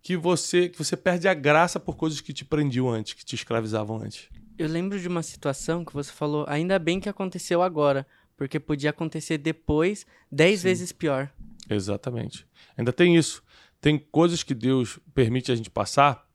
que 0.02 0.16
você 0.18 0.70
que 0.70 0.78
você 0.78 0.96
perde 0.96 1.28
a 1.28 1.34
graça 1.34 1.80
por 1.80 1.96
coisas 1.96 2.22
que 2.22 2.34
te 2.34 2.46
prendiam 2.46 2.90
antes, 2.90 3.14
que 3.14 3.26
te 3.26 3.36
escravizavam 3.36 4.02
antes. 4.02 4.30
Eu 4.58 4.68
lembro 4.68 5.00
de 5.00 5.08
uma 5.08 5.24
situação 5.24 5.86
que 5.86 5.94
você 5.94 6.12
falou, 6.12 6.46
ainda 6.48 6.78
bem 6.78 7.00
que 7.00 7.08
aconteceu 7.08 7.62
agora, 7.62 8.06
porque 8.36 8.60
podia 8.60 8.90
acontecer 8.90 9.38
depois 9.38 10.06
dez 10.32 10.60
Sim. 10.60 10.68
vezes 10.68 10.92
pior. 10.92 11.30
Exatamente. 11.70 12.46
Ainda 12.78 12.92
tem 12.92 13.16
isso. 13.16 13.44
Tem 13.80 13.98
coisas 13.98 14.44
que 14.44 14.54
Deus 14.54 15.00
permite 15.14 15.52
a 15.52 15.56
gente 15.56 15.70
passar. 15.70 16.28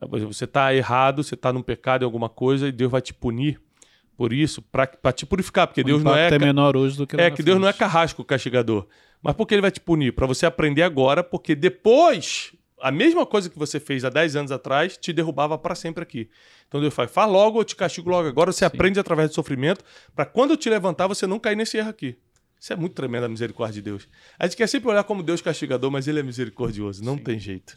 Por 0.00 0.16
exemplo, 0.16 0.34
você 0.34 0.44
está 0.44 0.74
errado, 0.74 1.22
você 1.22 1.34
está 1.34 1.52
num 1.52 1.62
pecado 1.62 2.02
em 2.02 2.04
alguma 2.04 2.28
coisa 2.28 2.66
e 2.66 2.72
Deus 2.72 2.90
vai 2.90 3.00
te 3.00 3.14
punir 3.14 3.60
por 4.16 4.32
isso, 4.32 4.62
para 4.62 5.12
te 5.12 5.26
purificar, 5.26 5.66
porque 5.66 5.80
o 5.80 5.84
Deus 5.84 6.02
não 6.02 6.14
é. 6.14 6.28
é 6.28 6.38
menor 6.38 6.76
hoje 6.76 6.96
do 6.96 7.06
que 7.06 7.16
É 7.16 7.30
que 7.30 7.42
Deus 7.42 7.60
não 7.60 7.66
é 7.66 7.72
carrasco 7.72 8.24
castigador. 8.24 8.86
Mas 9.20 9.34
por 9.34 9.46
que 9.46 9.54
ele 9.54 9.62
vai 9.62 9.70
te 9.70 9.80
punir? 9.80 10.12
Para 10.12 10.26
você 10.26 10.46
aprender 10.46 10.82
agora, 10.82 11.24
porque 11.24 11.54
depois 11.54 12.52
a 12.84 12.90
mesma 12.90 13.24
coisa 13.24 13.48
que 13.48 13.58
você 13.58 13.80
fez 13.80 14.04
há 14.04 14.10
10 14.10 14.36
anos 14.36 14.52
atrás 14.52 14.98
te 14.98 15.10
derrubava 15.10 15.56
para 15.56 15.74
sempre 15.74 16.02
aqui. 16.02 16.28
Então 16.68 16.82
Deus 16.82 16.92
faz, 16.92 17.10
faz 17.10 17.32
logo, 17.32 17.58
eu 17.58 17.64
te 17.64 17.74
castigo 17.74 18.10
logo 18.10 18.28
agora. 18.28 18.52
Você 18.52 18.58
Sim. 18.58 18.66
aprende 18.66 19.00
através 19.00 19.30
do 19.30 19.34
sofrimento, 19.34 19.82
para 20.14 20.26
quando 20.26 20.50
eu 20.50 20.56
te 20.58 20.68
levantar, 20.68 21.06
você 21.06 21.26
não 21.26 21.38
cair 21.38 21.56
nesse 21.56 21.78
erro 21.78 21.88
aqui. 21.88 22.18
Isso 22.60 22.74
é 22.74 22.76
muito 22.76 22.92
tremendo 22.92 23.24
a 23.24 23.28
misericórdia 23.28 23.76
de 23.76 23.82
Deus. 23.90 24.06
A 24.38 24.44
gente 24.46 24.58
quer 24.58 24.66
sempre 24.66 24.90
olhar 24.90 25.02
como 25.04 25.22
Deus 25.22 25.40
castigador, 25.40 25.90
mas 25.90 26.06
ele 26.06 26.20
é 26.20 26.22
misericordioso, 26.22 27.02
não 27.02 27.16
Sim. 27.16 27.22
tem 27.22 27.38
jeito. 27.38 27.74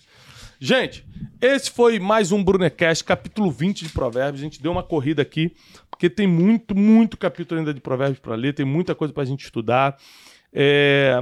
Gente, 0.59 1.05
esse 1.39 1.71
foi 1.71 1.99
mais 1.99 2.33
um 2.33 2.43
Brunecast, 2.43 3.01
capítulo 3.05 3.49
20 3.49 3.85
de 3.85 3.89
Provérbios. 3.93 4.41
A 4.41 4.43
gente 4.43 4.61
deu 4.61 4.73
uma 4.73 4.83
corrida 4.83 5.21
aqui, 5.21 5.55
porque 5.89 6.09
tem 6.09 6.27
muito, 6.27 6.75
muito 6.75 7.15
capítulo 7.15 7.59
ainda 7.59 7.73
de 7.73 7.79
Provérbios 7.79 8.19
para 8.19 8.35
ler, 8.35 8.53
tem 8.53 8.65
muita 8.65 8.93
coisa 8.93 9.13
para 9.13 9.23
a 9.23 9.25
gente 9.25 9.45
estudar. 9.45 9.97
É 10.51 11.17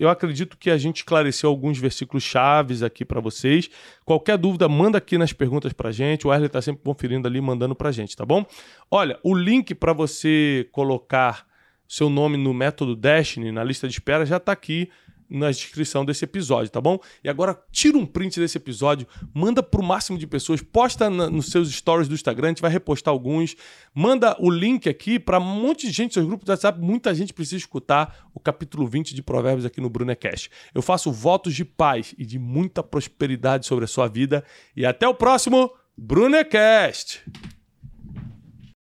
eu 0.00 0.08
acredito 0.08 0.56
que 0.56 0.70
a 0.70 0.78
gente 0.78 0.96
esclareceu 0.96 1.50
alguns 1.50 1.78
versículos 1.78 2.24
chaves 2.24 2.82
aqui 2.82 3.04
para 3.04 3.20
vocês. 3.20 3.68
Qualquer 4.02 4.38
dúvida, 4.38 4.66
manda 4.66 4.96
aqui 4.96 5.18
nas 5.18 5.30
perguntas 5.30 5.74
pra 5.74 5.92
gente. 5.92 6.26
O 6.26 6.30
Wesley 6.30 6.48
tá 6.48 6.62
sempre 6.62 6.82
conferindo 6.82 7.28
ali, 7.28 7.38
mandando 7.38 7.74
pra 7.74 7.92
gente, 7.92 8.16
tá 8.16 8.24
bom? 8.24 8.46
Olha, 8.90 9.18
o 9.22 9.34
link 9.34 9.74
para 9.74 9.92
você 9.92 10.66
colocar 10.72 11.46
seu 11.86 12.08
nome 12.08 12.38
no 12.38 12.54
método 12.54 12.96
Destiny, 12.96 13.52
na 13.52 13.62
lista 13.62 13.86
de 13.86 13.92
espera, 13.92 14.24
já 14.24 14.40
tá 14.40 14.52
aqui 14.52 14.88
na 15.30 15.50
descrição 15.50 16.04
desse 16.04 16.24
episódio, 16.24 16.70
tá 16.70 16.80
bom? 16.80 16.98
E 17.22 17.28
agora 17.28 17.58
tira 17.70 17.96
um 17.96 18.04
print 18.04 18.40
desse 18.40 18.58
episódio, 18.58 19.06
manda 19.32 19.62
pro 19.62 19.82
máximo 19.82 20.18
de 20.18 20.26
pessoas, 20.26 20.60
posta 20.60 21.08
na, 21.08 21.30
nos 21.30 21.50
seus 21.50 21.70
stories 21.70 22.08
do 22.08 22.14
Instagram, 22.14 22.48
a 22.48 22.50
gente 22.50 22.62
vai 22.62 22.70
repostar 22.70 23.12
alguns, 23.12 23.54
manda 23.94 24.36
o 24.40 24.50
link 24.50 24.88
aqui 24.88 25.18
para 25.18 25.38
um 25.38 25.60
monte 25.60 25.86
de 25.86 25.92
gente, 25.92 26.14
seus 26.14 26.26
grupos 26.26 26.44
do 26.44 26.50
WhatsApp, 26.50 26.80
muita 26.80 27.14
gente 27.14 27.32
precisa 27.32 27.56
escutar 27.56 28.28
o 28.34 28.40
capítulo 28.40 28.86
20 28.86 29.14
de 29.14 29.22
Provérbios 29.22 29.64
aqui 29.64 29.80
no 29.80 29.88
Brunecast. 29.88 30.50
Eu 30.74 30.82
faço 30.82 31.12
votos 31.12 31.54
de 31.54 31.64
paz 31.64 32.14
e 32.18 32.26
de 32.26 32.38
muita 32.38 32.82
prosperidade 32.82 33.66
sobre 33.66 33.84
a 33.84 33.88
sua 33.88 34.08
vida 34.08 34.44
e 34.76 34.84
até 34.84 35.06
o 35.06 35.14
próximo 35.14 35.70
Brunecast. 35.96 37.22